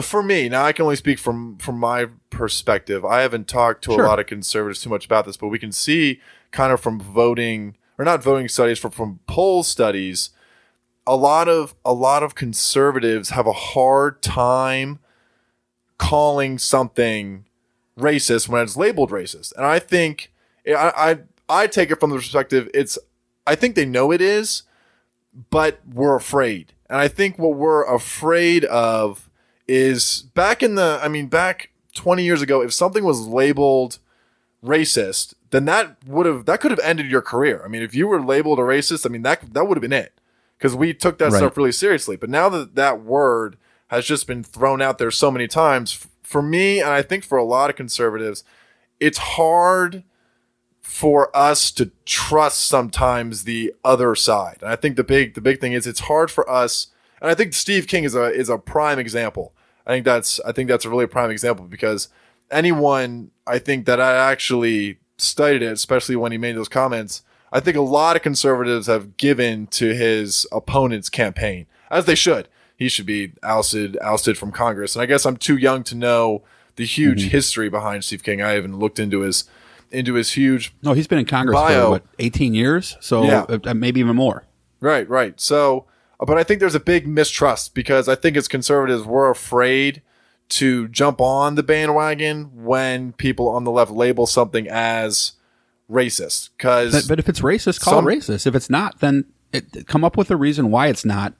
for 0.00 0.22
me, 0.22 0.48
now 0.48 0.64
I 0.64 0.72
can 0.72 0.84
only 0.84 0.96
speak 0.96 1.18
from 1.18 1.58
from 1.58 1.78
my 1.78 2.06
perspective. 2.30 3.04
I 3.04 3.20
haven't 3.20 3.46
talked 3.48 3.84
to 3.84 3.92
Sure. 3.92 4.04
a 4.04 4.08
lot 4.08 4.18
of 4.18 4.26
conservatives 4.26 4.80
too 4.82 4.90
much 4.90 5.04
about 5.06 5.26
this, 5.26 5.36
but 5.36 5.48
we 5.48 5.58
can 5.58 5.72
see 5.72 6.20
kind 6.50 6.72
of 6.72 6.80
from 6.80 6.98
voting 6.98 7.76
or 7.98 8.04
not 8.04 8.22
voting 8.22 8.48
studies, 8.48 8.78
from 8.78 8.90
from 8.90 9.20
poll 9.26 9.62
studies, 9.62 10.30
a 11.06 11.16
lot 11.16 11.48
of 11.48 11.74
a 11.84 11.92
lot 11.92 12.22
of 12.22 12.34
conservatives 12.34 13.30
have 13.30 13.46
a 13.46 13.52
hard 13.52 14.22
time 14.22 14.98
calling 15.98 16.58
something 16.58 17.44
racist 17.98 18.48
when 18.48 18.62
it's 18.62 18.76
labeled 18.76 19.10
racist. 19.10 19.52
And 19.56 19.66
I 19.66 19.78
think 19.78 20.32
I 20.66 21.18
I, 21.48 21.62
I 21.62 21.66
take 21.66 21.90
it 21.90 22.00
from 22.00 22.10
the 22.10 22.16
perspective 22.16 22.68
it's 22.72 22.98
I 23.46 23.54
think 23.54 23.74
they 23.74 23.86
know 23.86 24.12
it 24.12 24.20
is, 24.20 24.62
but 25.50 25.80
we're 25.92 26.16
afraid. 26.16 26.72
And 26.88 26.98
I 26.98 27.08
think 27.08 27.38
what 27.38 27.54
we're 27.54 27.84
afraid 27.84 28.64
of 28.66 29.28
is 29.66 30.22
back 30.34 30.62
in 30.62 30.76
the 30.76 31.00
I 31.02 31.08
mean 31.08 31.26
back 31.26 31.70
20 31.94 32.22
years 32.22 32.42
ago 32.42 32.62
if 32.62 32.72
something 32.72 33.04
was 33.04 33.26
labeled 33.26 33.98
racist, 34.64 35.34
then 35.50 35.64
that 35.64 35.96
would 36.06 36.26
have 36.26 36.44
that 36.44 36.60
could 36.60 36.70
have 36.70 36.80
ended 36.80 37.10
your 37.10 37.22
career. 37.22 37.62
I 37.64 37.68
mean 37.68 37.82
if 37.82 37.94
you 37.94 38.06
were 38.06 38.22
labeled 38.22 38.60
a 38.60 38.62
racist, 38.62 39.04
I 39.04 39.08
mean 39.08 39.22
that 39.22 39.52
that 39.54 39.66
would 39.66 39.76
have 39.76 39.82
been 39.82 39.92
it. 39.92 40.12
Cuz 40.62 40.74
we 40.74 40.94
took 40.94 41.18
that 41.18 41.32
Right. 41.32 41.38
stuff 41.38 41.56
really 41.56 41.72
seriously. 41.72 42.16
But 42.16 42.30
now 42.30 42.48
that 42.48 42.74
that 42.76 43.02
word 43.02 43.56
has 43.88 44.06
just 44.06 44.26
been 44.26 44.42
thrown 44.42 44.80
out 44.80 44.96
there 44.96 45.10
so 45.10 45.30
many 45.30 45.46
times 45.46 46.06
for 46.22 46.40
me 46.40 46.80
and 46.80 46.88
I 46.90 47.02
think 47.02 47.24
for 47.24 47.36
a 47.36 47.44
lot 47.44 47.68
of 47.68 47.76
conservatives, 47.76 48.42
it's 49.00 49.18
hard 49.18 50.04
for 50.80 51.34
us 51.36 51.70
to 51.72 51.90
trust 52.06 52.66
sometimes 52.66 53.44
the 53.44 53.72
other 53.84 54.14
side. 54.14 54.58
And 54.62 54.70
I 54.70 54.76
think 54.76 54.96
the 54.96 55.04
big 55.04 55.34
the 55.34 55.40
big 55.40 55.60
thing 55.60 55.72
is 55.74 55.86
it's 55.86 56.00
hard 56.00 56.30
for 56.30 56.48
us 56.50 56.86
and 57.20 57.30
I 57.30 57.34
think 57.34 57.52
Steve 57.54 57.86
King 57.86 58.04
is 58.04 58.14
a 58.14 58.24
is 58.32 58.48
a 58.48 58.58
prime 58.58 58.98
example. 58.98 59.52
I 59.86 59.90
think 59.90 60.04
that's 60.04 60.40
I 60.46 60.52
think 60.52 60.68
that's 60.68 60.84
a 60.84 60.90
really 60.90 61.06
prime 61.06 61.30
example 61.30 61.66
because 61.66 62.08
anyone 62.50 63.30
I 63.46 63.58
think 63.58 63.86
that 63.86 64.00
I 64.00 64.14
actually 64.30 64.98
studied 65.18 65.62
it, 65.62 65.72
especially 65.72 66.16
when 66.16 66.32
he 66.32 66.38
made 66.38 66.56
those 66.56 66.68
comments, 66.68 67.22
I 67.52 67.60
think 67.60 67.76
a 67.76 67.82
lot 67.82 68.16
of 68.16 68.22
conservatives 68.22 68.86
have 68.86 69.16
given 69.16 69.66
to 69.68 69.94
his 69.94 70.46
opponent's 70.50 71.08
campaign, 71.08 71.66
as 71.90 72.06
they 72.06 72.14
should. 72.14 72.48
He 72.76 72.88
should 72.88 73.06
be 73.06 73.32
ousted 73.42 73.98
ousted 74.00 74.38
from 74.38 74.50
Congress. 74.50 74.96
And 74.96 75.02
I 75.02 75.06
guess 75.06 75.26
I'm 75.26 75.36
too 75.36 75.56
young 75.56 75.84
to 75.84 75.94
know 75.94 76.42
the 76.76 76.86
huge 76.86 77.20
mm-hmm. 77.20 77.30
history 77.30 77.68
behind 77.68 78.04
Steve 78.04 78.22
King. 78.22 78.42
I 78.42 78.52
haven't 78.52 78.78
looked 78.78 78.98
into 78.98 79.20
his 79.20 79.44
into 79.90 80.14
his 80.14 80.32
huge 80.32 80.74
No, 80.82 80.94
he's 80.94 81.06
been 81.06 81.18
in 81.18 81.26
Congress 81.26 81.54
Bio. 81.54 81.84
for 81.84 81.90
what, 81.90 82.04
18 82.18 82.54
years? 82.54 82.96
So 83.00 83.24
Yeah. 83.24 83.44
Uh, 83.48 83.58
uh, 83.64 83.74
maybe 83.74 84.00
even 84.00 84.16
more. 84.16 84.46
Right, 84.80 85.08
right. 85.08 85.38
So, 85.40 85.84
uh, 86.18 86.24
but 86.24 86.38
I 86.38 86.42
think 86.42 86.58
there's 86.58 86.74
a 86.74 86.80
big 86.80 87.06
mistrust 87.06 87.74
because 87.74 88.08
I 88.08 88.14
think 88.14 88.36
as 88.36 88.48
conservatives, 88.48 89.04
we're 89.04 89.30
afraid 89.30 90.02
to 90.48 90.88
jump 90.88 91.20
on 91.20 91.54
the 91.54 91.62
bandwagon 91.62 92.64
when 92.64 93.12
people 93.12 93.48
on 93.48 93.64
the 93.64 93.70
left 93.70 93.90
label 93.90 94.26
something 94.26 94.66
as 94.68 95.32
racist. 95.92 96.50
But, 96.50 96.56
Because 96.58 97.08
but 97.08 97.18
if 97.18 97.28
it's 97.28 97.40
racist, 97.40 97.80
call 97.80 97.94
Some- 97.94 98.08
it 98.08 98.18
racist. 98.18 98.46
If 98.46 98.54
it's 98.54 98.70
not, 98.70 99.00
then 99.00 99.26
it, 99.52 99.86
come 99.86 100.02
up 100.04 100.16
with 100.16 100.30
a 100.30 100.36
reason 100.36 100.70
why 100.70 100.86
it's 100.88 101.04
not. 101.04 101.34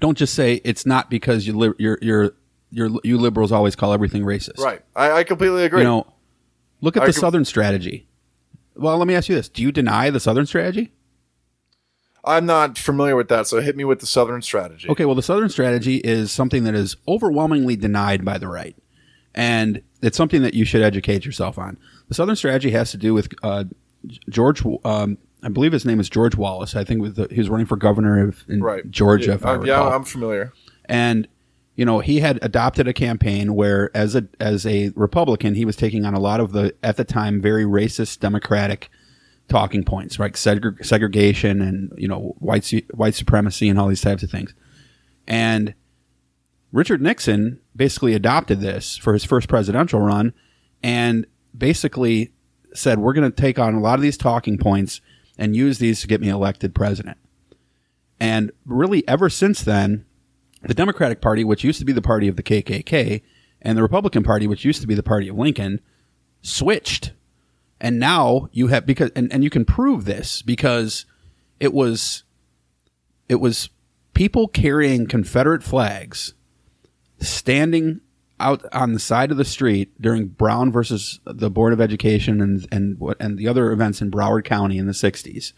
Don't 0.00 0.18
just 0.18 0.34
say 0.34 0.60
it's 0.64 0.84
not 0.84 1.08
because 1.08 1.46
you 1.46 1.56
li- 1.56 1.72
you're, 1.78 1.98
you're, 2.02 2.32
you're, 2.70 2.90
you 3.02 3.16
liberals 3.16 3.52
always 3.52 3.76
call 3.76 3.92
everything 3.92 4.22
racist. 4.24 4.58
right, 4.58 4.82
I, 4.94 5.10
I 5.12 5.24
completely 5.24 5.64
agree. 5.64 5.80
You 5.80 5.84
know, 5.84 6.06
look 6.80 6.96
at 6.96 7.04
I 7.04 7.06
the 7.06 7.12
com- 7.12 7.20
Southern 7.20 7.44
strategy. 7.44 8.08
Well, 8.74 8.98
let 8.98 9.06
me 9.06 9.14
ask 9.14 9.28
you 9.30 9.34
this: 9.34 9.48
Do 9.48 9.62
you 9.62 9.72
deny 9.72 10.10
the 10.10 10.20
Southern 10.20 10.44
strategy? 10.44 10.92
I'm 12.24 12.44
not 12.44 12.76
familiar 12.76 13.14
with 13.14 13.28
that, 13.28 13.46
so 13.46 13.60
hit 13.60 13.76
me 13.76 13.84
with 13.84 14.00
the 14.00 14.06
Southern 14.06 14.42
strategy. 14.42 14.88
Okay, 14.90 15.04
well, 15.04 15.14
the 15.14 15.22
Southern 15.22 15.48
strategy 15.48 15.96
is 15.98 16.32
something 16.32 16.64
that 16.64 16.74
is 16.74 16.96
overwhelmingly 17.06 17.76
denied 17.76 18.24
by 18.24 18.36
the 18.36 18.48
right, 18.48 18.76
and 19.34 19.80
it's 20.02 20.16
something 20.16 20.42
that 20.42 20.52
you 20.52 20.64
should 20.64 20.82
educate 20.82 21.24
yourself 21.24 21.56
on. 21.56 21.78
The 22.08 22.14
Southern 22.14 22.36
strategy 22.36 22.70
has 22.70 22.90
to 22.92 22.96
do 22.96 23.12
with 23.14 23.28
uh, 23.42 23.64
George. 24.30 24.62
Um, 24.84 25.18
I 25.42 25.48
believe 25.48 25.72
his 25.72 25.84
name 25.84 26.00
is 26.00 26.08
George 26.08 26.34
Wallace. 26.36 26.74
I 26.76 26.84
think 26.84 27.00
with 27.02 27.16
the, 27.16 27.28
he 27.30 27.38
was 27.38 27.48
running 27.48 27.66
for 27.66 27.76
governor 27.76 28.26
of 28.28 28.44
in 28.48 28.62
Right, 28.62 28.88
Georgia. 28.90 29.38
Yeah, 29.42 29.48
uh, 29.50 29.62
yeah. 29.62 29.82
I'm 29.82 30.04
familiar. 30.04 30.52
and 30.86 31.26
you 31.74 31.84
know 31.84 31.98
he 32.00 32.20
had 32.20 32.38
adopted 32.42 32.88
a 32.88 32.92
campaign 32.94 33.54
where 33.54 33.90
as 33.94 34.14
a 34.14 34.26
as 34.40 34.64
a 34.64 34.92
republican 34.96 35.54
he 35.54 35.66
was 35.66 35.76
taking 35.76 36.06
on 36.06 36.14
a 36.14 36.18
lot 36.18 36.40
of 36.40 36.52
the 36.52 36.74
at 36.82 36.96
the 36.96 37.04
time 37.04 37.42
very 37.42 37.64
racist 37.64 38.18
democratic 38.20 38.88
talking 39.48 39.84
points 39.84 40.18
like 40.18 40.34
segre- 40.36 40.82
segregation 40.82 41.60
and 41.60 41.92
you 41.98 42.08
know 42.08 42.34
white 42.38 42.64
su- 42.64 42.80
white 42.94 43.14
supremacy 43.14 43.68
and 43.68 43.78
all 43.78 43.88
these 43.88 44.00
types 44.00 44.22
of 44.22 44.30
things 44.30 44.54
and 45.28 45.74
richard 46.72 47.02
nixon 47.02 47.60
basically 47.76 48.14
adopted 48.14 48.60
this 48.60 48.96
for 48.96 49.12
his 49.12 49.24
first 49.24 49.46
presidential 49.46 50.00
run 50.00 50.32
and 50.82 51.26
basically 51.56 52.32
said 52.74 52.98
we're 52.98 53.12
going 53.12 53.30
to 53.30 53.34
take 53.34 53.58
on 53.58 53.74
a 53.74 53.80
lot 53.80 53.94
of 53.94 54.02
these 54.02 54.16
talking 54.16 54.58
points 54.58 55.00
and 55.38 55.56
use 55.56 55.78
these 55.78 56.00
to 56.00 56.06
get 56.06 56.20
me 56.20 56.28
elected 56.28 56.74
president 56.74 57.16
and 58.20 58.52
really 58.64 59.06
ever 59.08 59.28
since 59.28 59.62
then 59.62 60.04
the 60.62 60.74
Democratic 60.74 61.20
Party, 61.20 61.44
which 61.44 61.64
used 61.64 61.78
to 61.78 61.84
be 61.84 61.92
the 61.92 62.02
party 62.02 62.28
of 62.28 62.36
the 62.36 62.42
KKK, 62.42 63.22
and 63.62 63.76
the 63.76 63.82
Republican 63.82 64.22
Party, 64.22 64.46
which 64.46 64.64
used 64.64 64.80
to 64.80 64.86
be 64.86 64.94
the 64.94 65.02
party 65.02 65.28
of 65.28 65.36
Lincoln, 65.36 65.80
switched. 66.42 67.12
And 67.80 67.98
now 67.98 68.48
you 68.52 68.68
have 68.68 68.86
because 68.86 69.10
and, 69.14 69.32
and 69.32 69.44
you 69.44 69.50
can 69.50 69.64
prove 69.64 70.04
this 70.04 70.42
because 70.42 71.04
it 71.60 71.72
was 71.72 72.24
it 73.28 73.36
was 73.36 73.68
people 74.14 74.48
carrying 74.48 75.06
Confederate 75.06 75.62
flags 75.62 76.34
standing 77.20 78.00
out 78.38 78.64
on 78.72 78.92
the 78.92 78.98
side 78.98 79.30
of 79.30 79.36
the 79.36 79.44
street 79.44 79.90
during 80.00 80.26
Brown 80.26 80.70
versus 80.70 81.20
the 81.24 81.50
Board 81.50 81.72
of 81.72 81.80
Education 81.80 82.40
and 82.40 82.66
and 82.70 82.98
what 82.98 83.16
and 83.20 83.38
the 83.38 83.48
other 83.48 83.72
events 83.72 84.00
in 84.02 84.10
Broward 84.10 84.44
County 84.44 84.76
in 84.78 84.86
the 84.86 84.92
60s 84.92 85.52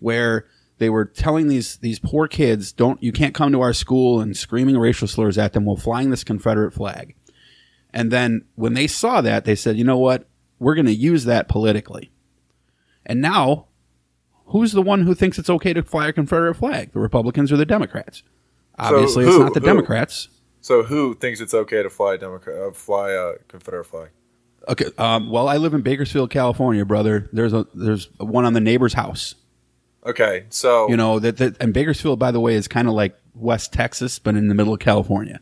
where 0.00 0.46
they 0.78 0.88
were 0.90 1.04
telling 1.04 1.48
these 1.48 1.76
these 1.76 1.98
poor 1.98 2.26
kids, 2.26 2.72
"Don't 2.72 3.02
you 3.02 3.12
can't 3.12 3.34
come 3.34 3.52
to 3.52 3.60
our 3.60 3.72
school," 3.74 4.20
and 4.20 4.36
screaming 4.36 4.78
racial 4.78 5.06
slurs 5.06 5.36
at 5.38 5.52
them 5.52 5.64
while 5.66 5.76
flying 5.76 6.10
this 6.10 6.24
Confederate 6.24 6.72
flag. 6.72 7.14
And 7.92 8.10
then 8.10 8.44
when 8.54 8.72
they 8.74 8.86
saw 8.86 9.20
that, 9.20 9.44
they 9.44 9.54
said, 9.54 9.76
"You 9.76 9.84
know 9.84 9.98
what? 9.98 10.26
We're 10.58 10.74
going 10.74 10.86
to 10.86 10.94
use 10.94 11.24
that 11.24 11.48
politically." 11.48 12.10
And 13.04 13.20
now, 13.20 13.66
who's 14.46 14.72
the 14.72 14.82
one 14.82 15.02
who 15.02 15.14
thinks 15.14 15.38
it's 15.38 15.50
okay 15.50 15.72
to 15.74 15.82
fly 15.82 16.08
a 16.08 16.12
Confederate 16.12 16.54
flag? 16.54 16.92
The 16.92 16.98
Republicans 17.00 17.52
or 17.52 17.56
the 17.56 17.66
Democrats? 17.66 18.22
Obviously, 18.78 19.24
who- 19.24 19.30
it's 19.30 19.38
not 19.38 19.54
the 19.54 19.60
who? 19.60 19.66
Democrats. 19.66 20.28
So, 20.60 20.82
who 20.82 21.14
thinks 21.14 21.40
it's 21.40 21.54
okay 21.54 21.82
to 21.82 21.90
fly 21.90 22.14
a 22.14 22.18
Democrat, 22.18 22.60
uh, 22.60 22.70
fly 22.72 23.10
a 23.12 23.34
Confederate 23.48 23.84
flag? 23.84 24.10
Okay. 24.68 24.86
Um, 24.98 25.30
well, 25.30 25.48
I 25.48 25.56
live 25.56 25.72
in 25.74 25.80
Bakersfield, 25.80 26.30
California, 26.30 26.84
brother. 26.84 27.28
There's 27.32 27.52
a 27.54 27.66
there's 27.74 28.08
one 28.18 28.44
on 28.44 28.52
the 28.52 28.60
neighbor's 28.60 28.92
house. 28.94 29.34
Okay, 30.06 30.44
so 30.48 30.88
You 30.88 30.96
know 30.96 31.18
that, 31.18 31.36
that 31.38 31.56
and 31.60 31.74
Bakersfield, 31.74 32.18
by 32.18 32.30
the 32.30 32.40
way, 32.40 32.54
is 32.54 32.68
kind 32.68 32.88
of 32.88 32.94
like 32.94 33.18
West 33.34 33.72
Texas, 33.72 34.18
but 34.18 34.34
in 34.34 34.48
the 34.48 34.54
middle 34.54 34.72
of 34.72 34.80
California. 34.80 35.40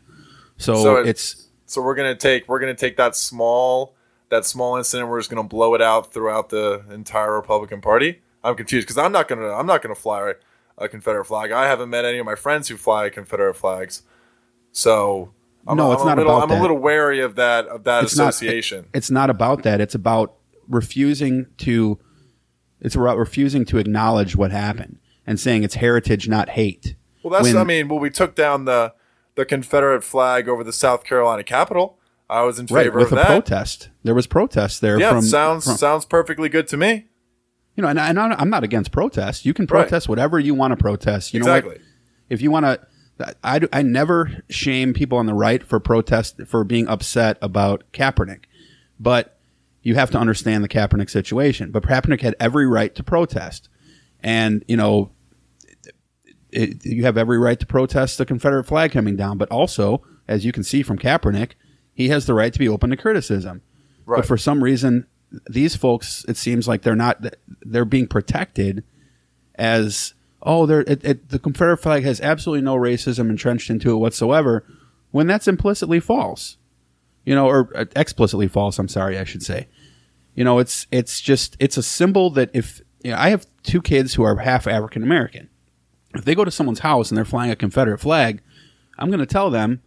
So, 0.57 0.75
So 0.75 0.95
it- 0.97 1.07
it's 1.07 1.47
So 1.65 1.81
we're 1.81 1.95
gonna 1.95 2.15
take 2.15 2.47
we're 2.47 2.59
gonna 2.59 2.73
take 2.75 2.97
that 2.97 3.15
small 3.15 3.95
that 4.29 4.45
small 4.45 4.75
incident. 4.77 5.09
We're 5.09 5.19
just 5.19 5.29
gonna 5.29 5.43
blow 5.47 5.73
it 5.75 5.81
out 5.81 6.13
throughout 6.13 6.49
the 6.49 6.83
entire 6.91 7.33
Republican 7.35 7.81
Party. 7.81 8.21
I'm 8.43 8.55
confused 8.55 8.85
because 8.87 8.97
I'm 8.97 9.11
not 9.11 9.27
gonna 9.27 9.49
I'm 9.53 9.65
not 9.65 9.81
gonna 9.81 9.95
fly 9.95 10.33
a 10.77 10.87
Confederate 10.87 11.25
flag. 11.25 11.51
I 11.51 11.67
haven't 11.67 11.89
met 11.89 12.05
any 12.05 12.19
of 12.19 12.25
my 12.25 12.35
friends 12.35 12.67
who 12.69 12.77
fly 12.77 13.09
Confederate 13.09 13.55
flags. 13.55 14.01
So 14.71 15.33
I'm, 15.67 15.77
No, 15.77 15.87
I'm 15.87 15.93
it's 15.93 16.01
a 16.03 16.05
not 16.05 16.17
little, 16.17 16.33
about 16.33 16.43
I'm 16.43 16.49
that. 16.49 16.59
a 16.59 16.61
little 16.61 16.77
wary 16.77 17.19
of 17.21 17.35
that 17.35 17.67
of 17.67 17.83
that 17.85 18.03
It's 18.03 18.17
not- 18.17 18.29
association. 18.29 18.85
it's 18.93 19.11
not 19.11 19.29
about 19.29 19.63
that. 19.63 19.81
It's 19.81 19.95
about 19.95 20.35
refusing 20.67 21.47
to. 21.59 21.99
It's 22.81 22.95
about 22.95 23.17
refusing 23.17 23.65
to 23.65 23.77
acknowledge 23.77 24.35
what 24.37 24.51
happened 24.51 24.99
and 25.27 25.37
saying 25.39 25.63
it's 25.63 25.75
heritage, 25.75 26.29
not 26.29 26.49
hate. 26.49 26.95
well, 27.23 27.31
that's 27.31 27.53
when- 27.53 27.57
I 27.57 27.63
mean, 27.65 27.87
well, 27.89 27.99
we 27.99 28.09
took 28.09 28.35
down 28.35 28.65
the 28.65 28.93
the 29.35 29.45
Confederate 29.45 30.03
flag 30.03 30.47
over 30.49 30.63
the 30.63 30.73
South 30.73 31.03
Carolina 31.03 31.43
Capitol. 31.43 31.97
I 32.29 32.43
was 32.43 32.59
in 32.59 32.67
favor 32.67 32.75
Right 32.79 32.93
with 32.95 33.07
of 33.07 33.13
a 33.13 33.15
that. 33.15 33.27
protest. 33.27 33.89
There 34.03 34.13
was 34.13 34.27
protest 34.27 34.81
there. 34.81 34.99
Yeah, 34.99 35.09
from, 35.11 35.21
sounds 35.23 35.65
from- 35.65 35.77
sounds 35.77 36.05
perfectly 36.05 36.47
good 36.49 36.67
to 36.69 36.77
me. 36.77 37.07
you 37.75 37.81
know, 37.81 37.87
and, 37.89 37.97
and 37.99 38.19
I'm 38.19 38.33
I'm 38.33 38.49
not 38.49 38.63
against 38.63 38.91
protest. 38.91 39.45
You 39.45 39.53
can 39.53 39.63
Right. 39.65 39.81
protest 39.83 40.07
whatever 40.09 40.39
you 40.39 40.53
want 40.53 40.71
to 40.71 40.77
protest. 40.77 41.33
You 41.33 41.39
know 41.41 41.51
what? 41.61 41.77
if 42.29 42.41
you 42.41 42.51
want 42.51 42.65
to, 42.65 42.79
I, 43.43 43.61
I 43.73 43.81
never 43.81 44.43
shame 44.49 44.93
people 44.93 45.17
on 45.17 45.25
the 45.25 45.33
right 45.33 45.63
for 45.63 45.79
protest 45.79 46.41
for 46.47 46.63
being 46.63 46.87
upset 46.87 47.37
about 47.41 47.83
Kaepernick, 47.91 48.45
but 48.99 49.37
you 49.81 49.95
have 49.95 50.11
to 50.11 50.17
understand 50.17 50.63
the 50.63 50.69
Kaepernick 50.69 51.09
situation. 51.09 51.71
But 51.71 51.83
Kaepernick 51.83 52.21
had 52.21 52.35
every 52.39 52.67
right 52.67 52.93
to 52.95 53.03
protest, 53.03 53.69
and 54.21 54.63
you 54.67 54.77
know, 54.77 55.11
it, 56.51 56.85
you 56.85 57.03
have 57.03 57.17
every 57.17 57.37
right 57.37 57.59
to 57.59 57.65
protest 57.65 58.17
the 58.17 58.25
Confederate 58.25 58.65
flag 58.65 58.91
coming 58.91 59.15
down. 59.15 59.37
But 59.37 59.49
also, 59.49 60.03
as 60.27 60.45
you 60.45 60.51
can 60.51 60.63
see 60.63 60.83
from 60.83 60.97
Kaepernick, 60.97 61.51
he 61.93 62.09
has 62.09 62.25
the 62.25 62.33
right 62.33 62.53
to 62.53 62.59
be 62.59 62.69
open 62.69 62.89
to 62.89 62.97
criticism. 62.97 63.61
Right. 64.05 64.17
But 64.17 64.25
for 64.25 64.37
some 64.37 64.63
reason, 64.63 65.07
these 65.49 65.75
folks, 65.75 66.25
it 66.27 66.37
seems 66.37 66.67
like 66.67 66.81
they're 66.81 66.95
not. 66.95 67.23
They're 67.61 67.85
being 67.85 68.07
protected 68.07 68.83
as 69.55 70.13
oh, 70.41 70.69
it, 70.69 71.29
the 71.29 71.39
Confederate 71.39 71.77
flag 71.77 72.03
has 72.03 72.21
absolutely 72.21 72.63
no 72.63 72.75
racism 72.75 73.29
entrenched 73.29 73.69
into 73.69 73.91
it 73.91 73.97
whatsoever, 73.97 74.65
when 75.11 75.27
that's 75.27 75.47
implicitly 75.47 75.99
false, 75.99 76.57
you 77.25 77.35
know, 77.35 77.47
or 77.47 77.69
uh, 77.75 77.85
explicitly 77.95 78.47
false. 78.47 78.79
I'm 78.79 78.87
sorry, 78.87 79.17
I 79.17 79.23
should 79.23 79.43
say. 79.43 79.67
You 80.35 80.43
know, 80.43 80.59
it's 80.59 80.87
it's 80.91 81.19
just 81.19 81.57
it's 81.59 81.77
a 81.77 81.83
symbol 81.83 82.29
that 82.31 82.49
if 82.53 82.81
you 83.03 83.11
know, 83.11 83.17
I 83.17 83.29
have 83.29 83.45
two 83.63 83.81
kids 83.81 84.13
who 84.13 84.23
are 84.23 84.37
half 84.37 84.67
African 84.67 85.03
American, 85.03 85.49
if 86.15 86.25
they 86.25 86.35
go 86.35 86.45
to 86.45 86.51
someone's 86.51 86.79
house 86.79 87.09
and 87.09 87.17
they're 87.17 87.25
flying 87.25 87.51
a 87.51 87.55
Confederate 87.55 87.99
flag, 87.99 88.41
I'm 88.97 89.09
going 89.09 89.19
to 89.19 89.25
tell 89.25 89.49
them 89.49 89.81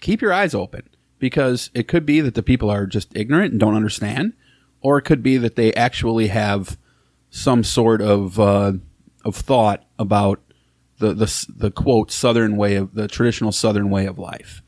keep 0.00 0.20
your 0.20 0.32
eyes 0.32 0.54
open 0.54 0.88
because 1.18 1.70
it 1.74 1.88
could 1.88 2.04
be 2.04 2.20
that 2.20 2.34
the 2.34 2.42
people 2.42 2.70
are 2.70 2.86
just 2.86 3.14
ignorant 3.16 3.52
and 3.52 3.60
don't 3.60 3.76
understand, 3.76 4.34
or 4.80 4.98
it 4.98 5.02
could 5.02 5.22
be 5.22 5.36
that 5.38 5.56
they 5.56 5.72
actually 5.74 6.28
have 6.28 6.78
some 7.30 7.64
sort 7.64 8.00
of 8.00 8.38
uh, 8.38 8.72
of 9.24 9.34
thought 9.36 9.84
about 9.98 10.40
the, 10.98 11.12
the 11.14 11.46
the 11.56 11.70
quote 11.70 12.10
southern 12.10 12.56
way 12.56 12.76
of 12.76 12.94
the 12.94 13.08
traditional 13.08 13.52
southern 13.52 13.90
way 13.90 14.06
of 14.06 14.18
life 14.18 14.62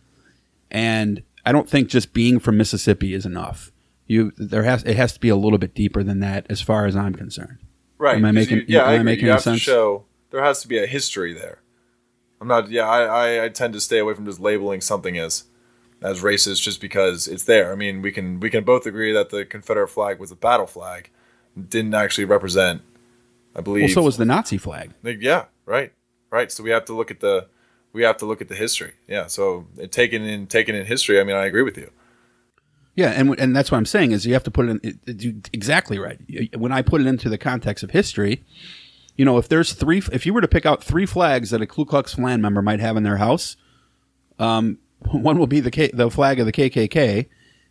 and 0.71 1.23
i 1.45 1.53
don't 1.53 1.69
think 1.69 1.89
just 1.89 2.13
being 2.13 2.39
from 2.39 2.57
mississippi 2.57 3.15
is 3.15 3.25
enough 3.27 3.71
you 4.07 4.33
there 4.37 4.63
has 4.65 4.83
it 4.85 4.97
has 4.97 5.13
to 5.13 5.21
be 5.21 5.29
a 5.29 5.37
little 5.37 5.59
bit 5.59 5.75
deeper 5.75 6.03
than 6.03 6.21
that 6.21 6.47
as 6.51 6.61
far 6.61 6.87
as 6.87 6.97
i'm 6.97 7.15
concerned 7.15 7.59
Right. 7.99 8.17
Am 8.17 8.27
I 8.27 8.31
making- 8.33 8.59
you- 8.59 8.65
yeah, 8.69 8.83
am 8.83 8.89
I 8.91 8.95
I 8.97 9.03
making 9.03 9.25
you 9.25 9.31
have 9.31 9.39
to 9.41 9.45
sense? 9.45 9.61
show 9.63 10.05
there 10.31 10.43
has 10.45 10.61
to 10.61 10.69
be 10.69 10.77
a 10.77 10.87
history 10.87 11.33
there. 11.33 11.63
I'm 12.43 12.47
not. 12.47 12.69
Yeah, 12.69 12.87
I, 12.87 13.05
I, 13.39 13.45
I 13.45 13.49
tend 13.49 13.73
to 13.73 13.81
stay 13.81 13.97
away 13.97 14.13
from 14.13 14.27
just 14.27 14.39
labeling 14.39 14.83
something 14.83 15.17
as 15.17 15.45
as 16.03 16.21
racist 16.21 16.61
just 16.61 16.79
because 16.83 17.27
it's 17.27 17.45
there. 17.45 17.73
I 17.73 17.75
mean, 17.75 18.03
we 18.03 18.13
can 18.13 18.39
we 18.39 18.51
can 18.51 18.65
both 18.65 18.85
agree 18.85 19.15
that 19.15 19.31
the 19.31 19.47
Confederate 19.47 19.89
flag 19.89 20.19
was 20.21 20.31
a 20.31 20.37
battle 20.37 20.67
flag, 20.67 21.09
didn't 21.59 21.95
actually 21.95 22.27
represent. 22.27 22.83
I 23.57 23.63
believe. 23.63 23.85
well 23.85 23.95
so 23.95 24.03
was 24.03 24.17
the 24.19 24.25
nazi 24.27 24.59
flag 24.59 24.93
Like, 25.03 25.19
yeah, 25.21 25.47
right, 25.65 25.93
right. 26.31 26.53
So 26.53 26.63
we 26.63 26.71
have 26.71 26.85
to 26.85 26.93
look 26.95 27.11
at 27.11 27.21
the 27.21 27.49
we 27.93 28.03
have 28.03 28.19
to 28.19 28.27
look 28.27 28.43
at 28.43 28.49
the 28.49 28.55
history. 28.55 28.93
Yeah. 29.09 29.27
So 29.27 29.67
it, 29.79 29.91
taken 29.91 30.23
in 30.23 30.47
taken 30.47 30.75
in 30.75 30.85
history. 30.87 31.19
I 31.19 31.25
mean, 31.25 31.35
I 31.37 31.47
agree 31.47 31.63
with 31.63 31.79
you. 31.79 31.91
Yeah, 32.95 33.11
and 33.11 33.39
and 33.41 33.55
that's 33.57 33.71
what 33.71 33.79
I'm 33.79 33.87
saying 33.87 34.13
is 34.13 34.27
you 34.27 34.33
have 34.35 34.45
to 34.45 34.51
put 34.51 34.67
it 34.67 34.71
in 34.71 34.81
it, 34.83 35.25
it- 35.25 35.51
exactly 35.53 35.99
right. 35.99 36.19
When 36.57 36.73
I 36.73 36.83
put 36.83 37.01
it 37.01 37.07
into 37.07 37.29
the 37.29 37.39
context 37.39 37.83
of 37.85 37.91
history, 37.91 38.45
you 39.17 39.25
know, 39.25 39.39
if 39.39 39.49
there's 39.49 39.73
three, 39.73 40.03
if 40.13 40.27
you 40.27 40.33
were 40.35 40.41
to 40.43 40.49
pick 40.49 40.67
out 40.67 40.83
three 40.85 41.07
flags 41.07 41.51
that 41.51 41.61
a 41.63 41.67
Ku 41.67 41.85
Klux 41.87 42.15
Klan 42.15 42.41
member 42.43 42.61
might 42.63 42.81
have 42.81 42.97
in 42.97 43.03
their 43.03 43.17
house, 43.19 43.57
um, 44.39 44.79
one 45.11 45.39
will 45.39 45.47
be 45.47 45.61
the 45.61 45.71
K, 45.71 45.91
the 45.93 46.11
flag 46.11 46.41
of 46.41 46.47
the 46.47 46.53
KKK, 46.53 47.27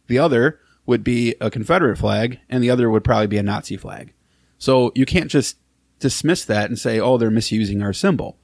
the 0.08 0.20
other 0.20 0.60
would 0.86 1.04
be 1.04 1.36
a 1.42 1.50
Confederate 1.50 1.98
flag, 1.98 2.40
and 2.50 2.64
the 2.64 2.70
other 2.70 2.90
would 2.92 3.04
probably 3.04 3.28
be 3.28 3.38
a 3.38 3.44
Nazi 3.44 3.78
flag. 3.78 4.14
So 4.60 4.92
you 4.96 5.06
can't 5.06 5.30
just 5.30 5.58
dismiss 6.00 6.46
that 6.46 6.70
and 6.70 6.78
say, 6.78 7.00
oh, 7.00 7.18
they're 7.18 7.32
misusing 7.32 7.82
our 7.82 7.94
symbol. 7.94 8.38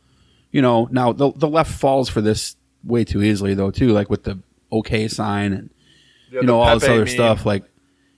You 0.51 0.61
know, 0.61 0.87
now 0.91 1.13
the 1.13 1.31
the 1.31 1.47
left 1.47 1.71
falls 1.71 2.09
for 2.09 2.21
this 2.21 2.55
way 2.83 3.03
too 3.03 3.21
easily 3.21 3.53
though 3.53 3.71
too, 3.71 3.89
like 3.89 4.09
with 4.09 4.23
the 4.23 4.39
OK 4.71 5.07
sign 5.07 5.53
and 5.53 5.69
you 6.31 6.43
know 6.43 6.61
all 6.61 6.79
this 6.79 6.87
other 6.87 7.05
stuff 7.07 7.45
like 7.45 7.63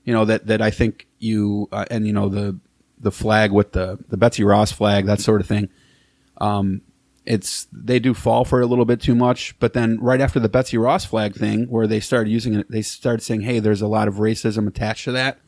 you 0.03 0.13
know 0.13 0.25
that 0.25 0.47
that 0.47 0.61
I 0.61 0.71
think 0.71 1.07
you 1.19 1.67
uh, 1.71 1.85
and 1.89 2.05
you 2.05 2.13
know 2.13 2.29
the 2.29 2.59
the 2.99 3.11
flag 3.11 3.51
with 3.51 3.73
the 3.73 3.99
the 4.09 4.17
Betsy 4.17 4.43
Ross 4.43 4.71
flag 4.71 5.05
that 5.05 5.19
sort 5.19 5.41
of 5.41 5.47
thing. 5.47 5.69
Um, 6.37 6.81
it's 7.25 7.67
they 7.71 7.99
do 7.99 8.13
fall 8.13 8.43
for 8.43 8.61
it 8.61 8.65
a 8.65 8.67
little 8.67 8.85
bit 8.85 8.99
too 8.99 9.15
much, 9.15 9.57
but 9.59 9.73
then 9.73 9.99
right 10.01 10.19
after 10.19 10.39
the 10.39 10.49
Betsy 10.49 10.77
Ross 10.77 11.05
flag 11.05 11.35
thing, 11.35 11.65
where 11.69 11.87
they 11.87 11.99
started 11.99 12.29
using 12.29 12.55
it, 12.55 12.69
they 12.69 12.81
started 12.81 13.23
saying, 13.23 13.41
"Hey, 13.41 13.59
there's 13.59 13.81
a 13.81 13.87
lot 13.87 14.07
of 14.07 14.15
racism 14.15 14.67
attached 14.67 15.05
to 15.05 15.11
that." 15.13 15.39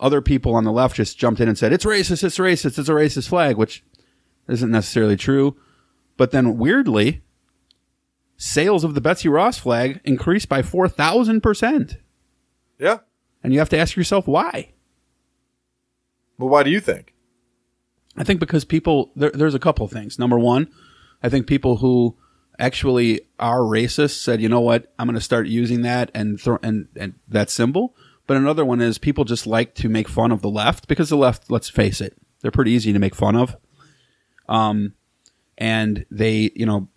Other 0.00 0.20
people 0.20 0.54
on 0.54 0.64
the 0.64 0.72
left 0.72 0.96
just 0.96 1.18
jumped 1.18 1.40
in 1.40 1.48
and 1.48 1.56
said, 1.56 1.72
"It's 1.72 1.84
racist! 1.84 2.24
It's 2.24 2.38
racist! 2.38 2.78
It's 2.78 2.88
a 2.88 2.92
racist 2.92 3.28
flag," 3.28 3.56
which 3.56 3.84
isn't 4.48 4.70
necessarily 4.70 5.16
true. 5.16 5.56
But 6.16 6.30
then 6.30 6.58
weirdly, 6.58 7.22
sales 8.36 8.84
of 8.84 8.94
the 8.94 9.00
Betsy 9.00 9.28
Ross 9.28 9.58
flag 9.58 10.00
increased 10.04 10.48
by 10.48 10.62
four 10.62 10.88
thousand 10.88 11.42
percent. 11.42 11.98
Yeah. 12.78 12.98
And 13.42 13.52
you 13.52 13.58
have 13.58 13.68
to 13.70 13.78
ask 13.78 13.96
yourself 13.96 14.26
why. 14.26 14.72
Well, 16.38 16.48
why 16.48 16.62
do 16.62 16.70
you 16.70 16.80
think? 16.80 17.14
I 18.16 18.24
think 18.24 18.40
because 18.40 18.64
people, 18.64 19.12
there, 19.14 19.30
there's 19.30 19.54
a 19.54 19.60
couple 19.60 19.86
things. 19.88 20.18
Number 20.18 20.38
one, 20.38 20.68
I 21.22 21.28
think 21.28 21.46
people 21.46 21.76
who 21.76 22.16
actually 22.58 23.20
are 23.38 23.60
racist 23.60 24.22
said, 24.22 24.40
you 24.40 24.48
know 24.48 24.60
what, 24.60 24.92
I'm 24.98 25.06
going 25.06 25.14
to 25.14 25.20
start 25.20 25.46
using 25.46 25.82
that 25.82 26.10
and, 26.14 26.40
throw 26.40 26.58
and, 26.62 26.88
and 26.96 27.14
that 27.28 27.50
symbol. 27.50 27.94
But 28.26 28.36
another 28.38 28.64
one 28.64 28.80
is 28.80 28.98
people 28.98 29.24
just 29.24 29.46
like 29.46 29.74
to 29.76 29.88
make 29.88 30.08
fun 30.08 30.32
of 30.32 30.40
the 30.40 30.48
left 30.48 30.88
because 30.88 31.10
the 31.10 31.16
left, 31.16 31.50
let's 31.50 31.68
face 31.68 32.00
it, 32.00 32.16
they're 32.40 32.50
pretty 32.50 32.70
easy 32.70 32.92
to 32.92 32.98
make 32.98 33.14
fun 33.14 33.36
of. 33.36 33.56
Um, 34.48 34.94
and 35.58 36.06
they, 36.10 36.50
you 36.54 36.66
know, 36.66 36.88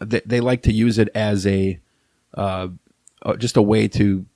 they, 0.00 0.20
they 0.26 0.40
like 0.40 0.62
to 0.62 0.72
use 0.72 0.98
it 0.98 1.08
as 1.14 1.46
a, 1.46 1.78
uh, 2.34 2.68
uh, 3.22 3.36
just 3.36 3.56
a 3.56 3.62
way 3.62 3.88
to 3.88 4.26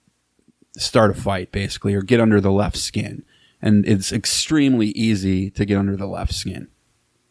start 0.77 1.11
a 1.11 1.15
fight 1.15 1.51
basically 1.53 1.95
or 1.95 2.03
get 2.03 2.21
under 2.21 2.41
the 2.41 2.53
left 2.53 2.77
skin 2.77 3.25
and 3.61 3.85
it's 3.87 4.13
extremely 4.13 4.89
easy 4.89 5.51
to 5.51 5.65
get 5.65 5.77
under 5.77 5.97
the 5.97 6.07
left 6.07 6.33
skin 6.33 6.69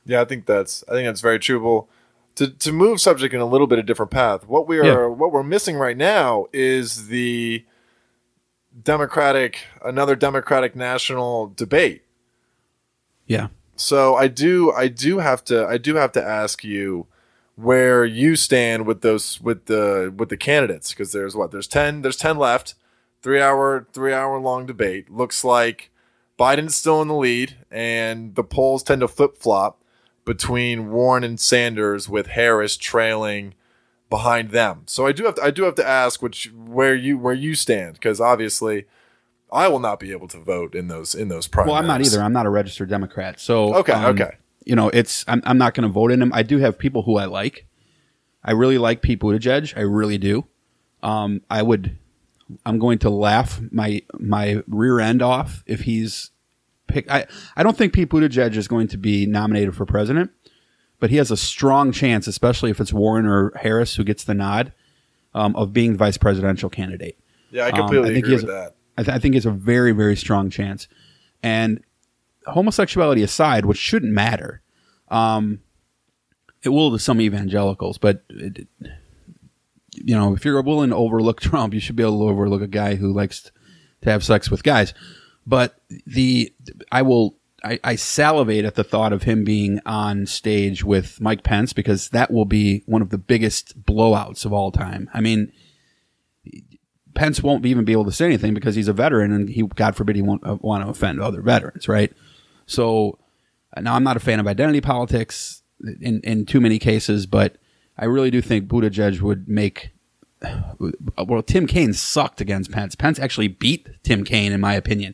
Yeah, 0.06 0.22
I 0.22 0.26
think 0.26 0.46
that's 0.46 0.84
I 0.90 0.92
think 0.92 1.08
that's 1.08 1.22
very 1.22 1.40
true. 1.40 1.64
Well, 1.64 1.88
to 2.36 2.50
to 2.50 2.72
move 2.74 3.00
subject 3.00 3.34
in 3.34 3.40
a 3.40 3.46
little 3.46 3.66
bit 3.66 3.80
of 3.80 3.86
a 3.86 3.88
different 3.88 4.12
path, 4.12 4.46
what 4.48 4.68
we 4.68 4.78
are 4.78 4.84
Yeah. 4.86 5.08
what 5.08 5.32
we're 5.32 5.42
missing 5.44 5.78
right 5.78 5.96
now 5.98 6.48
is 6.52 7.08
the 7.08 7.66
democratic 8.84 9.60
another 9.84 10.16
democratic 10.16 10.76
national 10.76 11.48
debate. 11.56 12.04
yeah. 13.26 13.48
So 13.76 14.16
I 14.16 14.28
do 14.28 14.72
I 14.74 14.90
do 14.90 15.20
have 15.20 15.44
to 15.46 15.66
I 15.66 15.78
do 15.78 15.96
have 15.96 16.12
to 16.14 16.24
ask 16.24 16.64
you 16.66 17.08
where 17.56 18.06
you 18.06 18.36
stand 18.36 18.86
with 18.86 19.02
those 19.02 19.40
with 19.40 19.66
the 19.66 20.14
with 20.16 20.30
the 20.30 20.38
candidates 20.38 20.90
because 20.90 21.12
there's 21.12 21.36
what 21.36 21.52
there's 21.52 21.68
10 21.68 22.02
there's 22.02 22.18
10 22.18 22.38
left. 22.38 22.76
3 23.22 23.42
hour 23.42 23.88
3 23.92 24.14
hour 24.14 24.40
long 24.40 24.66
debate. 24.66 25.10
Looks 25.10 25.44
like 25.44 25.92
Biden's 26.38 26.76
still 26.76 27.02
in 27.02 27.10
the 27.10 27.16
lead 27.16 27.58
and 27.70 28.36
the 28.36 28.44
polls 28.44 28.84
tend 28.84 29.02
to 29.02 29.08
flip-flop 29.10 29.82
between 30.26 30.90
Warren 30.90 31.24
and 31.24 31.40
Sanders 31.40 32.08
with 32.08 32.28
Harris 32.28 32.78
trailing 32.78 33.56
behind 34.10 34.52
them. 34.52 34.84
So 34.88 35.06
I 35.06 35.12
do 35.12 35.26
have 35.26 35.36
to, 35.36 35.44
I 35.44 35.52
do 35.52 35.64
have 35.64 35.76
to 35.76 35.88
ask 35.88 36.22
which 36.22 36.52
where 36.54 36.96
you 36.96 37.18
where 37.18 37.34
you 37.34 37.56
stand 37.56 37.94
because 37.94 38.20
obviously 38.20 38.86
I 39.52 39.68
will 39.68 39.80
not 39.80 40.00
be 40.00 40.12
able 40.12 40.28
to 40.30 40.40
vote 40.40 40.76
in 40.76 40.88
those 40.88 41.14
in 41.16 41.28
those 41.28 41.48
primaries. 41.48 41.72
well 41.72 41.80
i'm 41.82 41.88
not 41.88 42.02
either. 42.02 42.22
I'm 42.22 42.34
not 42.34 42.46
a 42.46 42.50
registered 42.50 42.90
democrat. 42.90 43.40
So 43.40 43.76
Okay, 43.76 43.94
um, 43.94 44.06
okay. 44.06 44.38
you 44.66 44.76
know 44.76 44.90
it's 44.90 45.26
i'm, 45.28 45.42
I'm 45.46 45.58
not 45.58 45.74
going 45.74 45.88
to 45.88 45.94
vote 45.94 46.12
in 46.12 46.20
them. 46.20 46.32
I 46.34 46.44
do 46.44 46.58
have 46.58 46.78
people 46.78 47.04
who 47.04 47.18
i 47.18 47.26
like. 47.26 47.66
I 48.44 48.52
really 48.52 48.78
like 48.78 49.02
pete 49.02 49.20
buttigieg. 49.20 49.78
I 49.78 49.82
really 49.82 50.18
do. 50.18 50.46
Um, 51.04 51.42
i 51.50 51.62
would 51.62 51.98
i'm 52.66 52.80
going 52.80 52.98
to 53.00 53.10
laugh 53.12 53.62
my 53.72 54.02
my 54.14 54.62
rear 54.68 55.00
end 55.00 55.22
off 55.22 55.64
if 55.68 55.82
he's 55.82 56.32
pick 56.88 57.10
i 57.12 57.26
i 57.56 57.62
don't 57.64 57.78
think 57.78 57.94
pete 57.94 58.10
buttigieg 58.10 58.56
is 58.56 58.68
going 58.68 58.88
to 58.88 58.98
be 58.98 59.26
nominated 59.28 59.76
for 59.76 59.86
president 59.86 60.32
but 61.00 61.10
he 61.10 61.18
has 61.18 61.32
a 61.32 61.38
strong 61.38 61.92
chance 61.92 62.28
especially 62.28 62.70
if 62.72 62.80
it's 62.80 62.94
warren 62.94 63.26
or 63.26 63.52
harris 63.62 63.96
who 63.96 64.04
gets 64.04 64.24
the 64.24 64.34
nod 64.34 64.74
um, 65.34 65.56
of 65.56 65.72
being 65.74 65.94
the 65.94 65.98
vice 65.98 66.18
presidential 66.18 66.70
candidate 66.70 67.18
Yeah, 67.52 67.66
I 67.66 67.70
Um, 67.70 67.76
completely 67.78 68.10
I 68.10 68.14
think 68.14 68.26
agree 68.26 68.36
with 68.36 68.44
has- 68.46 68.50
that. 68.52 68.76
I, 68.98 69.04
th- 69.04 69.16
I 69.16 69.20
think 69.20 69.36
it's 69.36 69.46
a 69.46 69.52
very, 69.52 69.94
very 69.94 70.18
strong 70.18 70.50
chance. 70.50 70.88
And 71.42 71.82
homosexuality 72.48 73.24
aside, 73.24 73.66
which 73.66 73.78
shouldn't 73.78 74.12
matter, 74.12 74.62
um, 75.08 75.62
it 76.64 76.70
will 76.70 76.92
to 76.92 77.00
some 77.00 77.22
evangelicals, 77.22 77.98
but 77.98 78.24
it, 78.30 78.68
you 79.94 80.16
know, 80.16 80.34
if 80.34 80.44
you're 80.44 80.62
willing 80.62 80.90
to 80.90 80.98
overlook 80.98 81.40
Trump, 81.50 81.74
you 81.74 81.80
should 81.80 81.96
be 81.96 82.04
able 82.04 82.20
to 82.20 82.30
overlook 82.30 82.62
a 82.62 82.68
guy 82.68 82.96
who 82.96 83.14
likes 83.14 83.52
to 84.02 84.10
have 84.12 84.22
sex 84.24 84.52
with 84.52 84.64
guys. 84.64 84.94
But 85.48 85.80
the 86.06 86.54
I 86.92 87.02
will 87.02 87.38
I, 87.64 87.80
I 87.84 87.96
salivate 87.96 88.66
at 88.66 88.76
the 88.76 88.84
thought 88.84 89.14
of 89.14 89.24
him 89.24 89.44
being 89.44 89.80
on 89.86 90.26
stage 90.26 90.84
with 90.84 91.20
Mike 91.20 91.44
Pence 91.44 91.74
because 91.74 92.10
that 92.10 92.32
will 92.32 92.46
be 92.46 92.84
one 92.86 93.02
of 93.02 93.10
the 93.10 93.18
biggest 93.18 93.82
blowouts 93.84 94.46
of 94.46 94.54
all 94.54 94.72
time. 94.72 95.10
I 95.14 95.22
mean, 95.22 95.52
Pence 97.16 97.44
won't 97.44 97.66
even 97.66 97.86
be 97.86 97.92
able 97.92 98.06
to 98.06 98.12
say 98.12 98.26
anything 98.26 98.54
because 98.54 98.76
he's 98.76 98.88
a 98.88 98.94
veteran 98.94 99.32
and 99.32 99.50
he, 99.50 99.64
God 99.64 99.96
forbid, 99.96 100.16
he 100.16 100.22
won't 100.22 100.46
uh, 100.46 100.58
want 100.62 100.84
to 100.84 100.90
offend 100.90 101.22
other 101.22 101.42
veterans, 101.42 101.88
right? 101.88 102.14
So 102.66 103.20
uh, 103.76 103.82
now 103.82 103.96
I'm 103.96 104.04
not 104.04 104.18
a 104.18 104.22
fan 104.22 104.40
of 104.40 104.48
identity 104.48 104.82
politics. 104.82 105.64
in 106.02 106.22
in 106.24 106.46
too 106.46 106.62
many 106.62 106.80
cases, 106.80 107.26
but 107.26 107.58
I 107.98 108.06
really 108.06 108.32
do 108.32 108.42
think 108.42 108.68
Buttigieg 108.68 109.22
would 109.22 109.48
make. 109.48 109.92
Well, 111.18 111.44
Tim 111.44 111.68
Kaine 111.68 111.94
sucked 111.94 112.40
against 112.40 112.72
Pence. 112.72 112.96
Pence 112.96 113.20
actually 113.20 113.50
beat 113.50 113.90
Tim 114.04 114.24
Kaine, 114.24 114.54
in 114.54 114.62
my 114.62 114.74
opinion, 114.74 115.14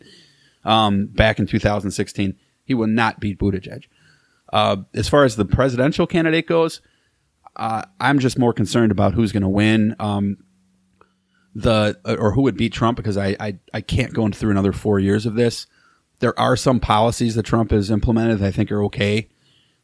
um, 0.65 1.07
back 1.07 1.39
in 1.39 1.47
2016. 1.47 2.35
He 2.65 2.73
will 2.73 2.87
not 2.87 3.19
beat 3.19 3.39
Buttigieg. 3.39 3.85
Uh, 4.51 4.77
as 4.93 5.07
far 5.07 5.23
as 5.23 5.35
the 5.35 5.45
presidential 5.45 6.07
candidate 6.07 6.47
goes, 6.47 6.81
uh, 7.55 7.83
I'm 7.99 8.19
just 8.19 8.37
more 8.37 8.53
concerned 8.53 8.91
about 8.91 9.13
who's 9.13 9.31
going 9.31 9.43
to 9.43 9.49
win. 9.49 9.95
Um, 9.99 10.37
the 11.55 11.97
or 12.05 12.33
who 12.33 12.41
would 12.41 12.57
beat 12.57 12.73
Trump 12.73 12.97
because 12.97 13.17
I, 13.17 13.35
I 13.39 13.57
I 13.73 13.79
can't 13.79 14.13
go 14.13 14.27
through 14.29 14.51
another 14.51 14.73
four 14.73 14.99
years 14.99 15.25
of 15.25 15.35
this. 15.35 15.67
There 16.19 16.37
are 16.37 16.57
some 16.57 16.81
policies 16.81 17.35
that 17.35 17.43
Trump 17.43 17.71
has 17.71 17.89
implemented 17.89 18.39
that 18.39 18.47
I 18.47 18.51
think 18.51 18.71
are 18.71 18.83
okay. 18.83 19.29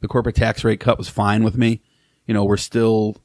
The 0.02 0.08
corporate 0.10 0.36
tax 0.36 0.64
rate 0.64 0.82
cut 0.82 0.98
was 0.98 1.08
fine 1.08 1.44
with 1.44 1.56
me. 1.56 1.82
You 2.26 2.34
know, 2.34 2.44
we're 2.44 2.58
still 2.58 3.16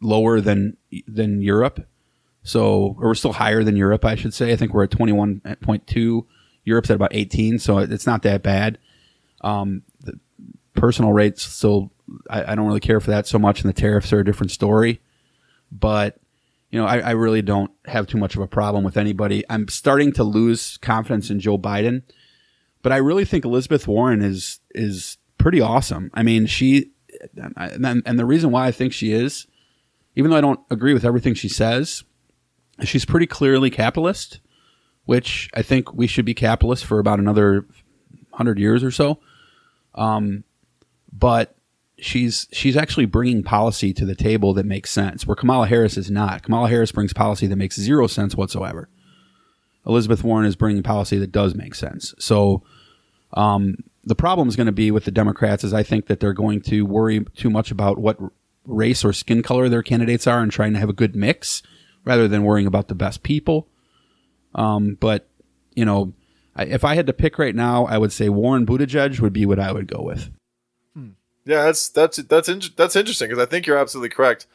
lower 0.00 0.40
than 0.42 0.76
than 1.06 1.40
Europe. 1.40 1.88
So, 2.42 2.94
or 2.98 3.08
we're 3.08 3.14
still 3.14 3.32
higher 3.32 3.64
than 3.64 3.76
Europe, 3.76 4.04
I 4.04 4.14
should 4.14 4.32
say. 4.32 4.52
I 4.52 4.56
think 4.56 4.72
we're 4.72 4.84
at 4.84 4.90
21.2. 4.90 6.26
Europe's 6.66 6.90
at 6.90 6.96
about 6.96 7.14
18, 7.14 7.58
so 7.58 7.78
it's 7.78 8.06
not 8.06 8.22
that 8.22 8.42
bad. 8.42 8.78
Um, 9.40 9.82
the 10.00 10.18
personal 10.74 11.12
rates 11.12 11.42
still, 11.42 11.92
I, 12.28 12.52
I, 12.52 12.54
don't 12.54 12.66
really 12.66 12.80
care 12.80 13.00
for 13.00 13.12
that 13.12 13.26
so 13.26 13.38
much, 13.38 13.62
and 13.62 13.68
the 13.68 13.80
tariffs 13.80 14.12
are 14.12 14.20
a 14.20 14.24
different 14.24 14.50
story. 14.50 15.00
But, 15.70 16.18
you 16.70 16.80
know, 16.80 16.86
I, 16.86 16.98
I 16.98 17.10
really 17.12 17.40
don't 17.40 17.70
have 17.86 18.08
too 18.08 18.18
much 18.18 18.34
of 18.34 18.42
a 18.42 18.48
problem 18.48 18.82
with 18.84 18.96
anybody. 18.96 19.44
I'm 19.48 19.68
starting 19.68 20.12
to 20.14 20.24
lose 20.24 20.76
confidence 20.78 21.30
in 21.30 21.38
Joe 21.38 21.56
Biden, 21.56 22.02
but 22.82 22.92
I 22.92 22.96
really 22.96 23.24
think 23.24 23.44
Elizabeth 23.44 23.86
Warren 23.86 24.20
is 24.20 24.60
is 24.74 25.18
pretty 25.38 25.60
awesome. 25.60 26.10
I 26.14 26.24
mean, 26.24 26.46
she, 26.46 26.90
and, 27.36 28.02
and 28.04 28.18
the 28.18 28.26
reason 28.26 28.50
why 28.50 28.66
I 28.66 28.72
think 28.72 28.92
she 28.92 29.12
is, 29.12 29.46
even 30.16 30.30
though 30.30 30.36
I 30.36 30.40
don't 30.40 30.60
agree 30.70 30.94
with 30.94 31.04
everything 31.04 31.34
she 31.34 31.48
says, 31.48 32.02
she's 32.82 33.04
pretty 33.04 33.26
clearly 33.26 33.70
capitalist, 33.70 34.40
which 35.06 35.48
I 35.54 35.62
think 35.62 35.94
we 35.94 36.06
should 36.06 36.24
be 36.24 36.34
capitalist 36.34 36.84
for 36.84 36.98
about 36.98 37.18
another 37.18 37.64
hundred 38.32 38.58
years 38.58 38.84
or 38.84 38.90
so. 38.90 39.18
Um, 39.94 40.44
but 41.10 41.56
she's 41.98 42.46
she's 42.52 42.76
actually 42.76 43.06
bringing 43.06 43.42
policy 43.42 43.92
to 43.94 44.04
the 44.04 44.14
table 44.14 44.52
that 44.54 44.66
makes 44.66 44.90
sense, 44.90 45.26
where 45.26 45.36
Kamala 45.36 45.66
Harris 45.66 45.96
is 45.96 46.10
not. 46.10 46.42
Kamala 46.42 46.68
Harris 46.68 46.92
brings 46.92 47.12
policy 47.12 47.46
that 47.46 47.56
makes 47.56 47.76
zero 47.76 48.06
sense 48.06 48.34
whatsoever. 48.34 48.88
Elizabeth 49.86 50.24
Warren 50.24 50.46
is 50.46 50.56
bringing 50.56 50.82
policy 50.82 51.16
that 51.18 51.32
does 51.32 51.54
make 51.54 51.74
sense. 51.74 52.14
So, 52.18 52.62
um, 53.32 53.76
the 54.04 54.16
problem 54.16 54.48
is 54.48 54.56
going 54.56 54.66
to 54.66 54.72
be 54.72 54.90
with 54.90 55.04
the 55.04 55.10
Democrats 55.10 55.64
is 55.64 55.72
I 55.72 55.82
think 55.82 56.06
that 56.06 56.20
they're 56.20 56.32
going 56.32 56.60
to 56.62 56.82
worry 56.84 57.24
too 57.36 57.50
much 57.50 57.70
about 57.70 57.98
what 57.98 58.18
race 58.64 59.04
or 59.04 59.12
skin 59.12 59.42
color 59.42 59.68
their 59.68 59.82
candidates 59.82 60.26
are 60.26 60.40
and 60.40 60.50
trying 60.50 60.72
to 60.72 60.78
have 60.80 60.88
a 60.88 60.94
good 60.94 61.14
mix 61.14 61.62
rather 62.04 62.26
than 62.28 62.42
worrying 62.42 62.66
about 62.66 62.88
the 62.88 62.94
best 62.94 63.22
people. 63.22 63.68
Um, 64.56 64.96
but 64.98 65.28
you 65.74 65.84
know, 65.84 66.14
I, 66.56 66.64
if 66.64 66.84
I 66.84 66.96
had 66.96 67.06
to 67.06 67.12
pick 67.12 67.38
right 67.38 67.54
now, 67.54 67.86
I 67.86 67.98
would 67.98 68.12
say 68.12 68.28
Warren 68.28 68.66
Buttigieg 68.66 69.20
would 69.20 69.32
be 69.32 69.46
what 69.46 69.60
I 69.60 69.70
would 69.70 69.86
go 69.86 70.02
with. 70.02 70.30
Hmm. 70.94 71.10
Yeah, 71.44 71.66
that's 71.66 71.88
that's 71.88 72.16
that's 72.16 72.48
in, 72.48 72.62
that's 72.74 72.96
interesting 72.96 73.28
because 73.28 73.42
I 73.42 73.48
think 73.48 73.66
you're 73.66 73.78
absolutely 73.78 74.08
correct. 74.08 74.46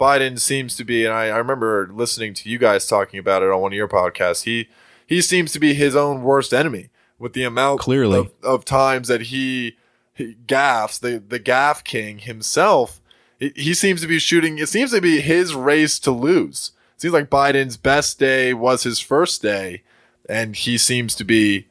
Biden 0.00 0.38
seems 0.38 0.76
to 0.76 0.84
be, 0.84 1.04
and 1.04 1.12
I, 1.12 1.24
I 1.24 1.36
remember 1.38 1.90
listening 1.92 2.32
to 2.34 2.48
you 2.48 2.56
guys 2.56 2.86
talking 2.86 3.18
about 3.18 3.42
it 3.42 3.50
on 3.50 3.60
one 3.60 3.72
of 3.72 3.76
your 3.76 3.88
podcasts. 3.88 4.44
He 4.44 4.68
he 5.06 5.20
seems 5.20 5.52
to 5.52 5.58
be 5.58 5.74
his 5.74 5.96
own 5.96 6.22
worst 6.22 6.54
enemy 6.54 6.90
with 7.18 7.32
the 7.32 7.42
amount 7.42 7.80
clearly 7.80 8.18
of, 8.20 8.32
of 8.44 8.64
times 8.64 9.08
that 9.08 9.22
he, 9.22 9.76
he 10.14 10.36
gaffes 10.46 11.00
the 11.00 11.18
the 11.18 11.40
gaffe 11.40 11.82
king 11.82 12.18
himself. 12.18 13.00
He, 13.40 13.52
he 13.56 13.74
seems 13.74 14.00
to 14.02 14.06
be 14.06 14.20
shooting. 14.20 14.58
It 14.58 14.68
seems 14.68 14.92
to 14.92 15.00
be 15.00 15.20
his 15.20 15.54
race 15.54 15.98
to 16.00 16.12
lose 16.12 16.70
seems 16.98 17.14
like 17.14 17.30
Biden's 17.30 17.76
best 17.76 18.18
day 18.18 18.52
was 18.52 18.82
his 18.82 19.00
first 19.00 19.40
day, 19.40 19.82
and 20.28 20.54
he 20.54 20.76
seems 20.76 21.14
to 21.14 21.24
be 21.24 21.68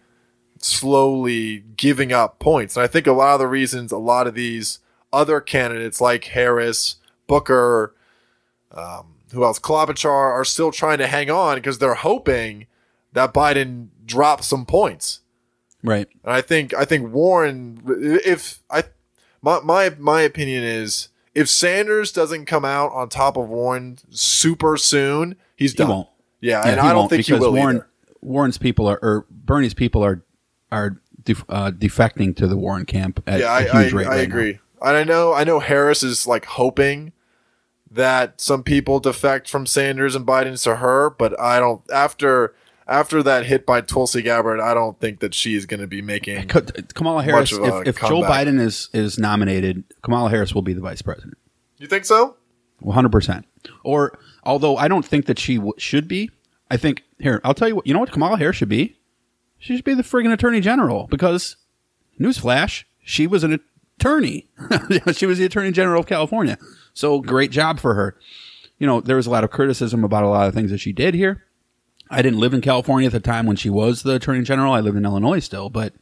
slowly 0.59 1.59
giving 1.75 2.11
up 2.11 2.39
points. 2.39 2.75
And 2.75 2.84
I 2.84 2.88
think 2.88 3.05
a 3.05 3.11
lot 3.11 3.34
of 3.34 3.39
the 3.39 3.47
reasons 3.47 3.91
a 3.91 3.97
lot 3.97 4.25
of 4.25 4.34
these 4.34 4.80
other 5.13 5.39
candidates 5.39 6.01
like 6.01 6.25
Harris, 6.25 6.95
Booker, 7.28 7.93
um, 8.71 9.15
who 9.32 9.43
else, 9.43 9.59
Klobuchar, 9.59 10.09
are 10.09 10.45
still 10.45 10.71
trying 10.71 10.97
to 10.99 11.07
hang 11.07 11.30
on 11.30 11.57
because 11.57 11.80
they're 11.80 11.93
hoping 11.93 12.67
that 13.13 13.34
Biden 13.34 13.89
drops 14.05 14.47
some 14.47 14.65
points. 14.65 15.21
Right. 15.84 16.07
And 16.23 16.34
I 16.34 16.41
think 16.41 16.73
I 16.73 16.86
think 16.86 17.11
Warren, 17.13 17.82
if 18.25 18.59
I, 18.69 18.84
my 19.41 19.59
my 19.59 19.93
my 19.99 20.21
opinion 20.21 20.63
is 20.63 21.09
if 21.38 21.48
Sanders 21.48 22.12
doesn't 22.12 22.48
come 22.48 22.66
out 22.66 22.92
on 22.94 23.10
top 23.10 23.38
of 23.38 23.48
Warren 23.48 24.00
super 24.10 24.76
soon, 24.76 25.36
he's 25.56 25.76
done. 25.76 25.86
He 25.86 25.94
won't. 25.94 26.10
Yeah, 26.42 26.66
yeah 26.66 26.72
and 26.72 26.80
I 26.80 26.94
don't 26.94 27.10
think 27.10 27.28
he 27.28 27.34
will 27.34 27.54
Warren, 27.54 27.76
either. 27.78 27.90
Warren's 28.22 28.58
people 28.58 28.88
are, 28.88 28.98
or 29.04 29.28
Bernie's 29.30 29.76
people 29.76 30.04
are, 30.04 30.24
are 30.72 31.00
def, 31.24 31.46
uh, 31.48 31.70
defecting 31.70 32.36
to 32.38 32.48
the 32.48 32.58
Warren 32.58 32.86
camp 32.86 33.22
at 33.28 33.42
yeah, 33.42 33.56
a 33.56 33.62
huge 33.62 33.94
I, 33.94 33.96
rate. 33.96 34.08
I, 34.08 34.16
I 34.16 34.18
agree, 34.18 34.54
now. 34.54 34.88
and 34.90 34.98
I 34.98 35.04
know, 35.04 35.32
I 35.32 35.44
know 35.44 35.60
Harris 35.60 36.02
is 36.02 36.26
like 36.26 36.46
hoping 36.46 37.14
that 37.92 38.42
some 38.42 38.64
people 38.64 39.00
defect 39.00 39.48
from 39.48 39.68
Sanders 39.68 40.16
and 40.16 40.26
Biden 40.26 40.62
to 40.64 40.78
her, 40.78 41.12
but 41.12 41.40
I 41.40 41.60
don't. 41.60 41.84
After 41.94 42.56
after 42.88 43.22
that 43.24 43.46
hit 43.46 43.66
by 43.66 43.82
Tulsi 43.82 44.22
Gabbard, 44.22 44.60
I 44.60 44.74
don't 44.74 45.00
think 45.00 45.20
that 45.20 45.34
she's 45.34 45.66
going 45.66 45.80
to 45.82 45.88
be 45.88 46.02
making 46.02 46.48
Kamala 46.48 47.24
Harris. 47.24 47.52
If, 47.52 47.88
if 47.88 48.00
Joe 48.00 48.22
Biden 48.22 48.60
is 48.60 48.90
is 48.94 49.18
nominated, 49.18 49.84
Kamala 50.02 50.30
Harris 50.30 50.54
will 50.56 50.62
be 50.62 50.74
the 50.74 50.82
vice 50.82 51.02
president. 51.02 51.38
You 51.78 51.88
think 51.88 52.06
so? 52.06 52.38
One 52.80 52.96
hundred 52.96 53.12
percent. 53.12 53.46
Or 53.84 54.18
although 54.44 54.78
I 54.78 54.88
don't 54.88 55.06
think 55.06 55.26
that 55.26 55.40
she 55.40 55.56
w- 55.56 55.74
should 55.78 56.08
be, 56.08 56.32
I 56.72 56.78
think 56.78 57.04
here 57.20 57.42
I'll 57.44 57.54
tell 57.54 57.68
you 57.68 57.76
what. 57.76 57.88
You 57.88 57.94
know 57.94 58.00
what 58.00 58.12
Kamala 58.12 58.38
Harris 58.38 58.56
should 58.56 58.70
be? 58.70 58.96
She 59.60 59.76
should 59.76 59.86
be 59.86 59.96
the 59.96 60.04
friggin' 60.04 60.32
attorney 60.32 60.62
general 60.62 61.08
because, 61.08 61.58
newsflash, 62.20 62.84
she 63.04 63.26
was 63.26 63.44
an 63.44 63.60
attorney. 64.00 64.48
she 65.14 65.26
was 65.26 65.40
the 65.40 65.46
attorney 65.46 65.72
general 65.72 66.00
of 66.00 66.06
California. 66.06 66.58
So 66.94 67.22
great 67.22 67.52
job 67.52 67.80
for 67.80 67.96
her. 67.96 68.18
You 68.78 68.86
know, 68.86 69.02
there 69.02 69.16
was 69.16 69.26
a 69.26 69.32
lot 69.32 69.44
of 69.44 69.50
criticism 69.50 70.04
about 70.04 70.24
a 70.24 70.28
lot 70.28 70.48
of 70.48 70.54
things 70.54 70.70
that 70.70 70.78
she 70.78 70.94
did 70.94 71.16
here. 71.16 71.44
I 72.10 72.22
didn't 72.22 72.39
live 72.39 72.53
in 72.53 72.62
California 72.62 73.08
at 73.08 73.14
the 73.14 73.20
time 73.20 73.45
when 73.45 73.58
she 73.58 73.70
was 73.70 74.03
the 74.03 74.16
attorney 74.16 74.43
general. 74.43 74.74
I 74.74 74.80
lived 74.80 74.97
in 74.97 75.05
Illinois 75.05 75.39
still, 75.39 75.70
but 75.70 75.93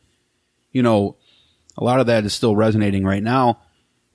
you 0.71 0.83
know, 0.83 1.17
a 1.77 1.83
lot 1.83 1.99
of 1.99 2.07
that 2.07 2.25
is 2.25 2.33
still 2.33 2.55
resonating 2.55 3.05
right 3.05 3.23
now. 3.23 3.59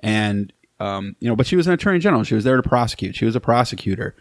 And 0.01 0.53
um, 0.79 1.17
you 1.21 1.29
know, 1.29 1.37
but 1.37 1.47
she 1.47 1.57
was 1.57 1.67
an 1.67 1.73
attorney 1.73 1.99
general. 1.99 2.25
She 2.25 2.35
was 2.35 2.45
there 2.45 2.57
to 2.57 2.63
prosecute. 2.63 3.15
She 3.15 3.27
was 3.27 3.37
a 3.37 3.41
prosecutor, 3.41 4.17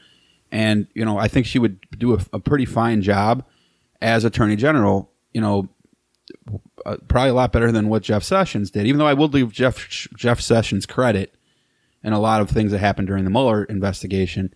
and 0.51 0.88
you 0.93 1.05
know, 1.05 1.17
I 1.17 1.28
think 1.28 1.45
she 1.45 1.59
would 1.59 1.80
do 1.97 2.15
a, 2.15 2.20
a 2.34 2.39
pretty 2.39 2.65
fine 2.65 3.01
job 3.01 3.45
as 4.01 4.26
attorney 4.26 4.57
general. 4.57 5.11
You 5.34 5.41
know, 5.41 5.70
uh, 6.86 6.97
probably 7.07 7.30
a 7.30 7.34
lot 7.34 7.53
better 7.53 7.72
than 7.72 7.88
what 7.88 8.03
Jeff 8.03 8.24
Sessions 8.24 8.72
did. 8.72 8.88
Even 8.88 8.99
though 8.99 9.07
I 9.07 9.13
will 9.13 9.30
give 9.30 9.53
Jeff 9.53 9.88
Jeff 10.17 10.41
Sessions 10.41 10.86
credit 10.86 11.34
and 12.03 12.13
a 12.13 12.20
lot 12.20 12.41
of 12.41 12.49
things 12.49 12.72
that 12.72 12.80
happened 12.80 13.07
during 13.07 13.24
the 13.24 13.30
Mueller 13.30 13.63
investigation. 13.65 14.53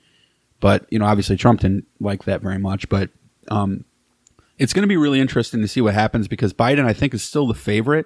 But 0.63 0.85
you 0.89 0.97
know, 0.97 1.03
obviously 1.03 1.35
Trump 1.35 1.59
didn't 1.59 1.85
like 1.99 2.23
that 2.23 2.39
very 2.39 2.57
much. 2.57 2.87
But 2.87 3.09
um, 3.49 3.83
it's 4.57 4.71
going 4.71 4.83
to 4.83 4.87
be 4.87 4.95
really 4.95 5.19
interesting 5.19 5.59
to 5.59 5.67
see 5.67 5.81
what 5.81 5.93
happens 5.93 6.29
because 6.29 6.53
Biden, 6.53 6.85
I 6.85 6.93
think, 6.93 7.13
is 7.13 7.21
still 7.21 7.47
the 7.47 7.53
favorite. 7.53 8.05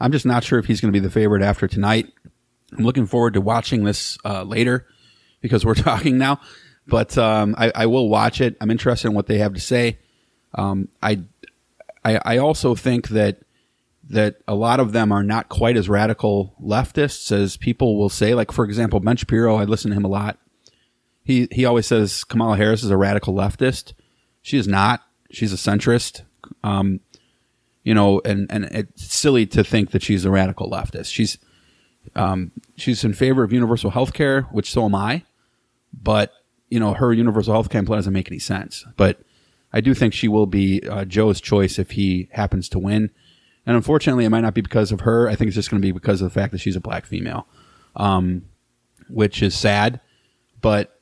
I'm 0.00 0.10
just 0.10 0.24
not 0.24 0.42
sure 0.42 0.58
if 0.58 0.64
he's 0.64 0.80
going 0.80 0.90
to 0.90 0.98
be 0.98 1.06
the 1.06 1.12
favorite 1.12 1.42
after 1.42 1.68
tonight. 1.68 2.10
I'm 2.72 2.82
looking 2.82 3.04
forward 3.04 3.34
to 3.34 3.42
watching 3.42 3.84
this 3.84 4.16
uh, 4.24 4.42
later 4.42 4.86
because 5.42 5.66
we're 5.66 5.74
talking 5.90 6.16
now. 6.16 6.40
But 6.86 7.18
um, 7.18 7.54
I, 7.58 7.70
I, 7.74 7.86
will 7.86 8.08
watch 8.08 8.40
it. 8.40 8.56
I'm 8.58 8.70
interested 8.70 9.08
in 9.08 9.14
what 9.14 9.26
they 9.26 9.36
have 9.36 9.52
to 9.52 9.60
say. 9.60 9.98
Um, 10.54 10.88
I, 11.02 11.24
I, 12.06 12.20
I 12.24 12.38
also 12.38 12.74
think 12.74 13.08
that 13.08 13.42
that 14.08 14.36
a 14.48 14.54
lot 14.54 14.80
of 14.80 14.92
them 14.92 15.12
are 15.12 15.24
not 15.24 15.50
quite 15.50 15.76
as 15.76 15.90
radical 15.90 16.54
leftists 16.58 17.30
as 17.32 17.58
people 17.58 17.98
will 17.98 18.08
say. 18.08 18.34
Like 18.34 18.50
for 18.50 18.64
example, 18.64 18.98
Ben 18.98 19.16
Shapiro, 19.16 19.56
I 19.56 19.64
listen 19.64 19.90
to 19.90 19.96
him 19.96 20.06
a 20.06 20.08
lot 20.08 20.38
he 21.26 21.48
he 21.50 21.64
always 21.64 21.86
says 21.86 22.22
Kamala 22.22 22.56
Harris 22.56 22.84
is 22.84 22.90
a 22.90 22.96
radical 22.96 23.34
leftist. 23.34 23.94
She 24.42 24.56
is 24.56 24.68
not. 24.68 25.02
She's 25.32 25.52
a 25.52 25.56
centrist. 25.56 26.22
Um, 26.62 27.00
you 27.82 27.94
know, 27.94 28.20
and 28.24 28.46
and 28.48 28.66
it's 28.66 29.12
silly 29.12 29.44
to 29.46 29.64
think 29.64 29.90
that 29.90 30.04
she's 30.04 30.24
a 30.24 30.30
radical 30.30 30.70
leftist. 30.70 31.12
She's 31.12 31.36
um, 32.14 32.52
she's 32.76 33.02
in 33.02 33.12
favor 33.12 33.42
of 33.42 33.52
universal 33.52 33.90
health 33.90 34.12
care, 34.12 34.42
which 34.52 34.70
so 34.70 34.84
am 34.84 34.94
I. 34.94 35.24
But 35.92 36.32
you 36.70 36.78
know, 36.78 36.94
her 36.94 37.12
universal 37.12 37.54
health 37.54 37.70
care 37.70 37.82
plan 37.82 37.98
doesn't 37.98 38.12
make 38.12 38.30
any 38.30 38.38
sense. 38.38 38.86
But 38.96 39.20
I 39.72 39.80
do 39.80 39.94
think 39.94 40.14
she 40.14 40.28
will 40.28 40.46
be 40.46 40.80
uh, 40.88 41.04
Joe's 41.06 41.40
choice 41.40 41.76
if 41.76 41.90
he 41.92 42.28
happens 42.30 42.68
to 42.68 42.78
win. 42.78 43.10
And 43.66 43.74
unfortunately, 43.74 44.24
it 44.24 44.30
might 44.30 44.42
not 44.42 44.54
be 44.54 44.60
because 44.60 44.92
of 44.92 45.00
her. 45.00 45.28
I 45.28 45.34
think 45.34 45.48
it's 45.48 45.56
just 45.56 45.70
going 45.70 45.82
to 45.82 45.86
be 45.86 45.90
because 45.90 46.22
of 46.22 46.32
the 46.32 46.40
fact 46.40 46.52
that 46.52 46.60
she's 46.60 46.76
a 46.76 46.80
black 46.80 47.04
female, 47.04 47.48
um, 47.96 48.44
which 49.08 49.42
is 49.42 49.56
sad. 49.56 50.00
But 50.60 50.95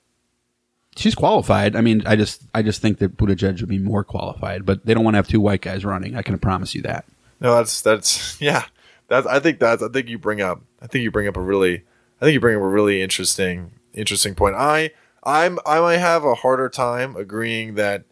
she's 0.96 1.14
qualified. 1.14 1.76
I 1.76 1.80
mean, 1.80 2.02
I 2.06 2.16
just 2.16 2.42
I 2.54 2.62
just 2.62 2.80
think 2.80 2.98
that 2.98 3.16
Buttigieg 3.16 3.60
would 3.60 3.68
be 3.68 3.78
more 3.78 4.04
qualified, 4.04 4.64
but 4.66 4.84
they 4.86 4.94
don't 4.94 5.04
want 5.04 5.14
to 5.14 5.18
have 5.18 5.28
two 5.28 5.40
white 5.40 5.60
guys 5.60 5.84
running. 5.84 6.16
I 6.16 6.22
can 6.22 6.38
promise 6.38 6.74
you 6.74 6.82
that. 6.82 7.04
No, 7.40 7.54
that's 7.56 7.82
that's 7.82 8.40
yeah. 8.40 8.64
That's 9.08 9.26
I 9.26 9.40
think 9.40 9.58
that's 9.58 9.82
I 9.82 9.88
think 9.88 10.08
you 10.08 10.18
bring 10.18 10.40
up 10.40 10.62
I 10.80 10.86
think 10.86 11.02
you 11.02 11.10
bring 11.10 11.28
up 11.28 11.36
a 11.36 11.40
really 11.40 11.84
I 12.20 12.24
think 12.24 12.34
you 12.34 12.40
bring 12.40 12.56
up 12.56 12.62
a 12.62 12.68
really 12.68 13.02
interesting 13.02 13.72
interesting 13.92 14.34
point. 14.34 14.56
I 14.56 14.90
I'm 15.22 15.58
I 15.66 15.80
might 15.80 15.98
have 15.98 16.24
a 16.24 16.34
harder 16.34 16.68
time 16.68 17.16
agreeing 17.16 17.74
that 17.74 18.04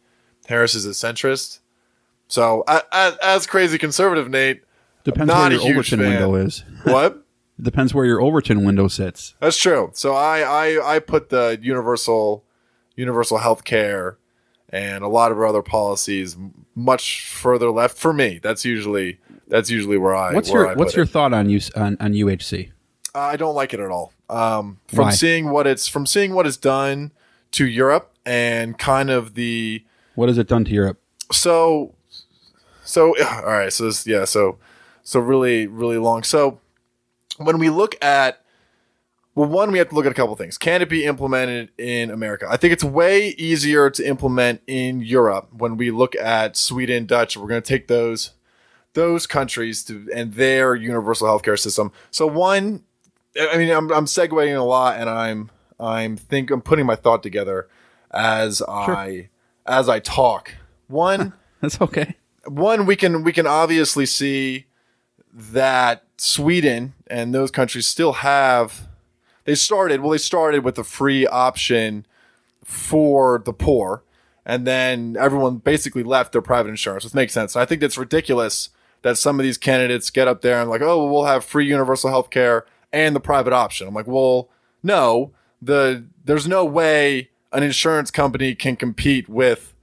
Harris 0.47 0.75
is 0.75 0.85
a 0.85 0.91
centrist. 0.91 1.61
So 2.29 2.65
as, 2.93 3.17
as 3.23 3.47
crazy 3.47 3.79
conservative 3.79 4.31
Nate, 4.31 4.63
Depends 5.05 5.33
where 5.33 5.53
your 5.53 5.61
Overton 5.63 5.99
fan. 5.99 6.09
window 6.11 6.35
is. 6.37 6.65
what? 6.85 7.23
Depends 7.61 7.93
where 7.95 8.05
your 8.05 8.21
Overton 8.21 8.65
window 8.65 8.89
sits. 8.89 9.35
That's 9.41 9.57
true. 9.57 9.91
So 9.95 10.15
I 10.15 10.41
I 10.41 10.97
I 10.97 10.99
put 10.99 11.29
the 11.29 11.59
universal 11.61 12.45
universal 12.97 13.39
health 13.39 13.65
care 13.65 14.19
and 14.69 15.05
a 15.05 15.09
lot 15.09 15.33
of 15.33 15.39
our 15.39 15.47
other 15.47 15.63
policies 15.63 16.37
much 16.75 17.27
further 17.29 17.71
left 17.71 17.97
for 17.99 18.13
me. 18.13 18.41
That's 18.43 18.65
usually 18.65 19.19
that's 19.49 19.71
usually 19.71 19.99
where 19.99 20.15
I 20.15 20.33
What's 20.35 20.51
where 20.51 20.63
your 20.63 20.71
I 20.71 20.75
What's 20.75 20.95
your 20.95 21.05
it. 21.05 21.11
thought 21.11 21.33
on 21.35 21.51
use 21.51 21.71
on, 21.73 21.97
on 22.01 22.13
UHC? 22.13 22.71
I 23.15 23.37
don't 23.37 23.55
like 23.55 23.75
it 23.75 23.81
at 23.81 23.91
all. 23.91 24.13
Um, 24.31 24.79
from 24.89 25.05
Why? 25.07 25.11
seeing 25.11 25.51
what 25.51 25.67
it's 25.67 25.87
from 25.89 26.07
seeing 26.07 26.33
what 26.33 26.47
it's 26.47 26.57
done 26.57 27.13
to 27.53 27.67
Europe 27.67 28.15
and 28.25 28.79
kind 28.79 29.11
of 29.11 29.35
the 29.35 29.85
What 30.15 30.29
has 30.31 30.39
it 30.39 30.49
done 30.49 30.65
to 30.65 30.71
Europe? 30.71 30.99
so 31.31 31.95
so 32.85 33.15
all 33.25 33.45
right 33.45 33.73
so 33.73 33.85
this 33.85 34.07
yeah 34.07 34.25
so 34.25 34.59
so 35.03 35.19
really 35.21 35.67
really 35.67 35.97
long 35.97 36.23
so 36.23 36.59
when 37.39 37.59
we 37.59 37.71
look 37.71 37.95
at 38.05 38.42
well 39.35 39.49
one 39.49 39.73
we 39.73 39.79
have 39.79 39.89
to 39.89 39.95
look 39.95 40.07
at 40.07 40.13
a 40.13 40.15
couple 40.15 40.35
things. 40.37 40.59
Can 40.59 40.83
it 40.83 40.89
be 40.89 41.05
implemented 41.05 41.71
in 41.79 42.11
america? 42.11 42.47
I 42.49 42.57
think 42.57 42.73
it's 42.73 42.85
way 42.85 43.29
easier 43.31 43.91
to 43.91 44.07
implement 44.07 44.63
in 44.67 45.01
europe 45.01 45.49
when 45.53 45.77
we 45.77 45.91
look 45.91 46.15
at 46.17 46.57
sweden 46.57 47.07
dutch. 47.07 47.37
We're 47.37 47.49
going 47.49 47.63
to 47.63 47.69
take 47.69 47.89
those 47.89 48.33
those 48.95 49.27
countries 49.27 49.85
to 49.85 50.07
and 50.15 50.35
their 50.35 50.75
universal 50.75 51.27
healthcare 51.27 51.59
system. 51.59 51.93
So 52.11 52.27
one 52.27 52.85
i 53.41 53.57
mean 53.57 53.71
i'm, 53.71 53.91
I'm 53.93 54.05
segueing 54.07 54.57
a 54.57 54.63
lot 54.63 55.01
and 55.01 55.09
i'm 55.09 55.51
i'm 55.81 56.17
think 56.17 56.51
i'm 56.51 56.61
putting 56.61 56.85
my 56.85 56.97
thought 56.97 57.23
together 57.23 57.69
as 58.11 58.63
i 58.69 59.29
as 59.67 59.89
i 59.89 59.99
talk. 60.01 60.55
One 60.89 61.33
That's 61.61 61.81
okay. 61.81 62.17
one 62.45 62.87
we 62.87 62.97
can 62.97 63.23
we 63.23 63.33
can 63.33 63.47
obviously 63.47 64.05
see 64.05 64.67
that 65.33 66.05
Sweden 66.19 66.95
and 67.07 67.35
those 67.35 67.51
countries 67.51 67.87
still 67.89 68.13
have 68.15 68.89
they 69.45 69.55
started 69.55 70.01
well 70.01 70.11
they 70.11 70.19
started 70.19 70.65
with 70.65 70.79
a 70.79 70.85
free 70.85 71.27
option 71.27 72.07
for 72.65 73.43
the 73.45 73.53
poor 73.53 74.03
and 74.45 74.67
then 74.67 75.17
everyone 75.19 75.57
basically 75.57 76.03
left 76.03 76.33
their 76.33 76.43
private 76.43 76.69
insurance 76.69 77.05
which 77.05 77.15
makes 77.15 77.33
sense 77.33 77.55
and 77.55 77.63
I 77.63 77.65
think 77.65 77.81
that's 77.81 77.99
ridiculous 77.99 78.71
that 79.03 79.19
some 79.19 79.41
of 79.41 79.45
these 79.45 79.59
candidates 79.59 80.11
get 80.11 80.29
up 80.29 80.43
there 80.43 80.61
and 80.61 80.71
like 80.71 80.81
oh 80.81 80.99
well, 80.99 81.09
we'll 81.09 81.25
have 81.25 81.45
free 81.45 81.67
universal 81.67 82.11
health 82.11 82.31
care 82.31 82.67
and 82.93 83.17
the 83.17 83.21
private 83.21 83.53
option 83.53 83.89
I'm 83.89 83.95
like 83.95 84.07
well 84.07 84.49
no 84.83 85.33
the 85.61 86.05
there's 86.25 86.47
no 86.47 86.65
way 86.65 87.31
an 87.53 87.63
insurance 87.63 88.11
company 88.11 88.55
can 88.55 88.77
compete 88.77 89.29
with 89.29 89.75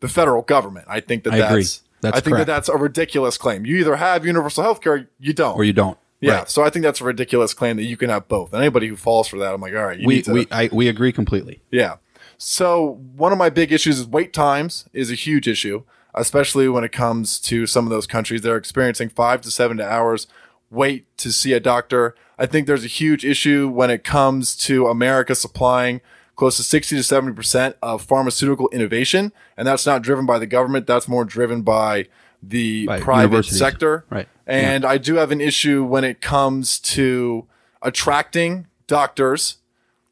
the 0.00 0.08
federal 0.08 0.42
government 0.42 0.86
I 0.88 1.00
think 1.00 1.24
that 1.24 1.32
I 1.32 1.38
that's 1.38 1.82
That's 2.00 2.18
I 2.18 2.20
think 2.20 2.36
correct. 2.36 2.46
that 2.46 2.52
that's 2.52 2.68
a 2.68 2.76
ridiculous 2.76 3.38
claim. 3.38 3.66
You 3.66 3.76
either 3.78 3.96
have 3.96 4.24
universal 4.24 4.62
health 4.62 4.80
care, 4.80 5.08
you 5.18 5.32
don't. 5.32 5.56
Or 5.56 5.64
you 5.64 5.72
don't. 5.72 5.98
Yeah. 6.26 6.38
Right. 6.38 6.50
So 6.50 6.62
I 6.64 6.70
think 6.70 6.82
that's 6.82 7.00
a 7.00 7.04
ridiculous 7.04 7.54
claim 7.54 7.76
that 7.76 7.84
you 7.84 7.96
can 7.96 8.10
have 8.10 8.28
both. 8.28 8.52
And 8.52 8.62
anybody 8.62 8.88
who 8.88 8.96
falls 8.96 9.28
for 9.28 9.38
that, 9.38 9.54
I'm 9.54 9.60
like, 9.60 9.74
all 9.74 9.84
right, 9.84 9.98
you 9.98 10.06
We 10.06 10.16
need 10.16 10.24
to. 10.24 10.32
we 10.32 10.46
I, 10.50 10.68
we 10.72 10.88
agree 10.88 11.12
completely. 11.12 11.62
yeah. 11.70 11.96
So 12.38 13.00
one 13.16 13.32
of 13.32 13.38
my 13.38 13.48
big 13.48 13.72
issues 13.72 13.98
is 13.98 14.06
wait 14.06 14.34
times 14.34 14.86
is 14.92 15.10
a 15.10 15.14
huge 15.14 15.48
issue, 15.48 15.84
especially 16.14 16.68
when 16.68 16.84
it 16.84 16.92
comes 16.92 17.40
to 17.40 17.66
some 17.66 17.86
of 17.86 17.90
those 17.90 18.06
countries 18.06 18.42
that 18.42 18.50
are 18.50 18.58
experiencing 18.58 19.08
five 19.08 19.40
to 19.42 19.50
seven 19.50 19.78
to 19.78 19.90
hours 19.90 20.26
wait 20.70 21.16
to 21.18 21.32
see 21.32 21.52
a 21.52 21.60
doctor. 21.60 22.14
I 22.38 22.46
think 22.46 22.66
there's 22.66 22.84
a 22.84 22.88
huge 22.88 23.24
issue 23.24 23.68
when 23.68 23.90
it 23.90 24.04
comes 24.04 24.56
to 24.58 24.86
America 24.86 25.34
supplying 25.34 26.00
close 26.34 26.56
to 26.56 26.62
60 26.62 26.96
to 26.96 27.02
70% 27.02 27.74
of 27.82 28.02
pharmaceutical 28.02 28.68
innovation. 28.68 29.32
And 29.56 29.66
that's 29.66 29.86
not 29.86 30.02
driven 30.02 30.26
by 30.26 30.38
the 30.38 30.46
government. 30.46 30.86
That's 30.86 31.08
more 31.08 31.24
driven 31.24 31.62
by 31.62 32.06
the 32.42 32.86
By 32.86 33.00
private 33.00 33.44
sector. 33.44 34.04
Right. 34.10 34.28
And 34.46 34.84
I 34.84 34.98
do 34.98 35.16
have 35.16 35.32
an 35.32 35.40
issue 35.40 35.82
when 35.84 36.04
it 36.04 36.20
comes 36.20 36.78
to 36.80 37.46
attracting 37.82 38.68
doctors. 38.86 39.56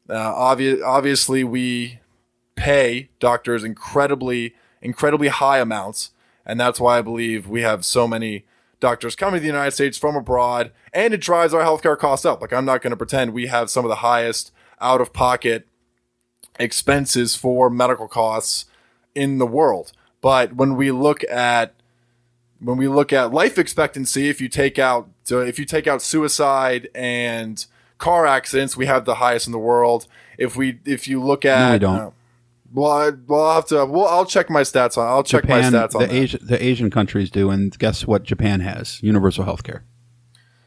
Uh, 0.09 0.13
obvi- 0.13 0.83
obviously, 0.83 1.43
we 1.43 1.99
pay 2.55 3.09
doctors 3.19 3.63
incredibly, 3.63 4.53
incredibly 4.81 5.29
high 5.29 5.59
amounts. 5.59 6.11
And 6.45 6.59
that's 6.59 6.79
why 6.79 6.97
I 6.97 7.01
believe 7.01 7.47
we 7.47 7.61
have 7.61 7.85
so 7.85 8.07
many 8.07 8.45
doctors 8.79 9.15
coming 9.15 9.39
to 9.39 9.41
the 9.41 9.47
United 9.47 9.71
States 9.71 9.97
from 9.97 10.15
abroad. 10.15 10.71
And 10.93 11.13
it 11.13 11.21
drives 11.21 11.53
our 11.53 11.63
healthcare 11.63 11.97
costs 11.97 12.25
up. 12.25 12.41
Like, 12.41 12.53
I'm 12.53 12.65
not 12.65 12.81
going 12.81 12.91
to 12.91 12.97
pretend 12.97 13.33
we 13.33 13.47
have 13.47 13.69
some 13.69 13.85
of 13.85 13.89
the 13.89 13.95
highest 13.95 14.51
out 14.81 15.01
of 15.01 15.13
pocket 15.13 15.67
expenses 16.59 17.35
for 17.35 17.69
medical 17.69 18.07
costs 18.07 18.65
in 19.13 19.37
the 19.37 19.47
world. 19.47 19.91
But 20.21 20.53
when 20.53 20.75
we 20.75 20.91
look 20.91 21.23
at 21.29 21.73
when 22.59 22.77
we 22.77 22.87
look 22.87 23.13
at 23.13 23.31
life 23.31 23.57
expectancy, 23.57 24.29
if 24.29 24.41
you 24.41 24.49
take 24.49 24.79
out 24.79 25.09
so 25.23 25.41
if 25.41 25.59
you 25.59 25.65
take 25.65 25.87
out 25.87 26.01
suicide 26.01 26.89
and 26.95 27.65
car 27.97 28.25
accidents, 28.25 28.77
we 28.77 28.85
have 28.85 29.05
the 29.05 29.15
highest 29.15 29.47
in 29.47 29.51
the 29.51 29.59
world. 29.59 30.07
If 30.37 30.55
we 30.55 30.79
if 30.85 31.07
you 31.07 31.21
look 31.21 31.45
at 31.45 31.73
we 31.73 31.79
don't. 31.79 31.95
uh, 31.95 32.11
well, 32.73 32.91
I, 32.91 33.11
well, 33.27 33.45
I'll 33.45 33.55
have 33.55 33.65
to. 33.67 33.85
Well, 33.85 34.05
I'll 34.05 34.25
check 34.25 34.49
my 34.49 34.61
stats 34.61 34.97
on. 34.97 35.07
I'll 35.07 35.23
check 35.23 35.43
Japan, 35.43 35.71
my 35.71 35.79
stats 35.79 35.95
on 35.95 36.01
the 36.01 36.07
that. 36.07 36.13
Asian 36.13 36.45
the 36.45 36.63
Asian 36.63 36.89
countries 36.89 37.29
do, 37.29 37.49
and 37.49 37.77
guess 37.79 38.05
what? 38.05 38.23
Japan 38.23 38.59
has 38.61 39.01
universal 39.01 39.45
health 39.45 39.63
care. 39.63 39.83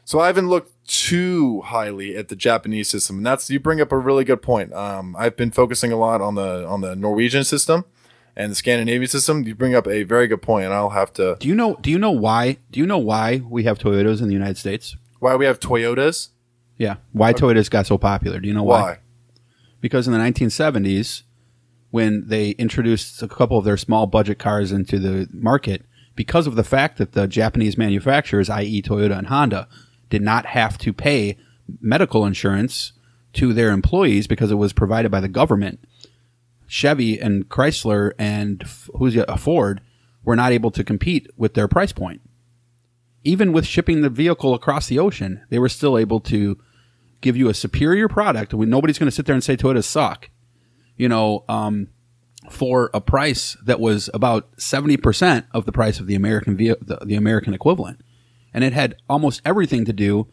So 0.05 0.19
I 0.19 0.25
haven't 0.25 0.49
looked 0.49 0.71
too 0.87 1.61
highly 1.61 2.15
at 2.15 2.29
the 2.29 2.35
Japanese 2.35 2.89
system, 2.89 3.17
and 3.17 3.25
that's 3.25 3.49
you 3.51 3.59
bring 3.59 3.79
up 3.79 3.91
a 3.91 3.97
really 3.97 4.23
good 4.23 4.41
point. 4.41 4.73
Um, 4.73 5.15
I've 5.19 5.35
been 5.35 5.51
focusing 5.51 5.91
a 5.91 5.97
lot 5.97 6.19
on 6.19 6.33
the 6.33 6.65
on 6.65 6.81
the 6.81 6.95
Norwegian 6.95 7.43
system 7.43 7.85
and 8.39 8.51
the 8.51 8.55
Scandinavian 8.55 9.07
system. 9.07 9.43
You 9.43 9.53
bring 9.53 9.75
up 9.75 9.85
a 9.85 10.03
very 10.03 10.27
good 10.27 10.41
point, 10.41 10.65
and 10.65 10.73
I'll 10.73 10.91
have 10.91 11.13
to. 11.13 11.35
Do 11.39 11.47
you 11.47 11.53
know? 11.53 11.75
Do 11.81 11.91
you 11.91 11.99
know 11.99 12.11
why? 12.11 12.57
Do 12.71 12.79
you 12.79 12.87
know 12.87 12.97
why 12.97 13.43
we 13.47 13.65
have 13.65 13.77
Toyotas 13.77 14.21
in 14.21 14.27
the 14.27 14.33
United 14.33 14.57
States? 14.57 14.95
Why 15.19 15.35
we 15.35 15.45
have 15.45 15.59
Toyotas? 15.59 16.29
Yeah, 16.77 16.95
why 17.11 17.33
Toyotas 17.33 17.69
got 17.69 17.85
so 17.85 17.97
popular? 17.97 18.39
Do 18.39 18.47
you 18.47 18.53
know 18.53 18.63
why? 18.63 18.81
Why? 18.81 18.99
Because 19.81 20.07
in 20.07 20.13
the 20.13 20.19
1970s, 20.19 21.23
when 21.91 22.27
they 22.27 22.51
introduced 22.51 23.21
a 23.21 23.27
couple 23.27 23.57
of 23.57 23.65
their 23.65 23.77
small 23.77 24.07
budget 24.07 24.39
cars 24.39 24.71
into 24.71 24.97
the 24.97 25.27
market, 25.33 25.85
because 26.15 26.47
of 26.47 26.55
the 26.55 26.63
fact 26.63 26.97
that 26.97 27.11
the 27.11 27.27
Japanese 27.27 27.77
manufacturers, 27.77 28.49
i.e., 28.49 28.81
Toyota 28.81 29.17
and 29.17 29.27
Honda, 29.27 29.67
did 30.09 30.21
not 30.21 30.45
have 30.47 30.77
to 30.79 30.93
pay 30.93 31.37
medical 31.81 32.25
insurance 32.25 32.93
to 33.33 33.53
their 33.53 33.71
employees 33.71 34.25
because 34.25 34.49
it 34.49 34.55
was 34.55 34.71
provided 34.71 35.11
by 35.11 35.19
the 35.19 35.27
government. 35.27 35.79
Chevy 36.69 37.19
and 37.19 37.49
Chrysler 37.49 38.13
and 38.19 38.63
who's 38.95 39.15
a 39.15 39.37
Ford 39.37 39.81
were 40.23 40.35
not 40.35 40.51
able 40.51 40.71
to 40.71 40.83
compete 40.83 41.27
with 41.35 41.55
their 41.55 41.67
price 41.67 41.91
point. 41.91 42.21
Even 43.23 43.51
with 43.51 43.65
shipping 43.65 44.01
the 44.01 44.09
vehicle 44.09 44.53
across 44.53 44.87
the 44.87 44.99
ocean, 44.99 45.41
they 45.49 45.59
were 45.59 45.67
still 45.67 45.97
able 45.97 46.19
to 46.21 46.57
give 47.21 47.35
you 47.35 47.49
a 47.49 47.53
superior 47.53 48.07
product. 48.07 48.53
Nobody's 48.53 48.99
going 48.99 49.09
to 49.09 49.15
sit 49.15 49.25
there 49.25 49.35
and 49.35 49.43
say 49.43 49.57
Toyota 49.57 49.83
suck, 49.83 50.29
you 50.95 51.09
know, 51.09 51.43
um, 51.49 51.89
for 52.49 52.89
a 52.93 53.01
price 53.01 53.57
that 53.65 53.79
was 53.79 54.09
about 54.13 54.49
seventy 54.57 54.95
percent 54.95 55.45
of 55.51 55.65
the 55.65 55.71
price 55.71 55.99
of 55.99 56.07
the 56.07 56.15
American 56.15 56.55
ve- 56.55 56.75
the, 56.81 56.99
the 57.03 57.15
American 57.15 57.53
equivalent, 57.53 57.99
and 58.53 58.63
it 58.63 58.73
had 58.73 58.95
almost 59.09 59.41
everything 59.43 59.85
to 59.85 59.93
do 59.93 60.27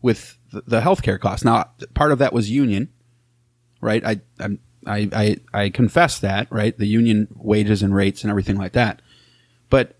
with 0.00 0.38
the, 0.52 0.62
the 0.66 0.80
healthcare 0.80 1.18
costs. 1.18 1.44
Now, 1.44 1.70
part 1.94 2.12
of 2.12 2.18
that 2.18 2.32
was 2.32 2.48
union, 2.48 2.88
right? 3.80 4.04
I 4.04 4.20
I'm, 4.38 4.60
I 4.86 5.08
I 5.12 5.36
I 5.64 5.70
confess 5.70 6.18
that, 6.20 6.50
right? 6.50 6.76
The 6.76 6.86
union 6.86 7.28
wages 7.36 7.82
and 7.82 7.94
rates 7.94 8.22
and 8.22 8.30
everything 8.30 8.56
like 8.56 8.72
that, 8.72 9.02
but 9.68 9.96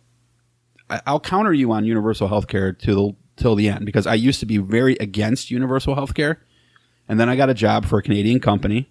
I'll 1.06 1.20
counter 1.20 1.52
you 1.52 1.70
on 1.72 1.84
universal 1.84 2.28
healthcare 2.28 2.76
till 2.76 3.16
till 3.36 3.54
the 3.54 3.68
end 3.68 3.86
because 3.86 4.06
I 4.06 4.14
used 4.14 4.40
to 4.40 4.46
be 4.46 4.58
very 4.58 4.96
against 4.96 5.50
universal 5.50 5.94
health 5.94 6.14
care. 6.14 6.42
and 7.08 7.18
then 7.18 7.28
I 7.28 7.36
got 7.36 7.50
a 7.50 7.54
job 7.54 7.86
for 7.86 7.98
a 7.98 8.02
Canadian 8.02 8.40
company, 8.40 8.90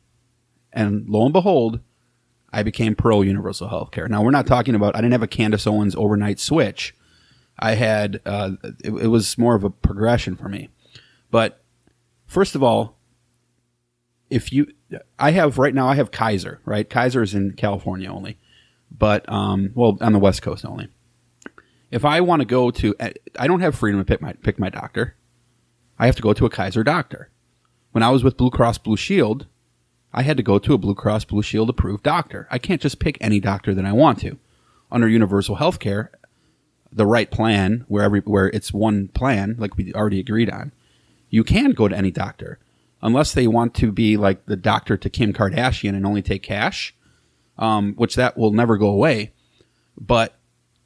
and 0.74 1.08
lo 1.10 1.24
and 1.24 1.34
behold, 1.34 1.80
I 2.52 2.64
became 2.64 2.96
pro 2.96 3.22
universal 3.22 3.70
health 3.70 3.92
care. 3.92 4.08
Now 4.08 4.22
we're 4.24 4.32
not 4.32 4.48
talking 4.48 4.76
about 4.76 4.96
I 4.96 5.00
didn't 5.00 5.14
have 5.14 5.24
a 5.24 5.28
Candace 5.28 5.66
Owens 5.68 5.96
overnight 5.96 6.40
switch. 6.40 6.96
I 7.58 7.76
had 7.76 8.22
uh, 8.26 8.52
it, 8.84 8.92
it 8.92 9.08
was 9.08 9.38
more 9.38 9.56
of 9.56 9.64
a 9.64 9.70
progression 9.70 10.36
for 10.36 10.50
me, 10.50 10.70
but 11.32 11.62
first 12.28 12.56
of 12.56 12.64
all, 12.64 12.99
if 14.30 14.52
you 14.52 14.68
I 15.18 15.32
have 15.32 15.58
right 15.58 15.74
now 15.74 15.88
I 15.88 15.96
have 15.96 16.12
Kaiser 16.12 16.60
right 16.66 16.90
Kaiser 16.90 17.22
is 17.22 17.34
in 17.34 17.54
California 17.54 18.12
only, 18.12 18.38
but 18.96 19.28
um 19.32 19.72
well 19.76 19.98
on 20.02 20.14
the 20.14 20.20
West 20.20 20.42
Coast 20.42 20.66
only 20.66 20.90
if 21.92 22.06
I 22.06 22.22
want 22.22 22.42
to 22.42 22.46
go 22.46 22.72
to, 22.72 22.96
I 23.38 23.48
don't 23.48 23.62
have 23.62 23.76
freedom 23.76 24.00
to 24.00 24.06
pick 24.06 24.22
my 24.22 24.34
pick 24.34 24.60
my 24.60 24.70
doctor. 24.70 25.16
I 25.98 26.06
have 26.06 26.16
to 26.16 26.22
go 26.22 26.34
to 26.34 26.46
a 26.46 26.50
Kaiser 26.50 26.84
doctor. 26.84 27.30
When 27.92 28.04
I 28.04 28.10
was 28.10 28.24
with 28.24 28.38
Blue 28.38 28.52
Cross 28.52 28.80
Blue 28.80 28.96
Shield, 28.96 29.48
I 30.14 30.22
had 30.22 30.38
to 30.38 30.44
go 30.44 30.60
to 30.60 30.74
a 30.74 30.78
Blue 30.78 30.96
Cross 30.96 31.26
Blue 31.26 31.42
Shield 31.42 31.70
approved 31.70 32.04
doctor. 32.04 32.48
I 32.52 32.58
can't 32.58 32.82
just 32.82 33.00
pick 33.00 33.18
any 33.20 33.40
doctor 33.40 33.74
that 33.74 33.86
I 33.86 33.92
want 33.92 34.20
to. 34.20 34.38
Under 34.92 35.08
universal 35.08 35.56
health 35.56 35.80
care, 35.80 36.12
the 36.92 37.06
right 37.06 37.30
plan 37.30 37.86
where 37.88 38.04
every 38.04 38.22
where 38.22 38.48
it's 38.48 38.72
one 38.72 39.08
plan 39.10 39.56
like 39.58 39.76
we 39.76 39.94
already 39.94 40.20
agreed 40.20 40.50
on, 40.50 40.72
you 41.30 41.44
can 41.44 41.72
go 41.72 41.88
to 41.88 41.98
any 41.98 42.12
doctor 42.12 42.60
unless 43.02 43.34
they 43.34 43.47
want 43.47 43.74
to 43.76 43.91
be 43.91 44.18
like 44.18 44.45
the 44.45 44.56
doctor 44.56 44.97
to 44.97 45.10
Kim 45.10 45.34
Kardashian 45.34 45.95
and 45.95 46.06
only 46.06 46.22
take 46.22 46.43
cash, 46.43 46.95
um, 47.58 47.93
which 47.95 48.16
that 48.16 48.38
will 48.38 48.52
never 48.52 48.78
go 48.78 48.88
away. 48.88 49.32
But 49.97 50.38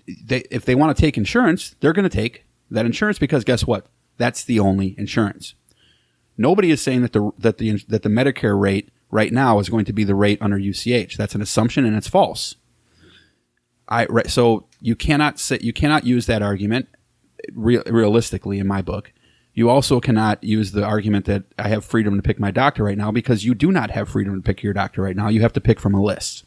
they, 0.08 0.44
if 0.52 0.66
they 0.66 0.76
want 0.76 0.96
to 0.96 1.02
take 1.02 1.18
insurance, 1.18 1.76
they're 1.80 1.94
going 1.94 2.10
to 2.10 2.16
take 2.16 2.46
that 2.72 2.86
insurance 2.86 3.20
because 3.20 3.44
guess 3.44 3.66
what? 3.66 3.88
That's 4.18 4.44
the 4.44 4.60
only 4.60 4.96
insurance. 4.98 5.56
Nobody 6.38 6.72
is 6.72 6.82
saying 6.82 7.04
that 7.04 7.14
the 7.14 7.32
that 7.38 7.58
the 7.58 7.84
that 7.88 8.04
the 8.04 8.10
Medicare 8.10 8.60
rate 8.60 8.90
right 9.12 9.32
now 9.32 9.60
is 9.60 9.70
going 9.70 9.86
to 9.86 9.94
be 9.94 10.04
the 10.04 10.16
rate 10.16 10.42
under 10.42 10.58
UCH. 10.58 11.16
That's 11.18 11.36
an 11.36 11.42
assumption 11.42 11.86
and 11.86 11.96
it's 11.96 12.08
false. 12.08 12.56
I 13.88 14.08
so 14.28 14.68
you 14.82 14.96
cannot 14.96 15.40
say 15.40 15.60
you 15.62 15.74
cannot 15.74 16.06
use 16.06 16.26
that 16.26 16.42
argument 16.42 16.88
real, 17.54 17.84
realistically 17.86 18.60
in 18.60 18.68
my 18.68 18.82
book. 18.82 19.14
You 19.54 19.70
also 19.70 20.00
cannot 20.00 20.44
use 20.44 20.72
the 20.72 20.84
argument 20.84 21.26
that 21.26 21.44
I 21.60 21.68
have 21.70 21.86
freedom 21.86 22.16
to 22.16 22.22
pick 22.24 22.40
my 22.40 22.50
doctor 22.50 22.84
right 22.84 22.98
now 22.98 23.12
because 23.12 23.46
you 23.46 23.54
do 23.54 23.72
not 23.72 23.92
have 23.92 24.10
freedom 24.10 24.36
to 24.36 24.42
pick 24.42 24.64
your 24.64 24.74
doctor 24.74 25.04
right 25.04 25.16
now. 25.16 25.28
You 25.30 25.42
have 25.42 25.54
to 25.54 25.62
pick 25.62 25.80
from 25.80 25.94
a 25.94 26.02
list. 26.02 26.46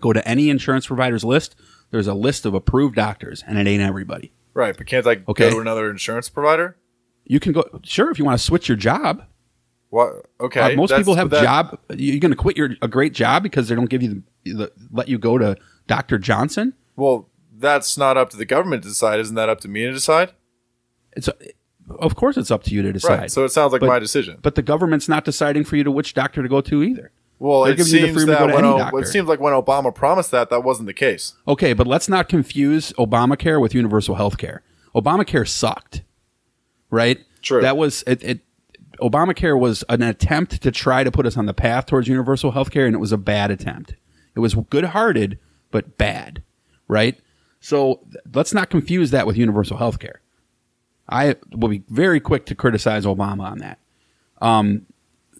Go 0.00 0.14
to 0.14 0.26
any 0.26 0.48
insurance 0.48 0.86
provider's 0.86 1.24
list. 1.24 1.54
There's 1.90 2.06
a 2.06 2.14
list 2.14 2.46
of 2.46 2.54
approved 2.54 2.94
doctors, 2.96 3.44
and 3.46 3.58
it 3.58 3.66
ain't 3.66 3.82
everybody. 3.82 4.32
Right, 4.54 4.74
but 4.76 4.86
can't 4.86 5.06
I 5.06 5.20
Okay. 5.28 5.50
go 5.50 5.56
to 5.56 5.60
another 5.60 5.90
insurance 5.90 6.30
provider? 6.30 6.76
You 7.24 7.38
can 7.38 7.52
go 7.52 7.64
sure 7.82 8.10
if 8.10 8.18
you 8.18 8.24
want 8.24 8.38
to 8.38 8.44
switch 8.44 8.66
your 8.68 8.76
job. 8.76 9.24
What? 9.90 10.24
Okay, 10.40 10.72
Uh, 10.72 10.76
most 10.76 10.94
people 10.96 11.16
have 11.16 11.28
that- 11.30 11.42
job. 11.42 11.78
You're 11.94 12.18
going 12.18 12.32
to 12.32 12.36
quit 12.36 12.56
your 12.56 12.70
a 12.80 12.88
great 12.88 13.12
job 13.12 13.42
because 13.42 13.68
they 13.68 13.74
don't 13.74 13.90
give 13.90 14.02
you 14.02 14.22
the, 14.44 14.52
the 14.54 14.72
let 14.90 15.08
you 15.08 15.18
go 15.18 15.36
to 15.36 15.56
Doctor 15.86 16.18
Johnson. 16.18 16.72
Well, 16.96 17.28
that's 17.54 17.98
not 17.98 18.16
up 18.16 18.30
to 18.30 18.38
the 18.38 18.46
government 18.46 18.82
to 18.84 18.88
decide. 18.88 19.20
Isn't 19.20 19.34
that 19.34 19.50
up 19.50 19.60
to 19.60 19.68
me 19.68 19.82
to 19.84 19.92
decide? 19.92 20.32
It's 21.14 21.28
of 22.00 22.14
course 22.16 22.36
it's 22.36 22.50
up 22.50 22.62
to 22.64 22.74
you 22.74 22.82
to 22.82 22.92
decide. 22.92 23.18
Right. 23.18 23.30
So 23.30 23.44
it 23.44 23.50
sounds 23.50 23.72
like 23.72 23.80
But- 23.80 23.88
my 23.88 23.98
decision. 23.98 24.38
but 24.42 24.54
the 24.54 24.62
government's 24.62 25.08
not 25.08 25.24
deciding 25.24 25.64
for 25.64 25.76
you 25.76 25.84
to 25.84 25.90
which 25.90 26.14
doctor 26.14 26.42
to 26.42 26.48
go 26.48 26.60
to 26.60 26.82
either. 26.82 27.10
well, 27.38 27.62
they're 27.62 27.72
it 27.72 27.76
giving 27.78 27.92
you 27.92 28.00
the 28.00 28.06
seems 28.08 28.26
that 28.26 28.54
when 28.54 28.64
O- 28.64 28.96
it 28.98 29.06
seems 29.08 29.26
like 29.28 29.40
when 29.40 29.52
Obama 29.52 29.92
promised 29.94 30.30
that, 30.30 30.48
that 30.50 30.62
wasn't 30.62 30.86
the 30.86 30.94
case. 30.94 31.34
Okay, 31.48 31.72
but 31.72 31.86
let's 31.86 32.08
not 32.08 32.28
confuse 32.28 32.92
Obamacare 32.92 33.60
with 33.60 33.74
universal 33.74 34.14
health 34.14 34.38
care. 34.38 34.62
Obamacare 34.94 35.48
sucked, 35.48 36.02
right? 36.90 37.18
True. 37.42 37.60
That 37.60 37.76
was 37.76 38.04
it, 38.06 38.22
it. 38.22 38.40
Obamacare 39.00 39.58
was 39.58 39.82
an 39.88 40.02
attempt 40.02 40.62
to 40.62 40.70
try 40.70 41.02
to 41.02 41.10
put 41.10 41.26
us 41.26 41.36
on 41.36 41.46
the 41.46 41.54
path 41.54 41.86
towards 41.86 42.06
universal 42.06 42.52
health 42.52 42.70
care, 42.70 42.86
and 42.86 42.94
it 42.94 42.98
was 43.00 43.10
a 43.10 43.16
bad 43.18 43.50
attempt. 43.50 43.94
It 44.36 44.40
was 44.40 44.54
good-hearted, 44.54 45.38
but 45.72 45.98
bad, 45.98 46.42
right? 46.88 47.18
So 47.58 48.00
let's 48.32 48.54
not 48.54 48.70
confuse 48.70 49.10
that 49.10 49.26
with 49.26 49.36
universal 49.36 49.76
health 49.78 49.98
care. 49.98 50.20
I 51.08 51.36
will 51.52 51.68
be 51.68 51.82
very 51.88 52.20
quick 52.20 52.46
to 52.46 52.54
criticize 52.54 53.04
Obama 53.04 53.50
on 53.50 53.58
that. 53.58 53.78
Um, 54.40 54.86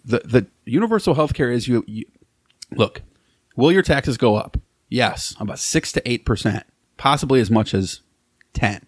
the 0.05 0.21
the 0.21 0.47
universal 0.65 1.15
health 1.15 1.35
care 1.35 1.51
is 1.51 1.69
you, 1.69 1.85
you 1.87 2.05
look, 2.73 3.03
will 3.57 3.73
your 3.73 3.83
taxes 3.83 4.17
go 4.17 4.37
up? 4.37 4.59
Yes, 4.89 5.35
about 5.41 5.59
six 5.59 5.93
to 5.93 6.09
eight 6.11 6.25
percent, 6.25 6.65
possibly 6.97 7.41
as 7.41 7.51
much 7.51 7.75
as 7.75 8.01
ten. 8.53 8.85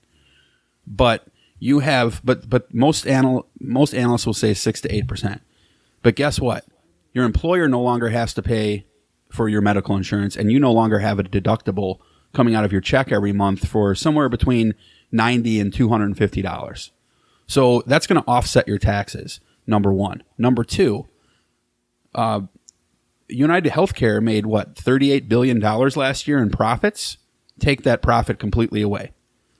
But 0.86 1.26
you 1.58 1.78
have, 1.78 2.20
but 2.24 2.50
but 2.50 2.72
most 2.74 3.06
anal 3.06 3.46
most 3.60 3.94
analysts 3.94 4.26
will 4.26 4.34
say 4.34 4.54
six 4.54 4.80
to 4.82 4.94
eight 4.94 5.08
percent. 5.08 5.40
But 6.02 6.16
guess 6.16 6.38
what? 6.38 6.66
Your 7.12 7.24
employer 7.24 7.68
no 7.68 7.80
longer 7.80 8.10
has 8.10 8.34
to 8.34 8.42
pay 8.42 8.84
for 9.30 9.48
your 9.48 9.62
medical 9.62 9.96
insurance, 9.96 10.36
and 10.36 10.52
you 10.52 10.60
no 10.60 10.72
longer 10.72 10.98
have 10.98 11.18
a 11.18 11.24
deductible 11.24 11.98
coming 12.32 12.54
out 12.54 12.64
of 12.64 12.72
your 12.72 12.80
check 12.80 13.12
every 13.12 13.32
month 13.32 13.66
for 13.66 13.94
somewhere 13.94 14.28
between 14.28 14.74
ninety 15.14 15.60
and 15.60 15.72
two 15.72 15.88
hundred 15.88 16.06
and 16.06 16.18
fifty 16.18 16.42
dollars. 16.42 16.90
So 17.46 17.82
that's 17.86 18.06
going 18.06 18.20
to 18.22 18.28
offset 18.28 18.68
your 18.68 18.78
taxes. 18.78 19.40
Number 19.66 19.92
one. 19.92 20.22
Number 20.36 20.64
two. 20.64 21.06
Uh, 22.14 22.42
United 23.28 23.72
Healthcare 23.72 24.22
made 24.22 24.44
what 24.44 24.76
thirty-eight 24.76 25.28
billion 25.28 25.58
dollars 25.60 25.96
last 25.96 26.28
year 26.28 26.42
in 26.42 26.50
profits. 26.50 27.16
Take 27.58 27.82
that 27.84 28.02
profit 28.02 28.38
completely 28.38 28.82
away. 28.82 29.12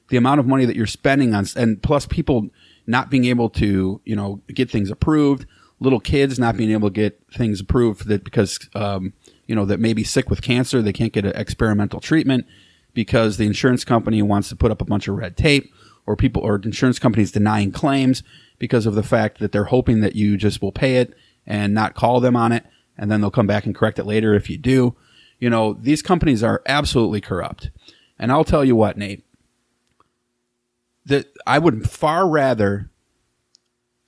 The 0.09 0.17
amount 0.17 0.41
of 0.41 0.47
money 0.47 0.65
that 0.67 0.77
you're 0.77 0.87
spending 0.87 1.35
on, 1.35 1.47
and 1.57 1.83
plus 1.83 2.07
people 2.07 2.51
not 2.87 3.09
being 3.09 3.25
able 3.25 3.49
to, 3.51 4.01
you 4.05 4.17
know, 4.17 4.43
get 4.49 4.71
things 4.71 4.91
approved. 4.91 5.47
Little 5.81 6.01
kids 6.01 6.39
not 6.39 6.57
being 6.57 6.71
able 6.71 6.89
to 6.91 6.95
get 6.95 7.21
things 7.33 7.61
approved 7.61 8.07
that 8.07 8.23
because, 8.23 8.59
um, 8.75 9.13
you 9.47 9.55
know, 9.55 9.65
that 9.65 9.81
may 9.81 9.93
be 9.93 10.05
sick 10.05 10.31
with 10.31 10.43
cancer, 10.43 10.83
they 10.83 10.93
can't 10.93 11.13
get 11.13 11.25
an 11.25 11.33
experimental 11.35 12.01
treatment 12.01 12.47
because 12.95 13.37
the 13.37 13.47
insurance 13.47 13.85
company 13.85 14.23
wants 14.23 14.49
to 14.49 14.57
put 14.57 14.71
up 14.71 14.81
a 14.81 14.87
bunch 14.87 15.09
of 15.09 15.17
red 15.17 15.37
tape, 15.37 15.73
or 16.07 16.17
people 16.17 16.43
or 16.43 16.57
insurance 16.57 16.99
companies 16.99 17.33
denying 17.33 17.73
claims 17.73 18.23
because 18.59 18.87
of 18.87 18.95
the 18.95 19.03
fact 19.03 19.39
that 19.39 19.53
they're 19.53 19.65
hoping 19.65 20.01
that 20.01 20.15
you 20.15 20.37
just 20.37 20.63
will 20.63 20.73
pay 20.73 20.97
it 20.97 21.15
and 21.47 21.75
not 21.75 21.95
call 21.95 22.21
them 22.21 22.37
on 22.37 22.53
it, 22.53 22.65
and 22.97 23.11
then 23.11 23.21
they'll 23.21 23.31
come 23.31 23.47
back 23.47 23.67
and 23.67 23.75
correct 23.75 23.99
it 23.99 24.05
later 24.05 24.35
if 24.35 24.49
you 24.49 24.57
do. 24.57 24.95
You 25.39 25.51
know, 25.51 25.75
these 25.75 26.03
companies 26.03 26.43
are 26.43 26.63
absolutely 26.67 27.21
corrupt. 27.21 27.71
And 28.19 28.31
I'll 28.31 28.45
tell 28.45 28.65
you 28.65 28.77
what, 28.77 28.97
Nate, 28.97 29.25
that 31.05 31.27
I 31.47 31.59
would 31.59 31.91
far 31.91 32.29
rather 32.29 32.91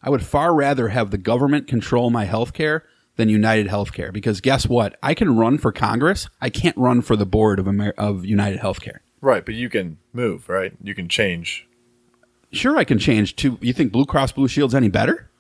I 0.03 0.11
would 0.11 0.25
far 0.25 0.55
rather 0.55 0.89
have 0.89 1.11
the 1.11 1.19
government 1.19 1.67
control 1.67 2.11
my 2.11 2.27
health 2.27 2.53
care 2.53 2.85
than 3.17 3.29
United 3.29 3.67
Healthcare 3.69 4.13
because 4.13 4.41
guess 4.41 4.67
what? 4.69 4.97
I 5.03 5.15
can 5.15 5.37
run 5.37 5.59
for 5.59 5.73
Congress. 5.73 6.29
I 6.41 6.51
can't 6.51 6.77
run 6.77 7.03
for 7.03 7.17
the 7.17 7.27
board 7.27 7.59
of 7.59 7.67
Amer- 7.67 7.95
of 7.99 8.25
United 8.25 8.61
Healthcare. 8.61 8.99
Right, 9.21 9.45
but 9.45 9.55
you 9.55 9.69
can 9.69 9.99
move, 10.13 10.49
right? 10.49 10.73
You 10.83 10.95
can 10.95 11.09
change. 11.09 11.67
Sure, 12.53 12.77
I 12.77 12.85
can 12.85 12.99
change 12.99 13.37
to. 13.37 13.59
You 13.61 13.73
think 13.73 13.93
Blue 13.93 14.07
Cross 14.07 14.33
Blue 14.33 14.49
Shield's 14.49 14.75
any 14.75 14.89
better? 14.89 15.31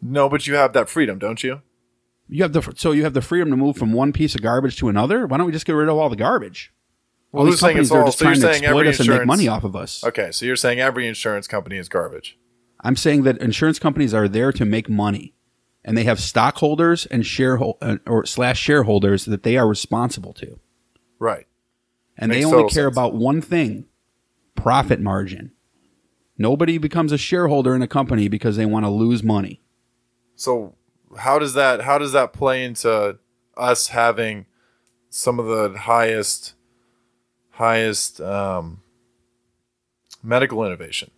No, 0.00 0.28
but 0.28 0.46
you 0.46 0.54
have 0.54 0.72
that 0.74 0.88
freedom, 0.88 1.18
don't 1.18 1.42
you? 1.42 1.62
You 2.28 2.42
have 2.42 2.52
the 2.52 2.72
so 2.76 2.92
you 2.92 3.04
have 3.04 3.14
the 3.14 3.20
freedom 3.20 3.50
to 3.50 3.56
move 3.56 3.76
from 3.76 3.92
one 3.92 4.12
piece 4.12 4.34
of 4.34 4.42
garbage 4.42 4.76
to 4.78 4.88
another. 4.88 5.26
Why 5.26 5.36
don't 5.36 5.46
we 5.46 5.52
just 5.52 5.66
get 5.66 5.72
rid 5.72 5.88
of 5.88 5.96
all 5.96 6.08
the 6.08 6.16
garbage? 6.16 6.72
All 7.32 7.38
Well, 7.40 7.44
these 7.46 7.54
who's 7.54 7.60
saying 7.60 7.72
companies 7.72 7.88
it's 7.88 7.94
are 7.94 8.00
all- 8.00 8.06
just 8.06 8.18
so 8.18 8.24
trying 8.26 8.40
to 8.40 8.48
exploit 8.50 8.86
us 8.86 9.00
and 9.00 9.08
make 9.08 9.26
money 9.26 9.48
off 9.48 9.64
of 9.64 9.74
us. 9.76 10.04
Okay, 10.04 10.30
so 10.30 10.46
you're 10.46 10.56
saying 10.56 10.78
every 10.80 11.06
insurance 11.08 11.46
company 11.46 11.76
is 11.76 11.88
garbage. 11.88 12.38
I'm 12.80 12.96
saying 12.96 13.24
that 13.24 13.38
insurance 13.38 13.78
companies 13.78 14.14
are 14.14 14.28
there 14.28 14.52
to 14.52 14.64
make 14.64 14.88
money, 14.88 15.33
and 15.84 15.96
they 15.96 16.04
have 16.04 16.18
stockholders 16.20 17.06
and 17.06 17.22
sharehold 17.24 17.76
uh, 17.82 17.98
or 18.06 18.24
slash 18.26 18.58
shareholders 18.58 19.24
that 19.26 19.42
they 19.42 19.56
are 19.56 19.68
responsible 19.68 20.32
to, 20.34 20.58
Right. 21.18 21.46
and 22.16 22.30
Makes 22.30 22.40
they 22.46 22.52
only 22.52 22.62
care 22.70 22.84
sense. 22.84 22.94
about 22.94 23.14
one 23.14 23.40
thing: 23.40 23.86
profit 24.54 25.00
margin. 25.00 25.52
Nobody 26.36 26.78
becomes 26.78 27.12
a 27.12 27.18
shareholder 27.18 27.74
in 27.76 27.82
a 27.82 27.86
company 27.86 28.28
because 28.28 28.56
they 28.56 28.66
want 28.66 28.84
to 28.84 28.90
lose 28.90 29.22
money. 29.22 29.60
So 30.34 30.74
how 31.18 31.38
does 31.38 31.54
that 31.54 31.82
how 31.82 31.98
does 31.98 32.12
that 32.12 32.32
play 32.32 32.64
into 32.64 33.18
us 33.56 33.88
having 33.88 34.46
some 35.10 35.38
of 35.38 35.46
the 35.46 35.78
highest 35.78 36.54
highest 37.50 38.20
um, 38.20 38.82
medical 40.24 40.64
innovation 40.64 41.12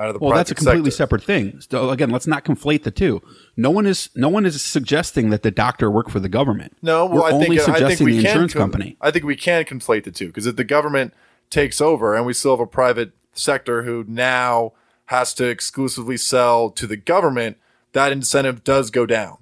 out 0.00 0.08
of 0.08 0.14
the 0.14 0.18
Well, 0.24 0.34
that's 0.34 0.50
a 0.50 0.54
completely 0.54 0.90
sector? 0.90 0.96
separate 1.18 1.24
thing. 1.24 1.60
So 1.60 1.90
again, 1.90 2.10
let's 2.10 2.26
not 2.26 2.44
conflate 2.44 2.82
the 2.84 2.90
two. 2.90 3.20
No 3.56 3.70
one 3.70 3.86
is 3.86 4.08
no 4.14 4.28
one 4.28 4.46
is 4.46 4.60
suggesting 4.62 5.30
that 5.30 5.42
the 5.42 5.50
doctor 5.50 5.90
work 5.90 6.08
for 6.08 6.18
the 6.18 6.28
government. 6.28 6.76
No, 6.82 7.04
well, 7.06 7.16
We're 7.16 7.22
I 7.24 7.30
think 7.30 7.44
only 7.44 7.60
I 7.60 7.64
think 7.64 7.76
suggesting 7.76 8.04
we 8.06 8.12
the 8.16 8.22
can 8.22 8.26
insurance 8.30 8.52
con- 8.54 8.62
company. 8.62 8.96
I 9.00 9.10
think 9.10 9.24
we 9.24 9.36
can 9.36 9.64
conflate 9.64 10.04
the 10.04 10.10
two 10.10 10.28
because 10.28 10.46
if 10.46 10.56
the 10.56 10.64
government 10.64 11.12
takes 11.50 11.80
over 11.80 12.16
and 12.16 12.24
we 12.24 12.32
still 12.32 12.52
have 12.52 12.60
a 12.60 12.66
private 12.66 13.12
sector 13.32 13.82
who 13.82 14.04
now 14.08 14.72
has 15.06 15.34
to 15.34 15.44
exclusively 15.48 16.16
sell 16.16 16.70
to 16.70 16.86
the 16.86 16.96
government, 16.96 17.58
that 17.92 18.12
incentive 18.12 18.64
does 18.64 18.90
go 18.90 19.04
down. 19.06 19.38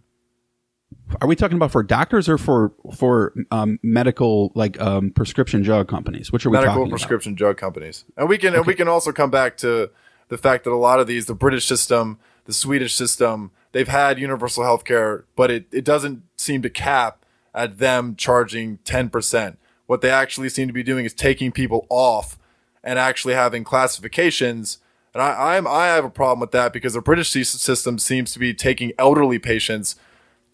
Are 1.20 1.28
we 1.28 1.36
talking 1.36 1.56
about 1.56 1.70
for 1.70 1.82
doctors 1.82 2.28
or 2.28 2.36
for 2.36 2.72
for 2.96 3.32
um, 3.50 3.78
medical 3.82 4.52
like 4.54 4.80
um, 4.80 5.10
prescription 5.10 5.62
drug 5.62 5.88
companies? 5.88 6.32
Which 6.32 6.44
are 6.44 6.50
we 6.50 6.58
medical 6.58 6.88
prescription 6.88 7.34
drug 7.34 7.56
companies. 7.56 8.04
And 8.16 8.28
we 8.28 8.38
can 8.38 8.54
and 8.54 8.66
we 8.66 8.74
can 8.74 8.88
also 8.88 9.12
come 9.12 9.30
back 9.30 9.56
to 9.58 9.90
the 10.28 10.38
fact 10.38 10.64
that 10.64 10.70
a 10.70 10.76
lot 10.76 11.00
of 11.00 11.06
these, 11.06 11.26
the 11.26 11.34
British 11.34 11.66
system, 11.66 12.18
the 12.44 12.52
Swedish 12.52 12.94
system, 12.94 13.50
they've 13.72 13.88
had 13.88 14.18
universal 14.18 14.64
health 14.64 14.84
care, 14.84 15.24
but 15.36 15.50
it, 15.50 15.66
it 15.72 15.84
doesn't 15.84 16.22
seem 16.36 16.62
to 16.62 16.70
cap 16.70 17.24
at 17.54 17.78
them 17.78 18.14
charging 18.16 18.78
ten 18.78 19.08
percent. 19.08 19.58
What 19.86 20.00
they 20.00 20.10
actually 20.10 20.48
seem 20.50 20.66
to 20.68 20.74
be 20.74 20.82
doing 20.82 21.04
is 21.06 21.14
taking 21.14 21.50
people 21.50 21.86
off 21.88 22.38
and 22.84 22.98
actually 22.98 23.34
having 23.34 23.64
classifications. 23.64 24.78
And 25.14 25.22
I, 25.22 25.56
I'm 25.56 25.66
I 25.66 25.86
have 25.86 26.04
a 26.04 26.10
problem 26.10 26.40
with 26.40 26.52
that 26.52 26.72
because 26.72 26.92
the 26.92 27.00
British 27.00 27.30
system 27.30 27.98
seems 27.98 28.32
to 28.32 28.38
be 28.38 28.52
taking 28.52 28.92
elderly 28.98 29.38
patients 29.38 29.96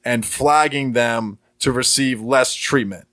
and 0.04 0.24
flagging 0.24 0.92
them 0.92 1.38
to 1.58 1.72
receive 1.72 2.20
less 2.20 2.54
treatment. 2.54 3.06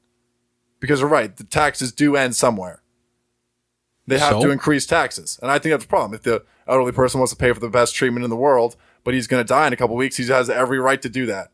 Because 0.79 0.99
you're 0.99 1.09
right, 1.09 1.35
the 1.35 1.43
taxes 1.43 1.91
do 1.91 2.15
end 2.15 2.35
somewhere 2.35 2.81
they 4.07 4.19
have 4.19 4.33
So? 4.33 4.41
to 4.43 4.51
increase 4.51 4.85
taxes. 4.85 5.39
And 5.41 5.51
I 5.51 5.59
think 5.59 5.73
that's 5.73 5.85
a 5.85 5.87
problem. 5.87 6.13
If 6.13 6.23
the 6.23 6.43
elderly 6.67 6.91
person 6.91 7.19
wants 7.19 7.33
to 7.33 7.37
pay 7.37 7.51
for 7.51 7.59
the 7.59 7.69
best 7.69 7.95
treatment 7.95 8.23
in 8.23 8.29
the 8.29 8.35
world, 8.35 8.75
but 9.03 9.13
he's 9.13 9.27
going 9.27 9.43
to 9.43 9.47
die 9.47 9.67
in 9.67 9.73
a 9.73 9.77
couple 9.77 9.95
weeks, 9.95 10.17
he 10.17 10.27
has 10.27 10.49
every 10.49 10.79
right 10.79 11.01
to 11.01 11.09
do 11.09 11.25
that. 11.25 11.51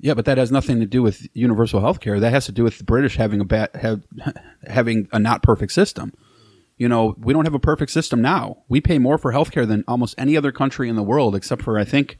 Yeah, 0.00 0.14
but 0.14 0.26
that 0.26 0.38
has 0.38 0.52
nothing 0.52 0.78
to 0.80 0.86
do 0.86 1.02
with 1.02 1.26
universal 1.34 1.80
health 1.80 2.00
care. 2.00 2.20
That 2.20 2.32
has 2.32 2.46
to 2.46 2.52
do 2.52 2.62
with 2.62 2.78
the 2.78 2.84
British 2.84 3.16
having 3.16 3.40
a 3.40 3.44
bad 3.44 3.70
have, 3.74 4.02
having 4.66 5.08
a 5.12 5.18
not 5.18 5.42
perfect 5.42 5.72
system. 5.72 6.12
You 6.76 6.88
know, 6.88 7.16
we 7.18 7.32
don't 7.32 7.44
have 7.44 7.54
a 7.54 7.58
perfect 7.58 7.90
system 7.90 8.22
now. 8.22 8.58
We 8.68 8.80
pay 8.80 8.98
more 8.98 9.18
for 9.18 9.32
healthcare 9.32 9.66
than 9.66 9.82
almost 9.88 10.14
any 10.16 10.36
other 10.36 10.52
country 10.52 10.88
in 10.88 10.94
the 10.94 11.02
world, 11.02 11.34
except 11.34 11.62
for 11.62 11.78
I 11.78 11.84
think 11.84 12.18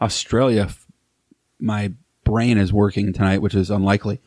Australia. 0.00 0.70
My 1.60 1.92
brain 2.24 2.58
is 2.58 2.72
working 2.72 3.12
tonight, 3.12 3.42
which 3.42 3.54
is 3.54 3.70
unlikely. 3.70 4.20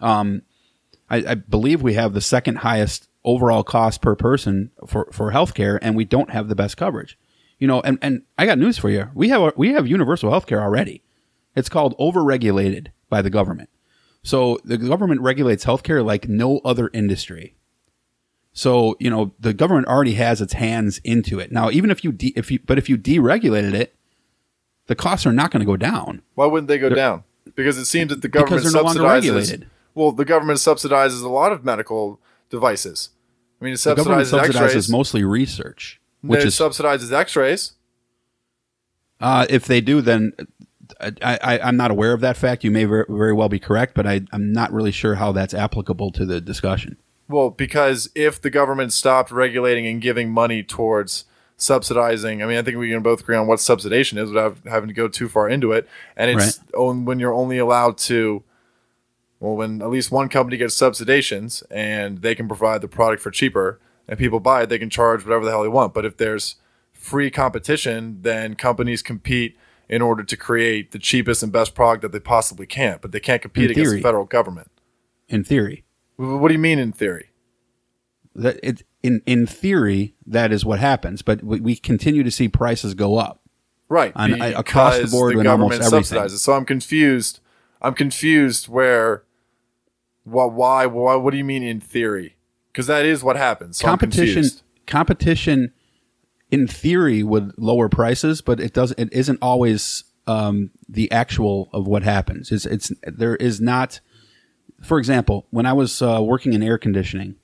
Um, 0.00 0.42
I, 1.08 1.16
I 1.18 1.34
believe 1.34 1.82
we 1.82 1.94
have 1.94 2.12
the 2.12 2.20
second 2.20 2.56
highest 2.56 3.08
overall 3.26 3.62
cost 3.64 4.00
per 4.00 4.14
person 4.14 4.70
for, 4.86 5.08
for 5.12 5.32
healthcare, 5.32 5.78
and 5.82 5.96
we 5.96 6.04
don't 6.04 6.30
have 6.30 6.48
the 6.48 6.54
best 6.54 6.76
coverage. 6.76 7.18
You 7.58 7.66
know, 7.66 7.80
and, 7.80 7.98
and 8.00 8.22
I 8.38 8.46
got 8.46 8.58
news 8.58 8.78
for 8.78 8.88
you. 8.90 9.08
We 9.14 9.28
have 9.30 9.52
we 9.56 9.72
have 9.72 9.86
universal 9.86 10.30
healthcare 10.30 10.60
already. 10.62 11.02
It's 11.54 11.68
called 11.68 11.96
overregulated 11.98 12.88
by 13.08 13.22
the 13.22 13.30
government. 13.30 13.70
So 14.22 14.58
the 14.64 14.76
government 14.76 15.20
regulates 15.22 15.64
healthcare 15.64 16.04
like 16.04 16.28
no 16.28 16.60
other 16.64 16.90
industry. 16.92 17.56
So 18.52 18.96
you 19.00 19.10
know 19.10 19.32
the 19.40 19.54
government 19.54 19.86
already 19.86 20.14
has 20.14 20.40
its 20.40 20.54
hands 20.54 20.98
into 21.04 21.38
it. 21.38 21.52
Now, 21.52 21.70
even 21.70 21.90
if 21.90 22.04
you 22.04 22.12
de- 22.12 22.32
if 22.36 22.50
you 22.50 22.58
but 22.64 22.78
if 22.78 22.88
you 22.88 22.96
deregulated 22.98 23.74
it, 23.74 23.94
the 24.86 24.94
costs 24.94 25.26
are 25.26 25.32
not 25.32 25.50
going 25.50 25.60
to 25.60 25.66
go 25.66 25.76
down. 25.76 26.22
Why 26.34 26.46
wouldn't 26.46 26.68
they 26.68 26.78
go 26.78 26.88
down? 26.88 27.24
Because 27.54 27.78
it 27.78 27.86
seems 27.86 28.10
that 28.10 28.22
the 28.22 28.28
government 28.28 28.62
Because 28.62 28.72
they're 28.72 28.82
no 28.82 28.86
longer 28.86 29.00
subsidizes. 29.00 29.14
regulated. 29.14 29.66
Well, 29.94 30.12
the 30.12 30.24
government 30.26 30.58
subsidizes 30.58 31.22
a 31.22 31.28
lot 31.28 31.52
of 31.52 31.64
medical 31.64 32.20
devices. 32.50 33.10
I 33.60 33.64
mean, 33.64 33.74
it 33.74 33.80
The 33.80 33.94
government 33.94 34.26
subsidizes 34.26 34.48
subsidizes 34.48 34.64
X-rays. 34.64 34.88
mostly 34.90 35.24
research, 35.24 36.00
Which 36.20 36.44
is 36.44 36.54
subsidizes 36.54 37.12
X-rays. 37.12 37.72
Uh, 39.20 39.46
if 39.48 39.64
they 39.64 39.80
do, 39.80 40.00
then 40.02 40.32
I, 41.00 41.38
I, 41.42 41.58
I'm 41.60 41.76
not 41.76 41.90
aware 41.90 42.12
of 42.12 42.20
that 42.20 42.36
fact. 42.36 42.64
You 42.64 42.70
may 42.70 42.84
very, 42.84 43.06
very 43.08 43.32
well 43.32 43.48
be 43.48 43.58
correct, 43.58 43.94
but 43.94 44.06
I, 44.06 44.22
I'm 44.32 44.52
not 44.52 44.72
really 44.72 44.92
sure 44.92 45.14
how 45.14 45.32
that's 45.32 45.54
applicable 45.54 46.12
to 46.12 46.26
the 46.26 46.40
discussion. 46.40 46.96
Well, 47.28 47.50
because 47.50 48.10
if 48.14 48.40
the 48.40 48.50
government 48.50 48.92
stopped 48.92 49.30
regulating 49.30 49.86
and 49.86 50.00
giving 50.00 50.30
money 50.30 50.62
towards 50.62 51.24
subsidizing, 51.56 52.42
I 52.42 52.46
mean, 52.46 52.58
I 52.58 52.62
think 52.62 52.76
we 52.76 52.90
can 52.90 53.02
both 53.02 53.20
agree 53.20 53.36
on 53.36 53.46
what 53.46 53.58
subsidization 53.58 54.18
is 54.18 54.28
without 54.30 54.58
having 54.66 54.88
to 54.88 54.94
go 54.94 55.08
too 55.08 55.28
far 55.28 55.48
into 55.48 55.72
it. 55.72 55.88
And 56.16 56.30
it's 56.30 56.60
on, 56.76 57.04
when 57.04 57.18
you're 57.18 57.34
only 57.34 57.58
allowed 57.58 57.98
to, 57.98 58.44
well, 59.40 59.54
when 59.54 59.82
at 59.82 59.90
least 59.90 60.10
one 60.10 60.28
company 60.28 60.56
gets 60.56 60.74
subsidizations 60.74 61.62
and 61.70 62.22
they 62.22 62.34
can 62.34 62.48
provide 62.48 62.80
the 62.80 62.88
product 62.88 63.22
for 63.22 63.30
cheaper 63.30 63.80
and 64.08 64.18
people 64.18 64.40
buy 64.40 64.62
it, 64.62 64.68
they 64.68 64.78
can 64.78 64.90
charge 64.90 65.24
whatever 65.24 65.44
the 65.44 65.50
hell 65.50 65.62
they 65.62 65.68
want. 65.68 65.94
But 65.94 66.04
if 66.04 66.16
there's 66.16 66.56
free 66.92 67.30
competition, 67.30 68.18
then 68.22 68.54
companies 68.54 69.02
compete 69.02 69.56
in 69.88 70.02
order 70.02 70.24
to 70.24 70.36
create 70.36 70.92
the 70.92 70.98
cheapest 70.98 71.42
and 71.42 71.52
best 71.52 71.74
product 71.74 72.02
that 72.02 72.12
they 72.12 72.20
possibly 72.20 72.66
can. 72.66 72.98
But 73.00 73.12
they 73.12 73.20
can't 73.20 73.42
compete 73.42 73.66
In 73.66 73.70
against 73.72 73.92
the 73.92 74.02
federal 74.02 74.24
government. 74.24 74.70
In 75.28 75.44
theory, 75.44 75.84
What 76.16 76.48
do 76.48 76.54
you 76.54 76.60
mean 76.60 76.78
in 76.78 76.92
theory? 76.92 77.30
that 78.36 78.60
it 78.62 78.82
in 79.02 79.22
in 79.26 79.46
theory 79.46 80.14
that 80.26 80.52
is 80.52 80.64
what 80.64 80.78
happens, 80.78 81.22
but 81.22 81.42
we, 81.42 81.60
we 81.60 81.76
continue 81.76 82.22
to 82.22 82.30
see 82.30 82.48
prices 82.48 82.94
go 82.94 83.16
up. 83.16 83.40
Right. 83.88 84.12
On- 84.14 84.40
across 84.42 84.98
the 84.98 85.06
board 85.06 85.38
the 85.38 85.42
government 85.42 85.82
subsidizes. 85.82 86.38
So 86.38 86.52
I'm 86.52 86.64
confused. 86.64 87.40
I'm 87.86 87.94
confused 87.94 88.66
where 88.66 89.22
what 90.24 90.52
why 90.52 90.86
why 90.86 91.14
what 91.14 91.30
do 91.30 91.36
you 91.36 91.44
mean 91.44 91.62
in 91.62 91.80
theory? 91.80 92.36
Because 92.72 92.88
that 92.88 93.04
is 93.04 93.22
what 93.22 93.36
happens. 93.36 93.78
So 93.78 93.86
competition 93.86 94.44
competition 94.88 95.72
in 96.50 96.66
theory 96.66 97.22
would 97.22 97.56
lower 97.56 97.88
prices, 97.88 98.40
but 98.40 98.58
it 98.58 98.72
doesn't 98.72 98.98
it 98.98 99.12
isn't 99.12 99.38
always 99.40 100.02
um, 100.26 100.70
the 100.88 101.10
actual 101.12 101.68
of 101.72 101.86
what 101.86 102.02
happens. 102.02 102.50
It's 102.50 102.66
it's 102.66 102.90
there 103.06 103.36
is 103.36 103.60
not. 103.60 104.00
For 104.82 104.98
example, 104.98 105.46
when 105.50 105.64
I 105.64 105.72
was 105.72 106.02
uh, 106.02 106.20
working 106.22 106.54
in 106.54 106.64
air 106.64 106.78
conditioning, 106.78 107.36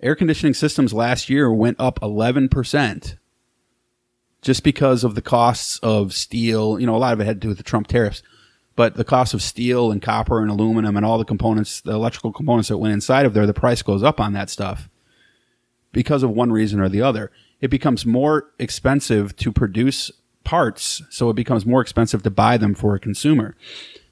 air 0.00 0.16
conditioning 0.16 0.54
systems 0.54 0.94
last 0.94 1.28
year 1.28 1.52
went 1.52 1.78
up 1.78 1.98
eleven 2.02 2.48
percent, 2.48 3.16
just 4.40 4.64
because 4.64 5.04
of 5.04 5.14
the 5.16 5.22
costs 5.22 5.78
of 5.80 6.14
steel. 6.14 6.80
You 6.80 6.86
know, 6.86 6.96
a 6.96 6.98
lot 6.98 7.12
of 7.12 7.20
it 7.20 7.26
had 7.26 7.42
to 7.42 7.44
do 7.44 7.48
with 7.48 7.58
the 7.58 7.62
Trump 7.62 7.88
tariffs, 7.88 8.22
but 8.76 8.94
the 8.96 9.04
cost 9.04 9.34
of 9.34 9.42
steel 9.42 9.90
and 9.90 10.02
copper 10.02 10.40
and 10.40 10.50
aluminum 10.50 10.96
and 10.96 11.06
all 11.06 11.18
the 11.18 11.24
components, 11.24 11.80
the 11.80 11.92
electrical 11.92 12.32
components 12.32 12.68
that 12.68 12.78
went 12.78 12.92
inside 12.92 13.26
of 13.26 13.34
there, 13.34 13.46
the 13.46 13.54
price 13.54 13.82
goes 13.82 14.02
up 14.02 14.20
on 14.20 14.32
that 14.32 14.50
stuff 14.50 14.88
because 15.92 16.22
of 16.22 16.30
one 16.30 16.50
reason 16.52 16.80
or 16.80 16.88
the 16.88 17.02
other. 17.02 17.30
It 17.60 17.68
becomes 17.68 18.04
more 18.04 18.50
expensive 18.58 19.36
to 19.36 19.52
produce 19.52 20.10
parts, 20.42 21.02
so 21.08 21.30
it 21.30 21.34
becomes 21.34 21.64
more 21.64 21.80
expensive 21.80 22.22
to 22.24 22.30
buy 22.30 22.56
them 22.56 22.74
for 22.74 22.94
a 22.94 23.00
consumer. 23.00 23.56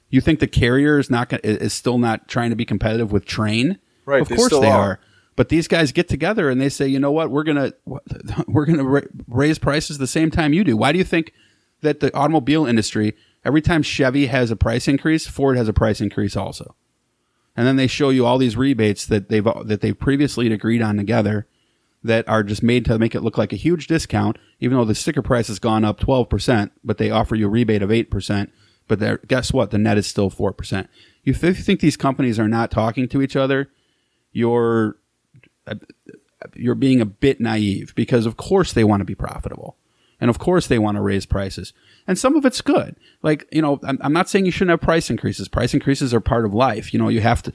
You 0.09 0.21
think 0.21 0.39
the 0.39 0.47
carrier 0.47 0.97
is 0.99 1.09
not 1.09 1.33
is 1.43 1.73
still 1.73 1.97
not 1.97 2.27
trying 2.27 2.49
to 2.51 2.55
be 2.55 2.65
competitive 2.65 3.11
with 3.11 3.25
Trane? 3.25 3.79
Right, 4.05 4.21
Of 4.21 4.29
course 4.29 4.51
they 4.51 4.69
are. 4.69 4.79
are. 4.79 4.99
But 5.35 5.49
these 5.49 5.67
guys 5.67 5.91
get 5.91 6.07
together 6.07 6.49
and 6.49 6.61
they 6.61 6.69
say, 6.69 6.87
you 6.87 6.99
know 6.99 7.11
what, 7.11 7.31
we're 7.31 7.43
gonna 7.43 7.73
we're 8.47 8.65
gonna 8.65 9.01
raise 9.27 9.59
prices 9.59 9.97
the 9.97 10.07
same 10.07 10.31
time 10.31 10.53
you 10.53 10.63
do. 10.63 10.77
Why 10.77 10.91
do 10.91 10.97
you 10.97 11.03
think 11.03 11.33
that 11.81 11.99
the 11.99 12.15
automobile 12.15 12.65
industry 12.65 13.15
every 13.45 13.61
time 13.61 13.83
Chevy 13.83 14.27
has 14.27 14.51
a 14.51 14.55
price 14.55 14.87
increase, 14.87 15.27
Ford 15.27 15.57
has 15.57 15.67
a 15.67 15.73
price 15.73 16.01
increase 16.01 16.35
also? 16.35 16.75
and 17.55 17.67
then 17.67 17.75
they 17.75 17.87
show 17.87 18.09
you 18.09 18.25
all 18.25 18.37
these 18.37 18.57
rebates 18.57 19.05
that 19.05 19.29
they've 19.29 19.43
that 19.65 19.81
they've 19.81 19.97
previously 19.97 20.51
agreed 20.51 20.81
on 20.81 20.97
together 20.97 21.47
that 22.03 22.27
are 22.27 22.43
just 22.43 22.63
made 22.63 22.83
to 22.85 22.99
make 22.99 23.15
it 23.15 23.21
look 23.21 23.37
like 23.37 23.53
a 23.53 23.57
huge 23.57 23.87
discount, 23.87 24.37
even 24.59 24.77
though 24.77 24.85
the 24.85 24.95
sticker 24.95 25.21
price 25.21 25.47
has 25.47 25.59
gone 25.59 25.85
up 25.85 25.99
twelve 25.99 26.29
percent, 26.29 26.71
but 26.83 26.97
they 26.97 27.11
offer 27.11 27.35
you 27.35 27.45
a 27.45 27.49
rebate 27.49 27.81
of 27.81 27.91
eight 27.91 28.09
percent. 28.09 28.51
But 28.87 29.27
guess 29.27 29.53
what? 29.53 29.71
The 29.71 29.77
net 29.77 29.97
is 29.97 30.07
still 30.07 30.29
four 30.29 30.51
percent. 30.51 30.89
If 31.23 31.41
you 31.41 31.53
think 31.53 31.79
these 31.79 31.95
companies 31.95 32.39
are 32.39 32.49
not 32.49 32.71
talking 32.71 33.07
to 33.09 33.21
each 33.21 33.35
other, 33.35 33.69
you're 34.31 34.97
you're 36.55 36.75
being 36.75 36.99
a 36.99 37.05
bit 37.05 37.39
naive 37.39 37.93
because 37.95 38.25
of 38.25 38.35
course 38.35 38.73
they 38.73 38.83
want 38.83 39.01
to 39.01 39.05
be 39.05 39.15
profitable. 39.15 39.77
And 40.19 40.29
of 40.29 40.39
course 40.39 40.67
they 40.67 40.79
want 40.79 40.97
to 40.97 41.01
raise 41.01 41.25
prices. 41.25 41.73
And 42.07 42.17
some 42.17 42.35
of 42.35 42.45
it's 42.45 42.61
good. 42.61 42.95
Like, 43.21 43.47
you 43.51 43.61
know, 43.61 43.79
I'm, 43.83 43.97
I'm 44.01 44.13
not 44.13 44.29
saying 44.29 44.45
you 44.45 44.51
shouldn't 44.51 44.71
have 44.71 44.81
price 44.81 45.09
increases. 45.09 45.47
Price 45.47 45.73
increases 45.73 46.13
are 46.13 46.19
part 46.19 46.45
of 46.45 46.53
life. 46.53 46.93
You 46.93 46.99
know, 46.99 47.09
you 47.09 47.21
have 47.21 47.41
to, 47.43 47.53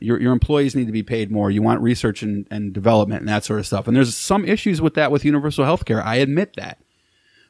your, 0.00 0.20
your 0.20 0.32
employees 0.32 0.74
need 0.74 0.86
to 0.86 0.92
be 0.92 1.02
paid 1.02 1.30
more. 1.30 1.50
You 1.50 1.62
want 1.62 1.80
research 1.80 2.22
and, 2.22 2.46
and 2.50 2.72
development 2.72 3.20
and 3.20 3.28
that 3.28 3.44
sort 3.44 3.58
of 3.58 3.66
stuff. 3.66 3.86
And 3.86 3.96
there's 3.96 4.14
some 4.14 4.44
issues 4.44 4.82
with 4.82 4.94
that 4.94 5.10
with 5.10 5.24
universal 5.24 5.64
health 5.64 5.84
care. 5.84 6.02
I 6.02 6.16
admit 6.16 6.56
that. 6.56 6.78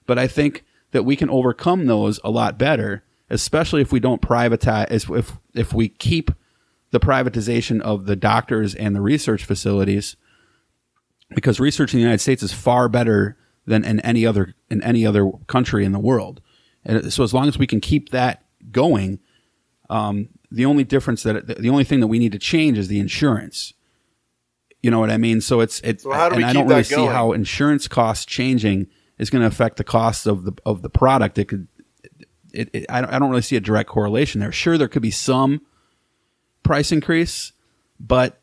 But 0.06 0.18
I 0.18 0.28
think 0.28 0.64
that 0.92 1.02
we 1.02 1.16
can 1.16 1.28
overcome 1.28 1.86
those 1.86 2.20
a 2.22 2.30
lot 2.30 2.58
better, 2.58 3.02
especially 3.28 3.82
if 3.82 3.90
we 3.90 3.98
don't 3.98 4.22
privatize, 4.22 4.90
if, 4.90 5.10
if, 5.10 5.32
if 5.54 5.72
we 5.74 5.88
keep 5.88 6.30
the 6.92 7.00
privatization 7.00 7.80
of 7.80 8.06
the 8.06 8.14
doctors 8.16 8.74
and 8.74 8.94
the 8.94 9.00
research 9.00 9.44
facilities 9.44 10.16
because 11.34 11.58
research 11.58 11.92
in 11.92 11.98
the 11.98 12.02
United 12.02 12.20
States 12.20 12.42
is 12.42 12.52
far 12.52 12.88
better 12.88 13.36
than 13.66 13.84
in 13.84 14.00
any 14.00 14.24
other 14.24 14.54
in 14.70 14.82
any 14.82 15.06
other 15.06 15.30
country 15.46 15.84
in 15.84 15.92
the 15.92 15.98
world. 15.98 16.40
And 16.84 17.12
so 17.12 17.22
as 17.24 17.34
long 17.34 17.48
as 17.48 17.58
we 17.58 17.66
can 17.66 17.80
keep 17.80 18.10
that 18.10 18.44
going, 18.70 19.18
um, 19.90 20.28
the 20.50 20.64
only 20.64 20.84
difference 20.84 21.22
that 21.24 21.46
the 21.60 21.68
only 21.68 21.84
thing 21.84 22.00
that 22.00 22.06
we 22.06 22.18
need 22.18 22.32
to 22.32 22.38
change 22.38 22.78
is 22.78 22.88
the 22.88 23.00
insurance. 23.00 23.74
You 24.82 24.90
know 24.90 25.00
what 25.00 25.10
I 25.10 25.16
mean? 25.16 25.40
So 25.40 25.60
it's 25.60 25.80
it's 25.80 26.04
So 26.04 26.12
how 26.12 26.28
do 26.28 26.36
we 26.36 26.42
and 26.42 26.50
I 26.50 26.52
don't 26.52 26.68
really 26.68 26.84
see 26.84 27.06
how 27.06 27.32
insurance 27.32 27.88
costs 27.88 28.24
changing 28.24 28.86
is 29.18 29.30
going 29.30 29.42
to 29.42 29.48
affect 29.48 29.76
the 29.76 29.84
cost 29.84 30.26
of 30.26 30.44
the 30.44 30.52
of 30.64 30.82
the 30.82 30.90
product. 30.90 31.38
It 31.38 31.46
could 31.46 31.66
it, 32.52 32.70
it, 32.72 32.86
I, 32.88 33.00
don't, 33.00 33.12
I 33.12 33.18
don't 33.18 33.30
really 33.30 33.42
see 33.42 33.56
a 33.56 33.60
direct 33.60 33.90
correlation 33.90 34.40
there. 34.40 34.52
Sure, 34.52 34.78
there 34.78 34.88
could 34.88 35.02
be 35.02 35.10
some 35.10 35.60
price 36.62 36.90
increase, 36.90 37.52
but 38.00 38.40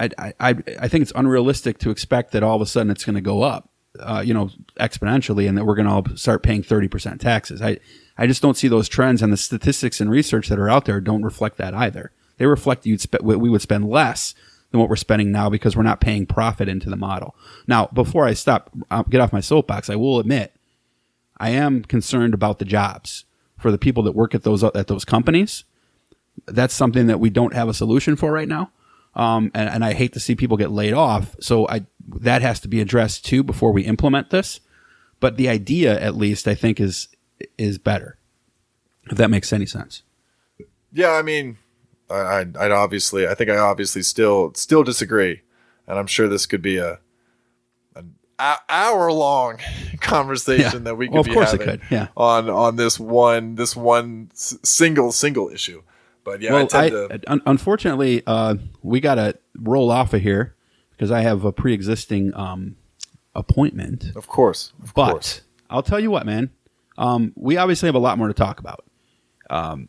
I, 0.00 0.10
I 0.18 0.32
I 0.80 0.88
think 0.88 1.02
it's 1.02 1.12
unrealistic 1.14 1.78
to 1.78 1.90
expect 1.90 2.32
that 2.32 2.42
all 2.42 2.56
of 2.56 2.62
a 2.62 2.66
sudden 2.66 2.90
it's 2.90 3.04
going 3.04 3.14
to 3.14 3.20
go 3.20 3.42
up, 3.42 3.70
uh, 4.00 4.22
you 4.24 4.34
know, 4.34 4.50
exponentially, 4.78 5.48
and 5.48 5.56
that 5.56 5.64
we're 5.64 5.74
going 5.74 5.86
to 5.86 5.92
all 5.92 6.16
start 6.16 6.42
paying 6.42 6.62
thirty 6.62 6.88
percent 6.88 7.20
taxes. 7.20 7.62
I 7.62 7.78
I 8.16 8.26
just 8.26 8.42
don't 8.42 8.56
see 8.56 8.68
those 8.68 8.88
trends, 8.88 9.22
and 9.22 9.32
the 9.32 9.36
statistics 9.36 10.00
and 10.00 10.10
research 10.10 10.48
that 10.48 10.58
are 10.58 10.68
out 10.68 10.84
there 10.84 11.00
don't 11.00 11.22
reflect 11.22 11.56
that 11.58 11.74
either. 11.74 12.12
They 12.36 12.46
reflect 12.46 12.86
you'd 12.86 13.00
spe- 13.00 13.22
we 13.22 13.50
would 13.50 13.62
spend 13.62 13.88
less 13.88 14.34
than 14.70 14.80
what 14.80 14.88
we're 14.88 14.96
spending 14.96 15.32
now 15.32 15.48
because 15.48 15.76
we're 15.76 15.82
not 15.82 16.00
paying 16.00 16.26
profit 16.26 16.68
into 16.68 16.90
the 16.90 16.96
model. 16.96 17.34
Now, 17.66 17.86
before 17.86 18.26
I 18.26 18.34
stop, 18.34 18.70
uh, 18.90 19.02
get 19.02 19.20
off 19.20 19.32
my 19.32 19.40
soapbox, 19.40 19.88
I 19.88 19.96
will 19.96 20.18
admit 20.18 20.52
I 21.38 21.50
am 21.50 21.82
concerned 21.82 22.34
about 22.34 22.58
the 22.58 22.64
jobs 22.64 23.24
for 23.56 23.70
the 23.70 23.78
people 23.78 24.02
that 24.04 24.12
work 24.12 24.34
at 24.34 24.42
those 24.42 24.62
at 24.62 24.86
those 24.86 25.04
companies. 25.04 25.64
That's 26.46 26.74
something 26.74 27.06
that 27.06 27.18
we 27.18 27.30
don't 27.30 27.54
have 27.54 27.68
a 27.68 27.74
solution 27.74 28.14
for 28.14 28.30
right 28.30 28.46
now, 28.46 28.70
um, 29.14 29.50
and, 29.54 29.68
and 29.68 29.84
I 29.84 29.94
hate 29.94 30.12
to 30.12 30.20
see 30.20 30.36
people 30.36 30.56
get 30.56 30.70
laid 30.70 30.92
off. 30.92 31.34
So 31.40 31.66
I 31.68 31.86
that 32.20 32.42
has 32.42 32.60
to 32.60 32.68
be 32.68 32.80
addressed 32.80 33.24
too 33.24 33.42
before 33.42 33.72
we 33.72 33.82
implement 33.82 34.30
this. 34.30 34.60
But 35.20 35.36
the 35.36 35.48
idea, 35.48 35.98
at 36.00 36.16
least, 36.16 36.46
I 36.48 36.54
think 36.54 36.80
is 36.80 37.08
is 37.56 37.78
better. 37.78 38.18
If 39.10 39.16
that 39.18 39.30
makes 39.30 39.52
any 39.52 39.66
sense. 39.66 40.02
Yeah, 40.92 41.12
I 41.12 41.22
mean, 41.22 41.56
I, 42.10 42.14
I'd, 42.20 42.56
I'd 42.56 42.70
obviously, 42.70 43.26
I 43.26 43.34
think 43.34 43.50
I 43.50 43.56
obviously 43.58 44.02
still 44.02 44.52
still 44.54 44.82
disagree, 44.84 45.42
and 45.86 45.98
I'm 45.98 46.06
sure 46.06 46.28
this 46.28 46.46
could 46.46 46.62
be 46.62 46.76
a 46.78 46.98
an 47.96 48.14
hour 48.68 49.10
long 49.12 49.58
conversation 50.00 50.62
Yeah. 50.72 50.78
that 50.80 50.94
we 50.96 51.06
could 51.08 51.12
Well, 51.14 51.20
of 51.20 51.26
be 51.26 51.34
course 51.34 51.52
it 51.52 51.60
having 51.60 51.78
could, 51.80 51.90
yeah. 51.90 52.08
on 52.16 52.48
on 52.48 52.76
this 52.76 52.98
one 53.00 53.54
this 53.56 53.74
one 53.74 54.30
single 54.34 55.10
single 55.12 55.48
issue. 55.48 55.82
But 56.24 56.40
yeah, 56.42 56.50
I 56.50 56.52
well, 56.54 56.66
tend 56.68 56.84
I, 56.84 56.90
to. 56.90 57.20
un- 57.32 57.42
unfortunately, 57.46 58.22
uh, 58.26 58.56
we 58.82 59.00
got 59.00 59.16
to 59.16 59.36
roll 59.58 59.90
off 59.90 60.12
of 60.14 60.20
here 60.22 60.54
because 60.98 61.12
I 61.12 61.20
have 61.20 61.44
a 61.44 61.52
pre-existing 61.52 62.34
um, 62.34 62.74
appointment. 63.34 64.12
Of 64.16 64.26
course. 64.26 64.72
Of 64.82 64.92
But 64.94 65.10
course. 65.12 65.42
I'll 65.70 65.82
tell 65.84 66.00
you 66.00 66.10
what, 66.10 66.26
man. 66.26 66.50
Um, 66.98 67.32
we 67.36 67.56
obviously 67.56 67.86
have 67.86 67.94
a 67.94 68.00
lot 68.00 68.18
more 68.18 68.26
to 68.26 68.34
talk 68.34 68.58
about. 68.58 68.84
Um, 69.48 69.88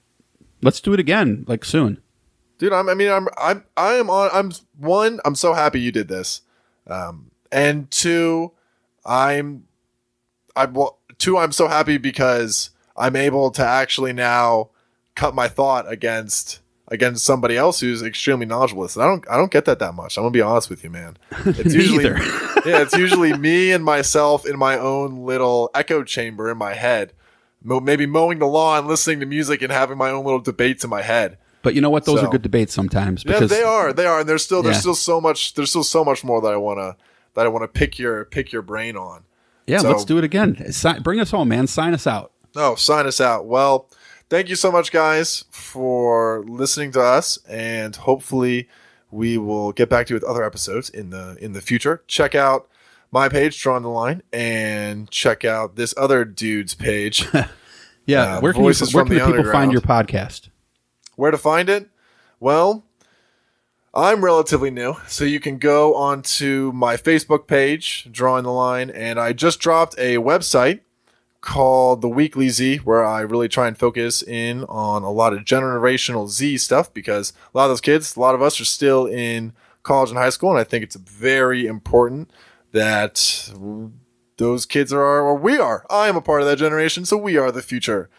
let's 0.62 0.80
do 0.80 0.93
it 0.93 0.99
again, 0.99 1.43
like 1.47 1.66
soon. 1.66 1.99
dude 2.60 2.72
i'm 2.74 2.88
i 2.89 2.93
mean 2.93 3.10
i'm 3.10 3.28
i'm 3.38 3.64
i 3.76 3.93
am 3.95 4.10
on 4.10 4.30
i'm 4.34 4.51
one 4.78 5.20
i'm 5.26 5.34
so 5.36 5.53
happy 5.53 5.80
you 5.82 5.91
did 5.91 6.07
this 6.10 6.41
um 6.88 7.32
and 7.51 7.89
two 7.89 8.51
i'm 9.05 9.64
i 10.57 10.66
well 10.66 10.99
two 11.18 11.38
i'm 11.38 11.51
so 11.53 11.68
happy 11.70 11.97
because 11.97 12.70
i'm 12.97 13.16
able 13.16 13.49
to 13.51 13.64
actually 13.66 14.12
now 14.14 14.70
cut 15.16 15.34
my 15.34 15.47
thought 15.47 15.89
against 15.91 16.60
against 16.91 17.23
somebody 17.23 17.55
else 17.55 17.79
who's 17.79 18.01
extremely 18.01 18.45
knowledgeable 18.45 18.83
and 18.83 18.91
i 18.97 19.05
don't 19.05 19.29
i 19.29 19.37
don't 19.37 19.51
get 19.51 19.65
that 19.65 19.79
that 19.79 19.93
much 19.93 20.17
i'm 20.17 20.23
gonna 20.23 20.31
be 20.31 20.41
honest 20.41 20.69
with 20.69 20.83
you 20.83 20.89
man 20.89 21.17
it's 21.45 21.73
usually 21.73 22.03
yeah 22.65 22.81
it's 22.81 22.97
usually 22.97 23.31
me 23.37 23.71
and 23.71 23.83
myself 23.85 24.45
in 24.45 24.57
my 24.57 24.77
own 24.77 25.23
little 25.25 25.69
echo 25.75 26.03
chamber 26.03 26.49
in 26.49 26.57
my 26.57 26.73
head 26.73 27.13
Mo- 27.61 27.79
maybe 27.79 28.05
mowing 28.05 28.39
the 28.39 28.47
lawn 28.47 28.87
listening 28.87 29.19
to 29.19 29.25
music 29.25 29.61
and 29.61 29.71
having 29.71 29.97
my 29.97 30.09
own 30.09 30.23
little 30.25 30.39
debates 30.39 30.83
in 30.83 30.89
my 30.89 31.01
head 31.01 31.37
But 31.61 31.75
you 31.75 31.81
know 31.81 31.89
what? 31.89 32.05
Those 32.05 32.21
So- 32.21 32.27
are 32.27 32.31
good 32.31 32.41
debates 32.41 32.73
sometimes 32.73 33.25
yeah, 33.25 33.41
they 33.41 33.63
are. 33.63 33.91
They 33.91 34.05
are, 34.05 34.21
and 34.21 34.29
there's 34.29 34.45
still 34.45 34.63
there's 34.63 34.77
Yeah. 34.77 34.79
still 34.81 34.95
so 34.95 35.19
much 35.19 35.53
there's 35.55 35.69
still 35.69 35.83
so 35.83 36.05
much 36.05 36.23
more 36.23 36.39
that 36.41 36.53
I 36.53 36.57
wanna 36.57 36.95
that 37.35 37.45
I 37.45 37.49
wanna 37.49 37.67
pick 37.67 37.99
your 37.99 38.23
pick 38.25 38.53
your 38.53 38.61
brain 38.61 38.95
on. 38.95 39.23
Yeah, 39.67 39.79
So- 39.79 39.89
let's 39.91 40.05
do 40.05 40.17
it 40.17 40.23
again. 40.23 40.71
Si- 40.71 40.99
bring 41.03 41.19
us 41.19 41.31
home, 41.31 41.49
man. 41.49 41.67
Sign 41.67 41.93
us 41.93 42.07
out. 42.07 42.31
Oh, 42.55 42.75
sign 42.75 43.05
us 43.05 43.19
out. 43.21 43.45
Well, 43.45 43.89
thank 44.30 44.49
you 44.49 44.55
so 44.55 44.71
much, 44.71 44.91
guys, 44.91 45.45
for 45.51 46.43
listening 46.47 46.91
to 46.93 47.01
us, 47.01 47.38
and 47.47 47.95
hopefully 47.95 48.67
we 49.11 49.38
will 49.38 49.71
get 49.71 49.89
back 49.89 50.07
to 50.07 50.13
you 50.13 50.15
with 50.15 50.23
other 50.23 50.43
episodes 50.43 50.89
in 50.89 51.09
the 51.09 51.38
in 51.41 51.53
the 51.53 51.61
future. 51.61 52.03
Check 52.07 52.36
out 52.36 52.67
my 53.11 53.27
page, 53.27 53.59
Drawing 53.61 53.84
the 53.84 53.89
Line, 53.89 54.21
and 54.32 55.09
check 55.09 55.43
out 55.43 55.75
this 55.75 55.93
other 55.97 56.25
dude's 56.25 56.73
page. 56.75 57.25
Yeah, 58.05 58.38
Uh, 58.38 58.41
where 58.41 58.53
can, 58.53 58.63
you, 58.63 58.73
where 58.91 59.05
can 59.05 59.19
people 59.19 59.51
find 59.51 59.71
your 59.71 59.82
podcast? 59.82 60.49
Where 61.15 61.30
to 61.30 61.38
find 61.38 61.69
it? 61.69 61.91
Well, 62.39 62.84
I'm 63.93 64.25
relatively 64.25 64.71
new, 64.71 64.95
so 65.07 65.25
you 65.25 65.39
can 65.39 65.59
go 65.59 65.93
onto 65.93 66.71
my 66.73 66.97
Facebook 66.97 67.45
page, 67.45 68.07
Drawing 68.11 68.45
the 68.45 68.51
Line, 68.51 68.89
and 68.89 69.19
I 69.19 69.34
just 69.34 69.59
dropped 69.59 69.93
a 69.99 70.15
website 70.15 70.80
called 71.41 72.01
The 72.01 72.09
Weekly 72.09 72.49
Z, 72.49 72.77
where 72.77 73.05
I 73.05 73.21
really 73.21 73.47
try 73.47 73.67
and 73.67 73.77
focus 73.77 74.21
in 74.21 74.63
on 74.65 75.03
a 75.03 75.11
lot 75.11 75.33
of 75.33 75.39
generational 75.39 76.27
Z 76.27 76.57
stuff 76.57 76.93
because 76.93 77.33
a 77.53 77.57
lot 77.57 77.65
of 77.65 77.69
those 77.71 77.81
kids, 77.81 78.15
a 78.15 78.19
lot 78.19 78.35
of 78.35 78.41
us 78.41 78.59
are 78.59 78.65
still 78.65 79.05
in 79.05 79.53
college 79.83 80.09
and 80.09 80.17
high 80.19 80.29
school, 80.29 80.49
and 80.51 80.59
I 80.59 80.63
think 80.63 80.83
it's 80.83 80.95
very 80.95 81.65
important 81.65 82.29
that 82.71 83.51
those 84.37 84.65
kids 84.65 84.91
are, 84.93 85.21
or 85.21 85.35
we 85.35 85.57
are. 85.57 85.85
I 85.89 86.07
am 86.07 86.15
a 86.15 86.21
part 86.21 86.41
of 86.41 86.47
that 86.47 86.57
generation, 86.57 87.05
so 87.05 87.17
we 87.17 87.37
are 87.37 87.51
the 87.51 87.61
future 87.61 88.09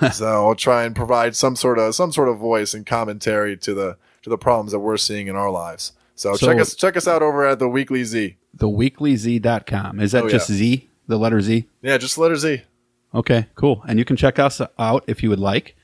so 0.12 0.26
I'll 0.48 0.54
try 0.54 0.84
and 0.84 0.96
provide 0.96 1.36
some 1.36 1.54
sort 1.54 1.78
of 1.78 1.94
some 1.94 2.12
sort 2.12 2.28
of 2.30 2.38
voice 2.38 2.72
and 2.72 2.86
commentary 2.86 3.56
to 3.58 3.74
the 3.74 3.96
to 4.22 4.30
the 4.30 4.38
problems 4.38 4.72
that 4.72 4.78
we're 4.78 4.96
seeing 4.96 5.26
in 5.26 5.36
our 5.36 5.50
lives. 5.50 5.92
So, 6.14 6.34
So- 6.34 6.46
check 6.46 6.58
us 6.60 6.74
check 6.74 6.96
us 6.96 7.06
out 7.06 7.22
over 7.22 7.44
at 7.44 7.58
the 7.58 7.68
Weekly 7.68 8.04
Z. 8.04 8.36
The 8.54 8.68
Theweeklyz.com. 8.68 10.00
Is 10.00 10.12
that 10.12 10.24
Oh, 10.24 10.28
just 10.28 10.48
yeah. 10.50 10.56
Z, 10.56 10.88
the 11.06 11.18
letter 11.18 11.40
Z? 11.40 11.66
Yeah, 11.82 11.98
just 11.98 12.16
the 12.16 12.22
letter 12.22 12.36
Z. 12.36 12.62
Okay, 13.14 13.46
cool. 13.54 13.82
And 13.86 13.98
you 13.98 14.04
can 14.04 14.16
check 14.16 14.38
us 14.38 14.60
out 14.78 15.04
if 15.06 15.22
you 15.22 15.30
would 15.30 15.40
like. 15.40 15.76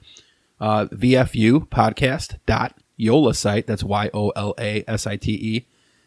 Uh, 0.61 0.87
VFU 0.87 1.69
podcast 1.69 2.39
dot 2.47 2.77
Yola 2.97 3.35
site. 3.35 3.67
That's 3.67 3.85
Y 3.85 4.11
O 4.15 4.31
L 4.31 4.55
A 4.59 4.85
S 4.89 5.07
I 5.07 5.17
T 5.17 5.33
E 5.33 5.67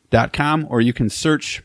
dot 0.09 0.34
com. 0.34 0.66
Or 0.70 0.82
you 0.82 0.93
can 0.93 1.09
search 1.09 1.64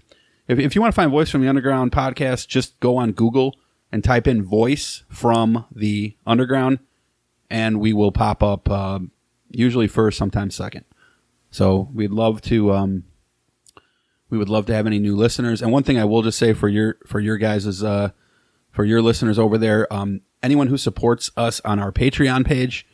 if, 0.49 0.59
if 0.59 0.75
you 0.75 0.81
want 0.81 0.93
to 0.93 0.97
find 0.97 1.11
Voice 1.11 1.31
from 1.31 1.43
the 1.43 1.49
Underground 1.49 1.93
podcast, 1.93 2.47
just 2.47 2.79
go 2.81 2.97
on 2.97 3.13
Google 3.13 3.57
and 3.91 4.03
type 4.05 4.27
in 4.27 4.43
voice 4.43 5.05
from 5.09 5.65
the 5.75 6.17
underground 6.27 6.79
and 7.51 7.81
we 7.81 7.93
will 7.93 8.13
pop 8.13 8.43
up 8.43 8.69
uh, 8.69 8.99
usually 9.51 9.87
first, 9.87 10.19
sometimes 10.19 10.55
second. 10.55 10.85
So 11.51 11.89
we'd 11.95 12.11
love 12.11 12.41
to 12.43 12.73
um, 12.73 13.05
we 14.31 14.39
would 14.39 14.49
love 14.49 14.67
to 14.67 14.75
have 14.75 14.87
any 14.87 14.99
new 14.99 15.17
listeners. 15.17 15.63
And 15.63 15.73
one 15.73 15.83
thing 15.83 15.99
I 15.99 16.05
will 16.05 16.23
just 16.23 16.39
say 16.39 16.53
for 16.53 16.69
your 16.69 16.99
for 17.07 17.21
your 17.21 17.37
guys 17.37 17.67
is 17.67 17.83
uh, 17.85 18.11
for 18.71 18.85
your 18.85 19.03
listeners 19.03 19.39
over 19.39 19.59
there, 19.59 19.93
um, 19.93 20.23
anyone 20.43 20.67
who 20.67 20.77
supports 20.77 21.31
us 21.37 21.61
on 21.65 21.79
our 21.79 21.93
Patreon 21.93 22.45
page, 22.45 22.87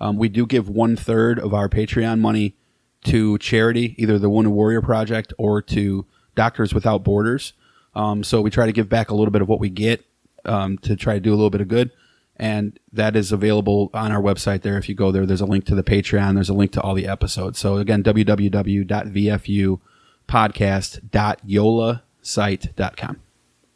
um, 0.00 0.16
we 0.16 0.28
do 0.28 0.46
give 0.46 0.68
one 0.68 0.96
third 0.96 1.38
of 1.38 1.52
our 1.54 1.68
Patreon 1.68 2.20
money 2.20 2.56
to 3.04 3.38
charity, 3.38 3.94
either 3.98 4.18
the 4.18 4.30
Wounded 4.30 4.52
Warrior 4.52 4.82
Project 4.82 5.32
or 5.38 5.62
to 5.62 6.06
Doctors 6.34 6.74
Without 6.74 7.04
Borders. 7.04 7.52
Um, 7.94 8.22
so 8.24 8.40
we 8.40 8.50
try 8.50 8.66
to 8.66 8.72
give 8.72 8.88
back 8.88 9.10
a 9.10 9.14
little 9.14 9.30
bit 9.30 9.42
of 9.42 9.48
what 9.48 9.60
we 9.60 9.70
get 9.70 10.04
um, 10.44 10.78
to 10.78 10.96
try 10.96 11.14
to 11.14 11.20
do 11.20 11.30
a 11.30 11.36
little 11.36 11.50
bit 11.50 11.60
of 11.60 11.68
good. 11.68 11.90
And 12.38 12.78
that 12.92 13.16
is 13.16 13.32
available 13.32 13.90
on 13.94 14.12
our 14.12 14.20
website 14.20 14.60
there. 14.60 14.76
If 14.76 14.88
you 14.88 14.94
go 14.94 15.10
there, 15.10 15.24
there's 15.24 15.40
a 15.40 15.46
link 15.46 15.64
to 15.66 15.74
the 15.74 15.82
Patreon. 15.82 16.34
There's 16.34 16.50
a 16.50 16.54
link 16.54 16.72
to 16.72 16.80
all 16.82 16.94
the 16.94 17.06
episodes. 17.06 17.58
So 17.58 17.78
again, 17.78 18.02
www.vfu 18.02 19.80
podcast.yolasite.com. 20.28 23.20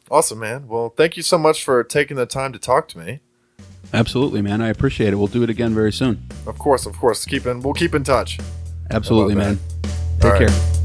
Awesome, 0.09 0.39
man. 0.39 0.67
Well, 0.67 0.89
thank 0.89 1.15
you 1.15 1.23
so 1.23 1.37
much 1.37 1.63
for 1.63 1.83
taking 1.83 2.17
the 2.17 2.25
time 2.25 2.51
to 2.51 2.59
talk 2.59 2.89
to 2.89 2.97
me. 2.97 3.21
Absolutely, 3.93 4.41
man. 4.41 4.61
I 4.61 4.69
appreciate 4.69 5.13
it. 5.13 5.15
We'll 5.15 5.27
do 5.27 5.43
it 5.43 5.49
again 5.49 5.73
very 5.73 5.93
soon. 5.93 6.27
Of 6.45 6.57
course, 6.57 6.85
of 6.85 6.97
course. 6.97 7.23
Keep 7.25 7.45
in 7.45 7.61
we'll 7.61 7.73
keep 7.73 7.95
in 7.95 8.03
touch. 8.03 8.39
Absolutely, 8.89 9.35
man. 9.35 9.59
that? 9.81 9.89
Take 10.19 10.33
All 10.33 10.39
right. 10.39 10.49
care. 10.49 10.80